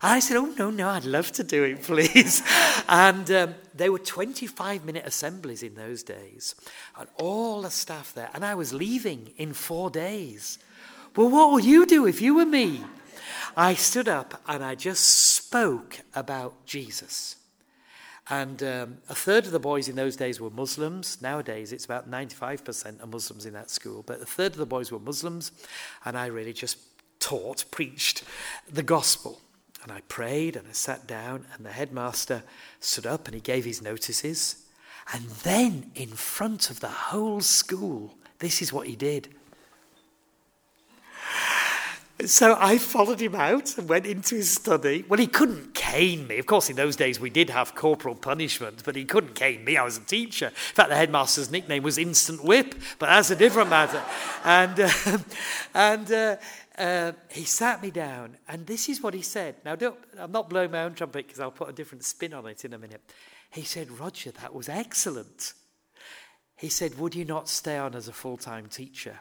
I 0.01 0.21
said, 0.21 0.37
Oh, 0.37 0.55
no, 0.59 0.71
no, 0.71 0.89
I'd 0.89 1.05
love 1.05 1.33
to 1.33 1.45
do 1.45 1.65
it, 1.65 1.83
please. 1.83 2.43
and 2.89 3.31
um, 3.31 3.55
there 3.75 3.93
were 3.93 3.99
25 3.99 4.85
minute 4.85 5.07
assemblies 5.07 5.63
in 5.63 5.75
those 5.75 6.03
days, 6.03 6.55
and 6.99 7.09
all 7.17 7.63
the 7.63 7.71
staff 7.71 8.13
there. 8.15 8.31
And 8.35 8.45
I 8.45 8.55
was 8.55 8.73
leaving 8.73 9.33
in 9.37 9.53
four 9.53 9.91
days. 9.91 10.59
Well, 11.17 11.31
what 11.31 11.53
would 11.53 11.65
you 11.65 11.87
do 11.87 12.07
if 12.07 12.21
you 12.21 12.35
were 12.35 12.47
me? 12.47 12.83
I 13.57 13.75
stood 13.75 14.09
up 14.09 14.41
and 14.47 14.65
I 14.65 14.75
just 14.75 15.05
spoke 15.09 16.01
about 16.15 16.65
Jesus. 16.65 17.37
And 18.31 18.63
um, 18.63 18.99
a 19.09 19.15
third 19.15 19.47
of 19.47 19.53
the 19.53 19.59
boys 19.59 19.89
in 19.89 19.97
those 19.97 20.15
days 20.15 20.39
were 20.41 20.51
Muslims. 20.51 21.21
Nowadays, 21.23 21.73
it's 21.73 21.87
about 21.87 22.11
95% 22.11 23.03
are 23.03 23.07
Muslims 23.07 23.47
in 23.47 23.55
that 23.55 23.71
school. 23.71 24.03
But 24.07 24.21
a 24.21 24.27
third 24.27 24.53
of 24.53 24.59
the 24.59 24.67
boys 24.67 24.93
were 24.93 24.99
Muslims. 24.99 25.51
And 26.05 26.17
I 26.17 26.27
really 26.27 26.53
just 26.53 26.79
taught, 27.21 27.65
preached 27.71 28.23
the 28.71 28.83
gospel. 28.83 29.41
And 29.89 29.97
I 29.97 30.03
prayed 30.03 30.55
and 30.55 30.69
I 30.69 30.73
sat 30.73 31.07
down, 31.07 31.47
and 31.55 31.65
the 31.65 31.73
headmaster 31.73 32.43
stood 32.79 33.07
up 33.07 33.27
and 33.27 33.35
he 33.35 33.41
gave 33.41 33.65
his 33.65 33.81
notices. 33.81 34.67
And 35.15 35.25
then, 35.43 35.91
in 35.95 36.09
front 36.09 36.69
of 36.69 36.81
the 36.81 36.89
whole 36.89 37.41
school, 37.41 38.15
This 38.39 38.61
is 38.61 38.71
what 38.71 38.87
he 38.87 38.95
did. 38.95 39.29
So 42.27 42.57
I 42.59 42.79
followed 42.79 43.21
him 43.21 43.35
out 43.35 43.79
and 43.79 43.89
went 43.89 44.05
into 44.05 44.35
his 44.35 44.51
study. 44.51 45.05
Well, 45.09 45.19
he 45.19 45.27
couldn't 45.27 45.75
cane 45.75 46.27
me. 46.27 46.39
Of 46.39 46.47
course, 46.47 46.69
in 46.69 46.77
those 46.77 46.95
days 46.95 47.19
we 47.19 47.31
did 47.31 47.49
have 47.49 47.75
corporal 47.75 48.15
punishment, 48.15 48.83
but 48.85 48.95
he 48.95 49.05
couldn't 49.05 49.35
cane 49.35 49.65
me. 49.65 49.77
I 49.77 49.85
was 49.85 49.97
a 49.97 50.03
teacher. 50.03 50.47
In 50.47 50.75
fact, 50.75 50.91
the 50.91 50.97
headmaster's 50.97 51.51
nickname 51.51 51.83
was 51.83 51.97
Instant 51.97 52.45
Whip, 52.45 52.75
but 52.99 53.07
that's 53.07 53.31
a 53.31 53.37
different 53.37 53.71
matter. 53.71 54.03
And, 54.45 54.79
uh, 54.79 55.19
and 55.75 56.13
uh, 56.13 56.37
uh, 56.79 57.13
he 57.31 57.45
sat 57.45 57.83
me 57.83 57.91
down, 57.91 58.37
and 58.49 58.67
this 58.67 58.89
is 58.89 59.03
what 59.03 59.15
he 59.15 59.23
said. 59.23 59.57
Now, 59.65 59.75
don't, 59.75 59.99
I'm 60.19 60.33
not 60.33 60.49
blowing 60.49 60.71
my 60.71 60.85
own 60.85 60.95
trumpet 60.95 61.27
because 61.27 61.41
I'll 61.41 61.51
put 61.51 61.69
a 61.69 61.73
different 61.73 62.05
spin 62.05 62.33
on 62.33 62.47
it 62.47 62.65
in 62.65 62.73
a 62.73 62.79
minute. 62.79 63.03
He 63.51 63.63
said, 63.63 63.91
Roger, 63.91 64.31
that 64.33 64.55
was 64.55 64.69
excellent. 64.69 65.55
He 66.57 66.69
said, 66.69 66.99
Would 66.99 67.15
you 67.15 67.25
not 67.25 67.49
stay 67.49 67.79
on 67.79 67.95
as 67.95 68.09
a 68.09 68.13
full 68.13 68.37
time 68.37 68.67
teacher? 68.67 69.19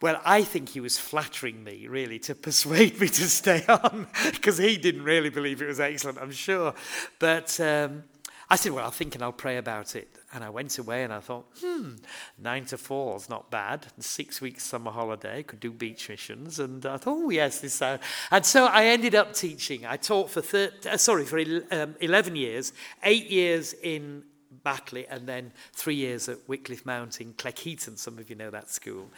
Well, 0.00 0.20
I 0.24 0.42
think 0.42 0.68
he 0.68 0.80
was 0.80 0.98
flattering 0.98 1.64
me, 1.64 1.88
really, 1.88 2.18
to 2.20 2.34
persuade 2.34 3.00
me 3.00 3.08
to 3.08 3.24
stay 3.28 3.64
on, 3.68 4.06
because 4.30 4.58
he 4.58 4.76
didn't 4.76 5.02
really 5.02 5.30
believe 5.30 5.60
it 5.60 5.66
was 5.66 5.80
excellent, 5.80 6.18
I'm 6.18 6.30
sure. 6.30 6.74
But 7.18 7.58
um, 7.60 8.04
I 8.50 8.56
said, 8.56 8.72
Well, 8.72 8.84
I'll 8.84 8.90
think 8.90 9.14
and 9.14 9.22
I'll 9.22 9.32
pray 9.32 9.58
about 9.58 9.94
it. 9.94 10.08
And 10.32 10.42
I 10.42 10.50
went 10.50 10.76
away 10.78 11.04
and 11.04 11.12
I 11.12 11.20
thought, 11.20 11.46
hmm, 11.62 11.92
nine 12.38 12.66
to 12.66 12.78
four 12.78 13.16
is 13.16 13.30
not 13.30 13.50
bad. 13.50 13.86
Six 13.98 14.40
weeks 14.40 14.62
summer 14.62 14.90
holiday, 14.90 15.42
could 15.42 15.60
do 15.60 15.70
beach 15.70 16.08
missions. 16.08 16.58
And 16.58 16.84
I 16.84 16.98
thought, 16.98 17.18
oh, 17.18 17.30
yes, 17.30 17.60
this. 17.60 17.80
Uh... 17.80 17.98
And 18.30 18.44
so 18.44 18.66
I 18.66 18.86
ended 18.86 19.14
up 19.14 19.32
teaching. 19.32 19.86
I 19.86 19.96
taught 19.96 20.30
for, 20.30 20.42
thir- 20.42 20.72
uh, 20.88 20.96
sorry, 20.98 21.24
for 21.24 21.38
um, 21.70 21.94
11 22.00 22.36
years, 22.36 22.72
eight 23.02 23.30
years 23.30 23.74
in 23.82 24.24
Batley, 24.64 25.06
and 25.06 25.26
then 25.26 25.52
three 25.72 25.94
years 25.94 26.28
at 26.28 26.38
Whitcliffe 26.46 26.84
Mount 26.84 27.20
in 27.22 27.32
Cleckheaton. 27.34 27.98
Some 27.98 28.18
of 28.18 28.28
you 28.28 28.36
know 28.36 28.50
that 28.50 28.70
school. 28.70 29.08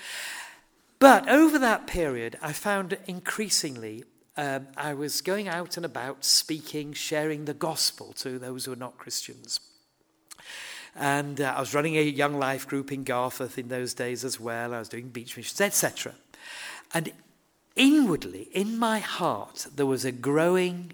But 1.00 1.28
over 1.28 1.58
that 1.58 1.86
period, 1.86 2.38
I 2.42 2.52
found 2.52 2.98
increasingly 3.06 4.04
um, 4.40 4.68
I 4.74 4.94
was 4.94 5.20
going 5.20 5.48
out 5.48 5.76
and 5.76 5.85
about 5.85 6.24
speaking, 6.24 6.94
sharing 6.94 7.44
the 7.44 7.53
gospel 7.53 8.14
to 8.14 8.38
those 8.38 8.64
who 8.64 8.72
are 8.72 8.76
not 8.76 8.96
Christians. 8.96 9.61
And 10.96 11.42
uh, 11.42 11.53
I 11.55 11.61
was 11.61 11.74
running 11.74 11.98
a 11.98 12.03
young 12.03 12.38
life 12.38 12.66
group 12.66 12.90
in 12.90 13.05
Garforth 13.05 13.59
in 13.59 13.68
those 13.68 13.92
days 13.92 14.24
as 14.24 14.40
well. 14.40 14.72
I 14.72 14.79
was 14.79 14.88
doing 14.88 15.11
beach 15.11 15.37
missions, 15.37 15.61
etc. 15.61 16.14
And 16.94 17.12
inwardly, 17.76 18.48
in 18.55 18.79
my 18.79 19.00
heart, 19.00 19.66
there 19.76 19.85
was 19.85 20.07
a 20.07 20.12
growing 20.12 20.92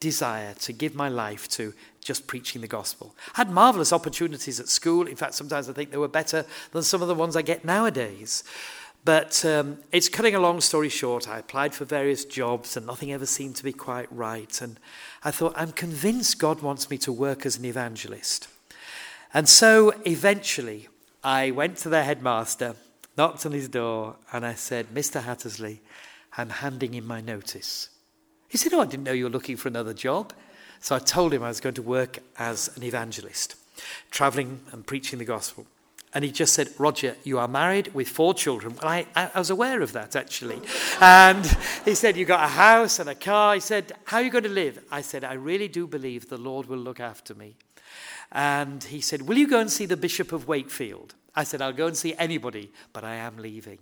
desire 0.00 0.54
to 0.54 0.72
give 0.72 0.96
my 0.96 1.08
life 1.08 1.48
to 1.50 1.74
just 2.00 2.26
preaching 2.26 2.62
the 2.62 2.66
gospel. 2.66 3.14
I 3.36 3.42
had 3.42 3.50
marvelous 3.50 3.92
opportunities 3.92 4.58
at 4.58 4.68
school. 4.68 5.06
In 5.06 5.14
fact, 5.14 5.34
sometimes 5.34 5.68
I 5.68 5.72
think 5.72 5.92
they 5.92 5.98
were 5.98 6.08
better 6.08 6.44
than 6.72 6.82
some 6.82 7.02
of 7.02 7.06
the 7.06 7.14
ones 7.14 7.36
I 7.36 7.42
get 7.42 7.64
nowadays. 7.64 8.42
But 9.04 9.44
um, 9.44 9.78
it's 9.92 10.08
cutting 10.08 10.34
a 10.34 10.40
long 10.40 10.60
story 10.60 10.88
short. 10.88 11.28
I 11.28 11.38
applied 11.38 11.74
for 11.74 11.84
various 11.84 12.24
jobs 12.24 12.76
and 12.76 12.86
nothing 12.86 13.12
ever 13.12 13.26
seemed 13.26 13.56
to 13.56 13.64
be 13.64 13.72
quite 13.72 14.10
right. 14.12 14.60
And 14.60 14.78
I 15.24 15.30
thought, 15.30 15.54
I'm 15.56 15.72
convinced 15.72 16.38
God 16.38 16.60
wants 16.60 16.90
me 16.90 16.98
to 16.98 17.12
work 17.12 17.46
as 17.46 17.56
an 17.56 17.64
evangelist. 17.64 18.48
And 19.32 19.48
so 19.48 19.92
eventually, 20.06 20.88
I 21.22 21.50
went 21.50 21.76
to 21.78 21.88
the 21.88 22.02
headmaster, 22.02 22.76
knocked 23.16 23.46
on 23.46 23.52
his 23.52 23.68
door, 23.68 24.16
and 24.32 24.44
I 24.44 24.54
said, 24.54 24.88
Mr. 24.88 25.22
Hattersley, 25.22 25.80
I'm 26.36 26.50
handing 26.50 26.94
in 26.94 27.06
my 27.06 27.20
notice. 27.20 27.90
He 28.48 28.58
said, 28.58 28.72
Oh, 28.72 28.80
I 28.80 28.86
didn't 28.86 29.04
know 29.04 29.12
you 29.12 29.24
were 29.24 29.30
looking 29.30 29.56
for 29.56 29.68
another 29.68 29.94
job. 29.94 30.32
So 30.80 30.94
I 30.94 31.00
told 31.00 31.34
him 31.34 31.42
I 31.42 31.48
was 31.48 31.60
going 31.60 31.74
to 31.74 31.82
work 31.82 32.18
as 32.38 32.74
an 32.76 32.82
evangelist, 32.82 33.56
traveling 34.10 34.60
and 34.72 34.86
preaching 34.86 35.18
the 35.18 35.24
gospel. 35.24 35.66
And 36.14 36.24
he 36.24 36.30
just 36.30 36.54
said, 36.54 36.70
Roger, 36.78 37.16
you 37.22 37.38
are 37.38 37.48
married 37.48 37.92
with 37.94 38.08
four 38.08 38.32
children. 38.32 38.76
Well, 38.82 38.90
I, 38.90 39.06
I 39.14 39.38
was 39.38 39.50
aware 39.50 39.82
of 39.82 39.92
that, 39.92 40.16
actually. 40.16 40.60
And 41.00 41.44
he 41.84 41.94
said, 41.94 42.16
You 42.16 42.24
got 42.24 42.44
a 42.44 42.48
house 42.48 42.98
and 42.98 43.10
a 43.10 43.14
car. 43.14 43.54
He 43.54 43.60
said, 43.60 43.92
How 44.04 44.18
are 44.18 44.22
you 44.22 44.30
going 44.30 44.44
to 44.44 44.50
live? 44.50 44.82
I 44.90 45.02
said, 45.02 45.22
I 45.22 45.34
really 45.34 45.68
do 45.68 45.86
believe 45.86 46.28
the 46.28 46.38
Lord 46.38 46.66
will 46.66 46.78
look 46.78 46.98
after 46.98 47.34
me. 47.34 47.56
And 48.32 48.82
he 48.84 49.00
said, 49.00 49.22
Will 49.22 49.36
you 49.36 49.46
go 49.46 49.60
and 49.60 49.70
see 49.70 49.84
the 49.84 49.96
Bishop 49.96 50.32
of 50.32 50.48
Wakefield? 50.48 51.14
I 51.34 51.44
said, 51.44 51.60
I'll 51.60 51.72
go 51.72 51.86
and 51.86 51.96
see 51.96 52.14
anybody, 52.14 52.72
but 52.92 53.04
I 53.04 53.16
am 53.16 53.36
leaving. 53.36 53.78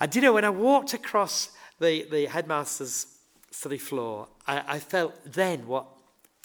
And 0.00 0.14
you 0.14 0.22
know, 0.22 0.32
when 0.32 0.44
I 0.44 0.50
walked 0.50 0.94
across 0.94 1.50
the, 1.80 2.06
the 2.10 2.26
headmaster's 2.26 3.18
study 3.50 3.78
floor, 3.78 4.28
I, 4.46 4.62
I 4.66 4.78
felt 4.78 5.14
then 5.24 5.66
what 5.66 5.86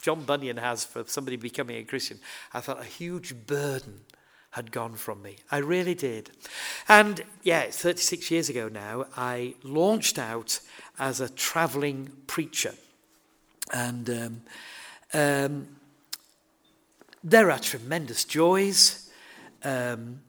John 0.02 0.24
Bunyan 0.24 0.58
has 0.58 0.84
for 0.84 1.04
somebody 1.06 1.36
becoming 1.36 1.76
a 1.76 1.84
Christian. 1.84 2.18
I 2.52 2.60
felt 2.60 2.80
a 2.80 2.84
huge 2.84 3.46
burden 3.46 4.00
had 4.54 4.70
gone 4.70 4.94
from 4.94 5.20
me. 5.20 5.36
I 5.50 5.58
really 5.58 5.96
did. 5.96 6.30
And 6.88 7.24
yeah, 7.42 7.64
36 7.70 8.30
years 8.30 8.48
ago 8.48 8.68
now, 8.68 9.06
I 9.16 9.56
launched 9.64 10.16
out 10.16 10.60
as 10.96 11.20
a 11.20 11.28
traveling 11.28 12.12
preacher. 12.28 12.74
And 13.72 14.08
um, 14.10 14.42
um, 15.12 15.68
there 17.24 17.50
are 17.50 17.58
tremendous 17.58 18.24
joys. 18.24 19.10
Um, 19.64 20.20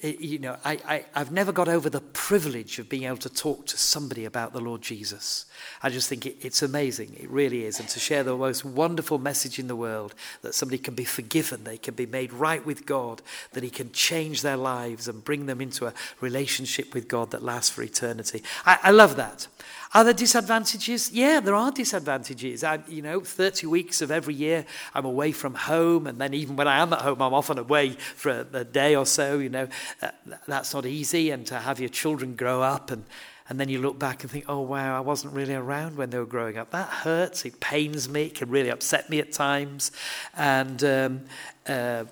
you 0.00 0.38
know, 0.38 0.56
I, 0.64 0.78
I, 0.86 1.04
I've 1.12 1.32
never 1.32 1.50
got 1.50 1.66
over 1.66 1.90
the 1.90 2.00
privilege 2.00 2.78
of 2.78 2.88
being 2.88 3.02
able 3.02 3.16
to 3.16 3.28
talk 3.28 3.66
to 3.66 3.76
somebody 3.76 4.24
about 4.24 4.52
the 4.52 4.60
Lord 4.60 4.80
Jesus. 4.80 5.46
I 5.82 5.90
just 5.90 6.08
think 6.08 6.24
it, 6.24 6.36
it's 6.40 6.62
amazing. 6.62 7.16
It 7.18 7.28
really 7.28 7.64
is. 7.64 7.80
And 7.80 7.88
to 7.88 7.98
share 7.98 8.22
the 8.22 8.36
most 8.36 8.64
wonderful 8.64 9.18
message 9.18 9.58
in 9.58 9.66
the 9.66 9.74
world 9.74 10.14
that 10.42 10.54
somebody 10.54 10.78
can 10.78 10.94
be 10.94 11.04
forgiven, 11.04 11.64
they 11.64 11.78
can 11.78 11.94
be 11.94 12.06
made 12.06 12.32
right 12.32 12.64
with 12.64 12.86
God, 12.86 13.22
that 13.54 13.64
He 13.64 13.70
can 13.70 13.90
change 13.90 14.42
their 14.42 14.56
lives 14.56 15.08
and 15.08 15.24
bring 15.24 15.46
them 15.46 15.60
into 15.60 15.86
a 15.86 15.94
relationship 16.20 16.94
with 16.94 17.08
God 17.08 17.32
that 17.32 17.42
lasts 17.42 17.70
for 17.70 17.82
eternity. 17.82 18.44
I, 18.64 18.78
I 18.84 18.90
love 18.92 19.16
that. 19.16 19.48
Are 19.94 20.04
there 20.04 20.12
disadvantages? 20.12 21.10
Yeah, 21.12 21.40
there 21.40 21.54
are 21.54 21.70
disadvantages. 21.70 22.62
I, 22.62 22.80
you 22.88 23.02
know, 23.02 23.20
30 23.20 23.66
weeks 23.66 24.02
of 24.02 24.10
every 24.10 24.34
year 24.34 24.66
I'm 24.94 25.04
away 25.04 25.32
from 25.32 25.54
home, 25.54 26.06
and 26.06 26.20
then 26.20 26.34
even 26.34 26.56
when 26.56 26.68
I 26.68 26.78
am 26.78 26.92
at 26.92 27.00
home, 27.00 27.22
I'm 27.22 27.34
often 27.34 27.58
away 27.58 27.90
for 27.90 28.30
a, 28.30 28.46
a 28.52 28.64
day 28.64 28.94
or 28.96 29.06
so. 29.06 29.38
You 29.38 29.48
know, 29.48 29.68
uh, 30.02 30.10
that's 30.46 30.74
not 30.74 30.84
easy. 30.84 31.30
And 31.30 31.46
to 31.46 31.58
have 31.58 31.80
your 31.80 31.88
children 31.88 32.36
grow 32.36 32.62
up 32.62 32.90
and 32.90 33.04
and 33.48 33.58
then 33.58 33.70
you 33.70 33.80
look 33.80 33.98
back 33.98 34.22
and 34.22 34.30
think, 34.30 34.44
oh, 34.48 34.60
wow, 34.60 34.96
I 34.96 35.00
wasn't 35.00 35.32
really 35.32 35.54
around 35.54 35.96
when 35.96 36.10
they 36.10 36.18
were 36.18 36.26
growing 36.26 36.58
up. 36.58 36.70
That 36.72 36.88
hurts. 36.88 37.46
It 37.46 37.60
pains 37.60 38.06
me. 38.06 38.24
It 38.24 38.34
can 38.34 38.50
really 38.50 38.68
upset 38.68 39.08
me 39.08 39.20
at 39.20 39.32
times. 39.32 39.90
And 40.36 40.84
um, 40.84 41.20
uh, 41.66 42.04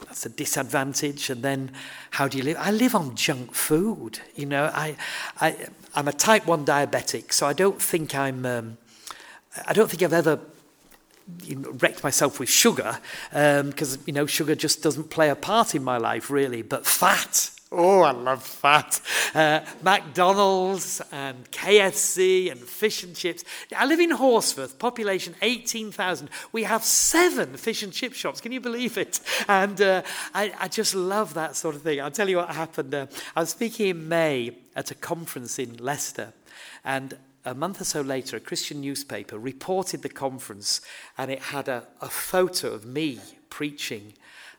that's 0.00 0.26
a 0.26 0.28
disadvantage. 0.28 1.30
And 1.30 1.42
then 1.42 1.72
how 2.10 2.28
do 2.28 2.38
you 2.38 2.44
live? 2.44 2.56
I 2.58 2.70
live 2.70 2.94
on 2.94 3.14
junk 3.16 3.54
food. 3.54 4.20
You 4.36 4.46
know, 4.46 4.70
I, 4.72 4.96
I, 5.40 5.56
I'm 5.94 6.08
a 6.08 6.12
type 6.12 6.46
1 6.46 6.64
diabetic, 6.64 7.32
so 7.32 7.46
I 7.46 7.52
don't 7.52 7.80
think 7.80 8.14
I'm, 8.14 8.46
um, 8.46 8.78
I 9.66 9.72
don't 9.72 9.90
think 9.90 10.02
I've 10.02 10.12
ever 10.12 10.40
you 11.42 11.56
know, 11.56 11.70
wrecked 11.72 12.02
myself 12.02 12.40
with 12.40 12.48
sugar 12.48 12.98
because, 13.30 13.96
um, 13.96 14.02
you 14.06 14.12
know, 14.12 14.26
sugar 14.26 14.54
just 14.54 14.82
doesn't 14.82 15.10
play 15.10 15.28
a 15.28 15.36
part 15.36 15.74
in 15.74 15.84
my 15.84 15.98
life 15.98 16.30
really, 16.30 16.62
but 16.62 16.86
fat 16.86 17.50
Oh, 17.70 18.00
I 18.00 18.12
love 18.12 18.42
fat. 18.42 18.98
Uh, 19.34 19.60
McDonald's 19.82 21.02
and 21.12 21.50
KFC 21.50 22.50
and 22.50 22.58
fish 22.58 23.02
and 23.02 23.14
chips. 23.14 23.44
I 23.76 23.84
live 23.84 24.00
in 24.00 24.10
Horsforth, 24.10 24.78
population 24.78 25.34
18,000. 25.42 26.30
We 26.52 26.62
have 26.62 26.82
seven 26.82 27.58
fish 27.58 27.82
and 27.82 27.92
chip 27.92 28.14
shops. 28.14 28.40
Can 28.40 28.52
you 28.52 28.60
believe 28.60 28.96
it? 28.96 29.20
And 29.48 29.78
uh, 29.82 30.02
I, 30.32 30.54
I, 30.58 30.68
just 30.68 30.94
love 30.94 31.34
that 31.34 31.56
sort 31.56 31.74
of 31.74 31.82
thing. 31.82 32.00
I'll 32.00 32.10
tell 32.10 32.30
you 32.30 32.38
what 32.38 32.48
happened. 32.54 32.94
Uh, 32.94 33.06
I 33.36 33.40
was 33.40 33.50
speaking 33.50 33.88
in 33.88 34.08
May 34.08 34.56
at 34.74 34.90
a 34.90 34.94
conference 34.94 35.58
in 35.58 35.76
Leicester, 35.76 36.32
and 36.86 37.18
a 37.44 37.54
month 37.54 37.82
or 37.82 37.84
so 37.84 38.00
later, 38.00 38.38
a 38.38 38.40
Christian 38.40 38.80
newspaper 38.80 39.38
reported 39.38 40.00
the 40.00 40.08
conference, 40.08 40.80
and 41.18 41.30
it 41.30 41.40
had 41.40 41.68
a, 41.68 41.86
a 42.00 42.08
photo 42.08 42.72
of 42.72 42.86
me 42.86 43.20
preaching 43.50 44.14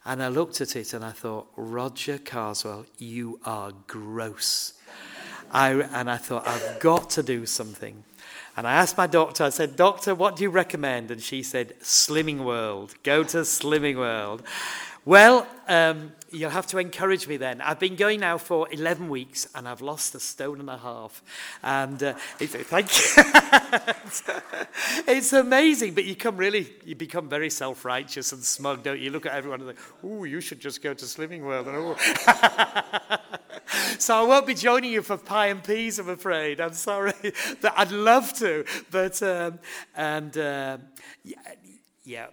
and 0.09 0.23
I 0.23 0.27
looked 0.29 0.59
at 0.59 0.75
it 0.75 0.93
and 0.93 1.05
I 1.05 1.11
thought, 1.11 1.47
Roger 1.55 2.17
Carswell, 2.17 2.87
you 2.97 3.39
are 3.45 3.71
gross. 3.85 4.73
I, 5.51 5.69
and 5.69 6.09
I 6.09 6.17
thought, 6.17 6.47
I've 6.47 6.79
got 6.79 7.11
to 7.11 7.21
do 7.21 7.45
something. 7.45 8.03
And 8.57 8.65
I 8.65 8.73
asked 8.73 8.97
my 8.97 9.05
doctor, 9.05 9.43
I 9.43 9.49
said, 9.49 9.75
Doctor, 9.75 10.15
what 10.15 10.35
do 10.35 10.41
you 10.41 10.49
recommend? 10.49 11.11
And 11.11 11.21
she 11.21 11.43
said, 11.43 11.75
Slimming 11.81 12.43
World. 12.43 12.95
Go 13.03 13.23
to 13.23 13.37
Slimming 13.41 13.97
World. 13.97 14.41
Well, 15.05 15.45
um, 15.67 16.13
you'll 16.31 16.49
have 16.49 16.67
to 16.67 16.77
encourage 16.77 17.27
me 17.27 17.37
then. 17.37 17.61
I've 17.61 17.79
been 17.79 17.95
going 17.95 18.19
now 18.19 18.37
for 18.37 18.67
11 18.71 19.09
weeks 19.09 19.47
and 19.55 19.67
I've 19.67 19.81
lost 19.81 20.15
a 20.15 20.19
stone 20.19 20.59
and 20.59 20.69
a 20.69 20.77
half. 20.77 21.23
And 21.63 22.01
uh, 22.01 22.13
thank 22.13 22.95
you. 22.95 23.23
it's 25.07 25.33
amazing, 25.33 25.93
but 25.93 26.05
you 26.05 26.15
come 26.15 26.37
really, 26.37 26.71
you 26.85 26.95
become 26.95 27.29
very 27.29 27.49
self 27.49 27.85
righteous 27.85 28.31
and 28.31 28.43
smug, 28.43 28.83
don't 28.83 28.99
you? 28.99 29.11
Look 29.11 29.25
at 29.25 29.33
everyone 29.33 29.61
and 29.61 29.69
think, 29.69 29.79
oh, 30.03 30.23
you 30.23 30.41
should 30.41 30.59
just 30.59 30.81
go 30.81 30.93
to 30.93 31.05
Slimming 31.05 31.41
World. 31.41 31.67
so 33.99 34.15
I 34.15 34.27
won't 34.27 34.47
be 34.47 34.53
joining 34.53 34.91
you 34.91 35.01
for 35.01 35.17
pie 35.17 35.47
and 35.47 35.63
peas, 35.63 35.99
I'm 35.99 36.09
afraid. 36.09 36.61
I'm 36.61 36.73
sorry. 36.73 37.13
I'd 37.75 37.91
love 37.91 38.33
to. 38.33 38.65
But, 38.91 39.21
um, 39.23 39.59
and 39.95 40.37
uh, 40.37 40.77
yeah, 41.23 41.35
yeah 42.03 42.27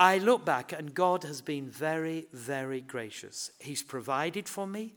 I 0.00 0.16
look 0.16 0.46
back 0.46 0.72
and 0.72 0.94
God 0.94 1.24
has 1.24 1.42
been 1.42 1.68
very, 1.68 2.26
very 2.32 2.80
gracious. 2.80 3.50
He's 3.58 3.82
provided 3.82 4.48
for 4.48 4.66
me. 4.66 4.94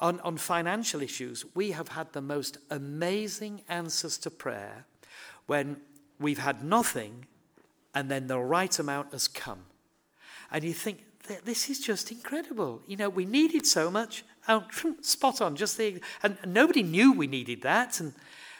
On, 0.00 0.20
on 0.20 0.36
financial 0.36 1.02
issues, 1.02 1.44
we 1.56 1.72
have 1.72 1.88
had 1.88 2.12
the 2.12 2.20
most 2.20 2.58
amazing 2.70 3.62
answers 3.68 4.16
to 4.18 4.30
prayer 4.30 4.86
when 5.46 5.78
we've 6.20 6.38
had 6.38 6.62
nothing 6.62 7.26
and 7.92 8.08
then 8.08 8.28
the 8.28 8.38
right 8.38 8.78
amount 8.78 9.10
has 9.10 9.26
come. 9.26 9.64
And 10.52 10.62
you 10.62 10.74
think, 10.74 11.02
this 11.44 11.68
is 11.68 11.80
just 11.80 12.12
incredible. 12.12 12.82
You 12.86 12.98
know, 12.98 13.08
we 13.08 13.24
needed 13.24 13.66
so 13.66 13.90
much. 13.90 14.24
Oh, 14.46 14.64
spot 15.00 15.40
on, 15.40 15.56
just 15.56 15.76
the, 15.76 16.00
and 16.22 16.38
nobody 16.46 16.84
knew 16.84 17.12
we 17.12 17.26
needed 17.26 17.62
that. 17.62 17.98
And 17.98 18.14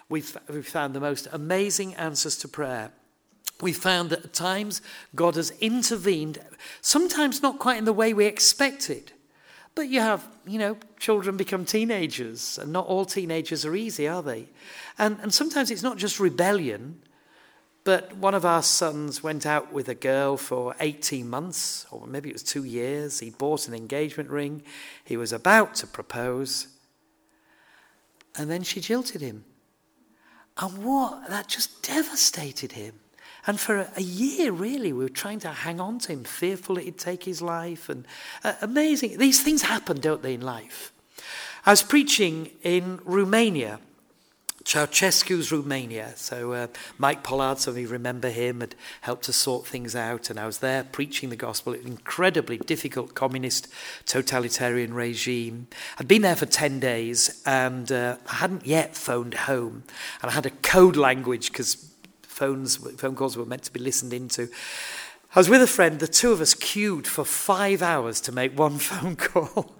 we've, 0.08 0.36
we've 0.48 0.66
found 0.66 0.94
the 0.94 1.00
most 1.00 1.28
amazing 1.30 1.94
answers 1.94 2.36
to 2.38 2.48
prayer. 2.48 2.90
We 3.60 3.72
found 3.72 4.10
that 4.10 4.24
at 4.24 4.32
times 4.32 4.82
God 5.14 5.36
has 5.36 5.50
intervened, 5.60 6.38
sometimes 6.82 7.42
not 7.42 7.58
quite 7.58 7.78
in 7.78 7.84
the 7.84 7.92
way 7.92 8.12
we 8.12 8.26
expected. 8.26 9.12
But 9.74 9.88
you 9.88 10.00
have, 10.00 10.26
you 10.46 10.58
know, 10.58 10.78
children 10.98 11.36
become 11.36 11.64
teenagers, 11.64 12.58
and 12.58 12.72
not 12.72 12.86
all 12.86 13.04
teenagers 13.04 13.64
are 13.64 13.76
easy, 13.76 14.08
are 14.08 14.22
they? 14.22 14.48
And, 14.98 15.18
and 15.20 15.32
sometimes 15.32 15.70
it's 15.70 15.82
not 15.82 15.98
just 15.98 16.18
rebellion, 16.18 17.02
but 17.84 18.16
one 18.16 18.34
of 18.34 18.44
our 18.44 18.62
sons 18.62 19.22
went 19.22 19.46
out 19.46 19.72
with 19.72 19.88
a 19.88 19.94
girl 19.94 20.36
for 20.36 20.74
18 20.80 21.28
months, 21.28 21.86
or 21.90 22.06
maybe 22.06 22.30
it 22.30 22.32
was 22.32 22.42
two 22.42 22.64
years. 22.64 23.20
He 23.20 23.30
bought 23.30 23.68
an 23.68 23.74
engagement 23.74 24.28
ring. 24.28 24.62
He 25.04 25.16
was 25.16 25.32
about 25.32 25.74
to 25.76 25.86
propose. 25.86 26.68
And 28.34 28.50
then 28.50 28.62
she 28.62 28.80
jilted 28.80 29.20
him. 29.20 29.44
And 30.56 30.84
what? 30.84 31.28
That 31.28 31.48
just 31.48 31.82
devastated 31.82 32.72
him. 32.72 32.94
And 33.46 33.60
for 33.60 33.88
a 33.96 34.02
year, 34.02 34.50
really, 34.50 34.92
we 34.92 35.04
were 35.04 35.08
trying 35.08 35.38
to 35.40 35.48
hang 35.48 35.80
on 35.80 36.00
to 36.00 36.12
him, 36.12 36.24
fearful 36.24 36.76
that 36.76 36.84
he'd 36.84 36.98
take 36.98 37.24
his 37.24 37.40
life. 37.40 37.88
And 37.88 38.04
uh, 38.42 38.54
amazing. 38.60 39.18
These 39.18 39.42
things 39.42 39.62
happen, 39.62 40.00
don't 40.00 40.22
they, 40.22 40.34
in 40.34 40.40
life? 40.40 40.92
I 41.64 41.70
was 41.70 41.82
preaching 41.82 42.50
in 42.62 43.00
Romania, 43.04 43.78
Ceausescu's 44.66 45.52
Romania. 45.52 46.12
So 46.16 46.52
uh, 46.52 46.66
Mike 46.98 47.22
Pollard, 47.22 47.60
some 47.60 47.74
of 47.74 47.78
you 47.78 47.86
remember 47.86 48.30
him, 48.30 48.60
had 48.60 48.74
helped 49.00 49.24
to 49.26 49.32
sort 49.32 49.64
things 49.64 49.94
out. 49.94 50.28
And 50.28 50.40
I 50.40 50.46
was 50.46 50.58
there 50.58 50.82
preaching 50.82 51.30
the 51.30 51.36
gospel. 51.36 51.72
An 51.72 51.86
incredibly 51.86 52.58
difficult 52.58 53.14
communist 53.14 53.68
totalitarian 54.06 54.92
regime. 54.92 55.68
I'd 56.00 56.08
been 56.08 56.22
there 56.22 56.34
for 56.34 56.46
10 56.46 56.80
days 56.80 57.42
and 57.46 57.92
uh, 57.92 58.16
I 58.26 58.34
hadn't 58.34 58.66
yet 58.66 58.96
phoned 58.96 59.34
home. 59.34 59.84
And 60.20 60.32
I 60.32 60.34
had 60.34 60.46
a 60.46 60.50
code 60.50 60.96
language 60.96 61.52
because 61.52 61.76
phones, 62.36 62.76
phone 62.76 63.16
calls 63.16 63.36
were 63.36 63.46
meant 63.46 63.62
to 63.64 63.72
be 63.72 63.80
listened 63.80 64.12
into. 64.12 64.48
I 65.34 65.40
was 65.40 65.48
with 65.48 65.62
a 65.62 65.66
friend, 65.66 65.98
the 65.98 66.06
two 66.06 66.32
of 66.32 66.40
us 66.40 66.54
queued 66.54 67.06
for 67.06 67.24
five 67.24 67.82
hours 67.82 68.20
to 68.22 68.32
make 68.32 68.58
one 68.58 68.78
phone 68.90 69.16
call. 69.16 69.74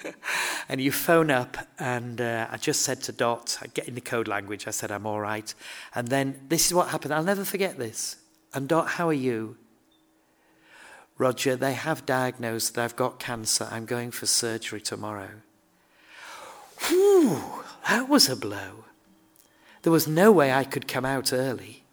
and 0.69 0.81
you 0.81 0.91
phone 0.91 1.31
up, 1.31 1.59
and 1.79 2.21
uh, 2.21 2.49
I 2.51 2.57
just 2.57 2.81
said 2.83 3.03
to 3.05 3.13
Dot, 3.13 3.59
I 3.63 3.67
get 3.67 3.89
in 3.89 3.95
the 3.95 4.01
code 4.01 4.27
language, 4.27 4.67
I 4.67 4.71
said, 4.71 4.91
I'm 4.91 5.07
all 5.07 5.21
right. 5.21 5.55
And 5.95 6.09
then 6.09 6.41
this 6.49 6.67
is 6.67 6.75
what 6.75 6.89
happened. 6.89 7.13
I'll 7.13 7.23
never 7.23 7.45
forget 7.45 7.79
this. 7.79 8.17
And 8.55 8.69
Dot, 8.69 8.89
how 8.89 9.09
are 9.09 9.13
you? 9.13 9.57
Roger, 11.19 11.57
they 11.57 11.75
have 11.75 12.07
diagnosed 12.07 12.75
that 12.75 12.85
I've 12.85 12.97
got 12.97 13.19
cancer. 13.19 13.69
I'm 13.71 13.87
going 13.87 14.11
for 14.11 14.27
surgery 14.27 14.81
tomorrow. 14.81 15.43
Whew, 16.89 17.43
that 17.89 18.09
was 18.09 18.29
a 18.29 18.37
blow. 18.37 18.85
There 19.83 19.93
was 19.93 20.09
no 20.09 20.33
way 20.33 20.53
I 20.53 20.65
could 20.65 20.89
come 20.89 21.05
out 21.05 21.33
early. 21.33 21.86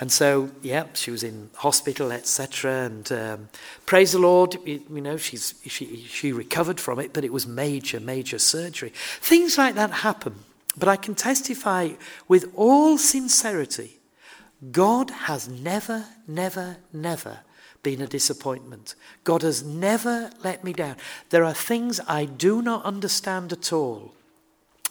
And 0.00 0.12
so, 0.12 0.50
yeah, 0.62 0.86
she 0.94 1.10
was 1.10 1.24
in 1.24 1.50
hospital, 1.56 2.12
etc. 2.12 2.84
And 2.84 3.10
um, 3.10 3.48
praise 3.84 4.12
the 4.12 4.20
Lord, 4.20 4.56
you, 4.64 4.80
know, 4.88 5.16
she's, 5.16 5.54
she, 5.66 6.04
she 6.04 6.32
recovered 6.32 6.78
from 6.78 7.00
it, 7.00 7.12
but 7.12 7.24
it 7.24 7.32
was 7.32 7.46
major, 7.46 7.98
major 7.98 8.38
surgery. 8.38 8.92
Things 9.20 9.58
like 9.58 9.74
that 9.74 9.90
happen. 9.90 10.36
But 10.76 10.88
I 10.88 10.96
can 10.96 11.16
testify 11.16 11.90
with 12.28 12.52
all 12.54 12.96
sincerity 12.98 13.98
God 14.72 15.10
has 15.10 15.48
never, 15.48 16.04
never, 16.26 16.78
never 16.92 17.40
been 17.82 18.00
a 18.00 18.06
disappointment. 18.08 18.94
God 19.22 19.42
has 19.42 19.62
never 19.62 20.30
let 20.42 20.64
me 20.64 20.72
down. 20.72 20.96
There 21.30 21.44
are 21.44 21.54
things 21.54 22.00
I 22.08 22.24
do 22.24 22.60
not 22.60 22.84
understand 22.84 23.52
at 23.52 23.72
all. 23.72 24.12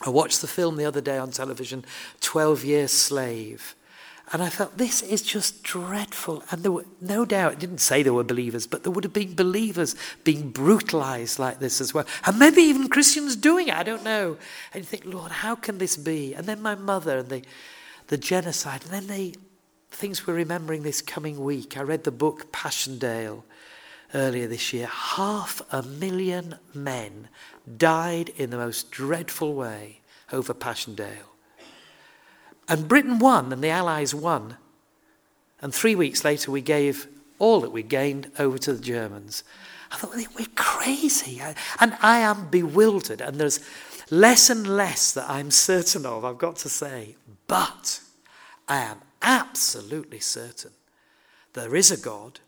I 0.06 0.10
watched 0.10 0.42
the 0.42 0.48
film 0.48 0.78
the 0.78 0.86
other 0.86 1.02
day 1.02 1.18
on 1.18 1.32
television, 1.32 1.84
12 2.22 2.64
Year 2.64 2.88
Slave. 2.88 3.76
And 4.34 4.44
I 4.44 4.50
felt, 4.50 4.78
this 4.78 5.02
is 5.02 5.22
just 5.22 5.64
dreadful. 5.64 6.44
And 6.52 6.62
there 6.62 6.72
were, 6.72 6.86
no 7.00 7.24
doubt, 7.24 7.54
it 7.54 7.60
didn't 7.60 7.78
say 7.78 8.04
there 8.04 8.14
were 8.14 8.26
believers, 8.26 8.68
but 8.68 8.84
there 8.84 8.92
would 8.92 9.06
have 9.06 9.14
been 9.14 9.36
believers 9.36 9.96
being 10.26 10.50
brutalized 10.50 11.40
like 11.40 11.60
this 11.60 11.80
as 11.80 11.94
well. 11.94 12.06
And 12.26 12.38
maybe 12.38 12.62
even 12.62 12.90
Christians 12.90 13.38
doing 13.38 13.70
it, 13.70 13.76
I 13.76 13.84
don't 13.84 14.04
know. 14.04 14.38
And 14.74 14.84
you 14.84 14.88
think, 14.88 15.06
Lord, 15.06 15.32
how 15.32 15.56
can 15.56 15.78
this 15.78 15.96
be? 15.96 16.34
And 16.34 16.46
then 16.46 16.62
my 16.62 16.76
mother 16.76 17.20
and 17.20 17.30
the, 17.30 17.42
the 18.08 18.18
genocide. 18.18 18.84
And 18.84 18.92
then 18.92 19.08
the 19.08 19.36
things 19.92 20.28
we're 20.28 20.34
remembering 20.34 20.84
this 20.84 21.02
coming 21.02 21.42
week. 21.42 21.78
I 21.78 21.82
read 21.84 22.04
the 22.04 22.12
book 22.12 22.52
Passchendaele 22.52 23.46
earlier 24.14 24.48
this 24.48 24.74
year. 24.74 24.88
Half 24.88 25.62
a 25.72 25.84
million 25.84 26.56
men 26.74 27.30
died 27.78 28.30
in 28.36 28.50
the 28.50 28.58
most 28.58 28.92
dreadful 28.92 29.54
way 29.54 30.02
over 30.34 30.54
Passchendaele. 30.54 31.37
And 32.68 32.88
Britain 32.88 33.20
won, 33.20 33.54
and 33.54 33.64
the 33.64 33.70
Allies 33.70 34.14
won. 34.14 34.58
And 35.62 35.74
three 35.74 35.96
weeks 35.96 36.24
later, 36.24 36.52
we 36.52 36.62
gave 36.62 37.08
all 37.40 37.62
that 37.62 37.72
we 37.72 37.84
gained 37.84 38.32
over 38.38 38.58
to 38.58 38.74
the 38.74 38.82
Germans. 38.82 39.44
I 39.92 39.96
thought, 39.96 40.16
we're 40.16 40.48
crazy. 40.56 41.42
And 41.80 41.98
I 42.02 42.20
am 42.20 42.50
bewildered. 42.50 43.22
And 43.22 43.38
there's 43.38 43.60
less 44.10 44.50
and 44.50 44.68
less 44.68 45.14
that 45.14 45.30
I'm 45.30 45.52
certain 45.52 46.06
of, 46.06 46.26
I've 46.26 46.38
got 46.38 46.58
to 46.58 46.70
say. 46.70 47.16
But 47.48 48.02
I 48.68 48.80
am 48.80 49.02
absolutely 49.22 50.20
certain 50.20 50.72
there 51.58 51.76
is 51.76 51.92
a 51.92 51.98
God 51.98 52.40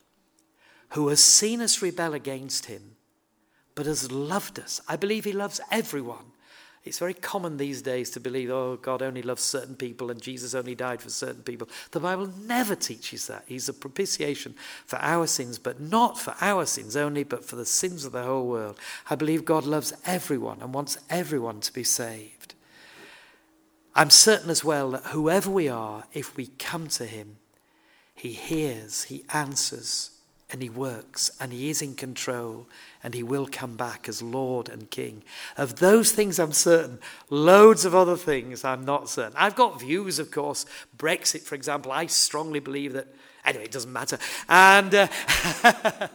who 0.89 1.07
has 1.07 1.24
seen 1.24 1.61
us 1.61 1.82
rebel 1.82 2.13
against 2.13 2.67
him, 2.67 2.95
but 3.76 3.86
has 3.86 4.11
loved 4.11 4.59
us. 4.59 4.82
I 4.88 4.95
believe 4.95 5.26
he 5.26 5.32
loves 5.32 5.59
everyone. 5.72 6.29
It's 6.90 6.98
very 6.98 7.14
common 7.14 7.58
these 7.58 7.84
days 7.84 8.10
to 8.12 8.20
believe, 8.20 8.50
oh, 8.50 8.76
God 8.82 9.04
only 9.04 9.22
loves 9.22 9.44
certain 9.44 9.76
people 9.76 10.10
and 10.10 10.20
Jesus 10.20 10.56
only 10.56 10.74
died 10.74 11.04
for 11.04 11.12
certain 11.12 11.44
people. 11.44 11.70
The 11.92 12.00
Bible 12.00 12.26
never 12.42 12.74
teaches 12.74 13.28
that. 13.28 13.44
He's 13.46 13.70
a 13.70 13.74
propitiation 13.74 14.56
for 14.88 14.98
our 14.98 15.28
sins, 15.28 15.60
but 15.60 15.80
not 15.80 16.18
for 16.18 16.34
our 16.42 16.66
sins 16.66 16.96
only, 16.96 17.24
but 17.24 17.46
for 17.46 17.58
the 17.58 17.66
sins 17.66 18.06
of 18.06 18.12
the 18.12 18.24
whole 18.24 18.48
world. 18.48 18.80
I 19.08 19.14
believe 19.14 19.46
God 19.46 19.66
loves 19.66 19.94
everyone 20.04 20.62
and 20.62 20.74
wants 20.74 20.98
everyone 21.12 21.60
to 21.62 21.72
be 21.72 21.84
saved. 21.84 22.56
I'm 23.94 24.10
certain 24.10 24.50
as 24.50 24.64
well 24.64 24.90
that 24.90 25.06
whoever 25.06 25.52
we 25.52 25.70
are, 25.70 26.06
if 26.14 26.36
we 26.36 26.48
come 26.58 26.88
to 26.88 27.06
Him, 27.06 27.38
He 28.16 28.32
hears, 28.32 29.04
He 29.04 29.26
answers, 29.32 30.10
and 30.52 30.64
He 30.64 30.70
works, 30.70 31.30
and 31.40 31.54
He 31.54 31.70
is 31.70 31.84
in 31.84 31.94
control, 31.94 32.68
and 33.04 33.14
he 33.14 33.24
will 33.24 33.47
come 33.50 33.76
back 33.76 34.10
as 34.10 34.22
Lord 34.22 34.70
and 34.70 34.89
King. 34.89 35.24
Of 35.58 35.78
those 35.78 36.12
things, 36.12 36.39
I'm 36.39 36.52
certain. 36.52 37.00
Loads 37.30 37.86
of 37.86 37.95
other 37.95 38.18
things, 38.18 38.64
I'm 38.64 38.86
not 38.86 39.10
certain. 39.10 39.34
I've 39.38 39.56
got 39.56 39.80
views, 39.80 40.20
of 40.20 40.32
course. 40.32 40.66
Brexit, 40.97 41.41
for 41.41 41.56
example, 41.56 41.91
I 41.91 42.08
strongly 42.08 42.60
believe 42.60 42.93
that. 42.93 43.08
Anyway, 43.45 43.64
it 43.64 43.72
doesn't 43.72 43.93
matter. 43.93 44.18
And 44.50 44.93
uh, 44.93 45.08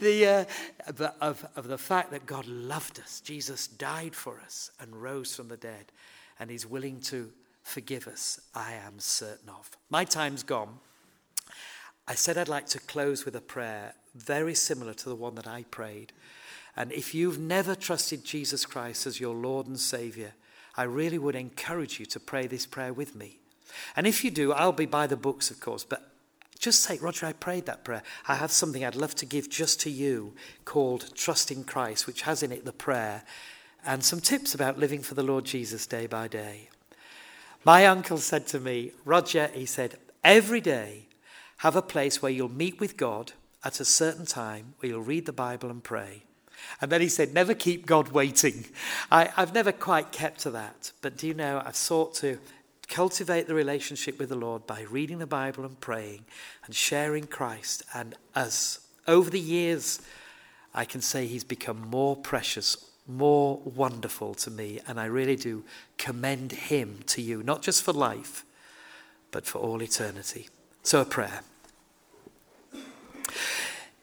the, 0.00 0.46
uh, 0.90 1.10
of, 1.20 1.46
of 1.54 1.68
the 1.68 1.78
fact 1.78 2.10
that 2.10 2.26
God 2.26 2.46
loved 2.46 2.98
us, 2.98 3.20
Jesus 3.20 3.68
died 3.68 4.16
for 4.16 4.40
us 4.40 4.72
and 4.80 4.94
rose 4.96 5.34
from 5.34 5.48
the 5.48 5.56
dead, 5.56 5.92
and 6.40 6.50
He's 6.50 6.66
willing 6.66 7.00
to 7.02 7.30
forgive 7.62 8.08
us, 8.08 8.40
I 8.54 8.72
am 8.72 8.98
certain 8.98 9.48
of. 9.48 9.70
My 9.90 10.04
time's 10.04 10.42
gone. 10.42 10.80
I 12.08 12.14
said 12.14 12.36
I'd 12.36 12.48
like 12.48 12.66
to 12.66 12.80
close 12.80 13.24
with 13.24 13.36
a 13.36 13.40
prayer 13.40 13.94
very 14.14 14.54
similar 14.54 14.92
to 14.94 15.08
the 15.08 15.14
one 15.14 15.34
that 15.36 15.46
I 15.46 15.64
prayed. 15.70 16.12
And 16.76 16.92
if 16.92 17.14
you've 17.14 17.38
never 17.38 17.74
trusted 17.74 18.24
Jesus 18.24 18.64
Christ 18.64 19.06
as 19.06 19.20
your 19.20 19.34
Lord 19.34 19.66
and 19.66 19.78
Savior, 19.78 20.32
I 20.76 20.84
really 20.84 21.18
would 21.18 21.34
encourage 21.34 22.00
you 22.00 22.06
to 22.06 22.20
pray 22.20 22.46
this 22.46 22.66
prayer 22.66 22.92
with 22.92 23.14
me. 23.14 23.38
And 23.94 24.06
if 24.06 24.24
you 24.24 24.30
do, 24.30 24.52
I'll 24.52 24.72
be 24.72 24.86
by 24.86 25.06
the 25.06 25.16
books, 25.16 25.50
of 25.50 25.60
course, 25.60 25.84
but 25.84 26.10
just 26.58 26.80
say, 26.80 26.98
Roger, 26.98 27.26
I 27.26 27.32
prayed 27.32 27.66
that 27.66 27.84
prayer. 27.84 28.02
I 28.28 28.36
have 28.36 28.52
something 28.52 28.84
I'd 28.84 28.94
love 28.94 29.14
to 29.16 29.26
give 29.26 29.50
just 29.50 29.80
to 29.80 29.90
you 29.90 30.34
called 30.64 31.14
Trust 31.14 31.50
in 31.50 31.64
Christ, 31.64 32.06
which 32.06 32.22
has 32.22 32.42
in 32.42 32.52
it 32.52 32.64
the 32.64 32.72
prayer 32.72 33.24
and 33.84 34.04
some 34.04 34.20
tips 34.20 34.54
about 34.54 34.78
living 34.78 35.02
for 35.02 35.14
the 35.14 35.24
Lord 35.24 35.44
Jesus 35.44 35.86
day 35.86 36.06
by 36.06 36.28
day. 36.28 36.68
My 37.64 37.86
uncle 37.86 38.18
said 38.18 38.46
to 38.48 38.60
me, 38.60 38.92
Roger, 39.04 39.48
he 39.52 39.66
said, 39.66 39.98
every 40.22 40.60
day 40.60 41.06
have 41.58 41.76
a 41.76 41.82
place 41.82 42.22
where 42.22 42.32
you'll 42.32 42.48
meet 42.48 42.80
with 42.80 42.96
God 42.96 43.32
at 43.64 43.80
a 43.80 43.84
certain 43.84 44.26
time 44.26 44.74
where 44.78 44.90
you'll 44.90 45.00
read 45.00 45.26
the 45.26 45.32
Bible 45.32 45.70
and 45.70 45.82
pray. 45.82 46.22
And 46.80 46.90
then 46.90 47.00
he 47.00 47.08
said, 47.08 47.32
Never 47.32 47.54
keep 47.54 47.86
God 47.86 48.08
waiting. 48.08 48.66
I, 49.10 49.26
have 49.36 49.54
never 49.54 49.72
quite 49.72 50.12
kept 50.12 50.40
to 50.40 50.50
that. 50.50 50.92
But 51.00 51.16
do 51.16 51.26
you 51.26 51.34
know, 51.34 51.62
I've 51.64 51.76
sought 51.76 52.14
to 52.16 52.38
cultivate 52.88 53.46
the 53.46 53.54
relationship 53.54 54.18
with 54.18 54.28
the 54.28 54.36
Lord 54.36 54.66
by 54.66 54.82
reading 54.82 55.18
the 55.18 55.26
Bible 55.26 55.64
and 55.64 55.80
praying 55.80 56.24
and 56.66 56.74
sharing 56.74 57.26
Christ 57.26 57.82
and 57.94 58.14
us 58.34 58.86
over 59.06 59.30
the 59.30 59.40
years, 59.40 60.00
I 60.74 60.84
can 60.84 61.00
say 61.00 61.26
he's 61.26 61.44
become 61.44 61.88
more 61.88 62.16
precious, 62.16 62.76
more 63.06 63.60
wonderful 63.64 64.34
to 64.34 64.50
me, 64.50 64.80
and 64.86 65.00
I 65.00 65.06
really 65.06 65.36
do 65.36 65.64
commend 65.98 66.52
him 66.52 67.00
to 67.06 67.22
you, 67.22 67.42
not 67.42 67.62
just 67.62 67.82
for 67.82 67.92
life, 67.92 68.44
but 69.30 69.46
for 69.46 69.58
all 69.58 69.82
eternity. 69.82 70.48
So, 70.82 71.00
a 71.00 71.04
prayer. 71.04 71.40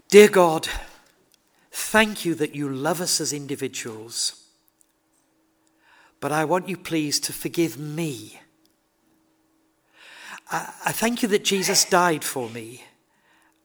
Dear 0.09 0.29
God, 0.29 0.67
thank 1.79 2.25
you 2.25 2.35
that 2.35 2.55
you 2.55 2.69
love 2.69 3.01
us 3.01 3.21
as 3.21 3.33
individuals, 3.33 4.43
but 6.19 6.31
I 6.31 6.45
want 6.45 6.67
you, 6.67 6.77
please, 6.77 7.19
to 7.21 7.33
forgive 7.33 7.79
me. 7.79 8.39
I, 10.51 10.91
thank 10.91 11.21
you 11.21 11.29
that 11.29 11.43
Jesus 11.43 11.85
died 11.85 12.23
for 12.23 12.49
me 12.49 12.83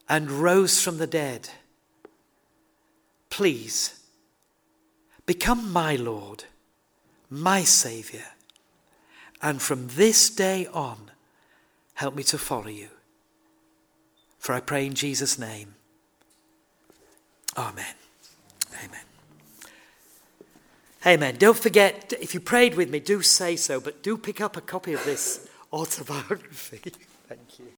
and 0.08 0.30
rose 0.30 0.82
from 0.82 0.98
the 0.98 1.06
dead. 1.06 1.48
Please, 3.30 4.00
become 5.26 5.72
my 5.72 5.96
Lord, 5.96 6.44
my 7.30 7.62
Saviour, 7.64 8.24
and 9.42 9.60
from 9.60 9.88
this 9.88 10.30
day 10.30 10.66
on, 10.72 11.10
help 11.94 12.14
me 12.14 12.22
to 12.24 12.38
follow 12.38 12.68
you. 12.68 12.88
For 14.38 14.54
I 14.54 14.60
pray 14.60 14.86
in 14.86 14.94
Jesus' 14.94 15.38
name. 15.38 15.74
Amen. 17.56 17.94
Amen. 18.76 19.00
Amen. 21.06 21.36
Don't 21.36 21.58
forget, 21.58 22.14
if 22.20 22.32
you 22.34 22.40
prayed 22.40 22.76
with 22.76 22.90
me, 22.90 22.98
do 22.98 23.20
say 23.20 23.56
so, 23.56 23.78
but 23.80 24.02
do 24.02 24.16
pick 24.16 24.40
up 24.40 24.56
a 24.56 24.60
copy 24.60 24.94
of 24.94 25.04
this 25.04 25.46
autobiography. 25.72 26.78
Thank 27.28 27.58
you. 27.58 27.66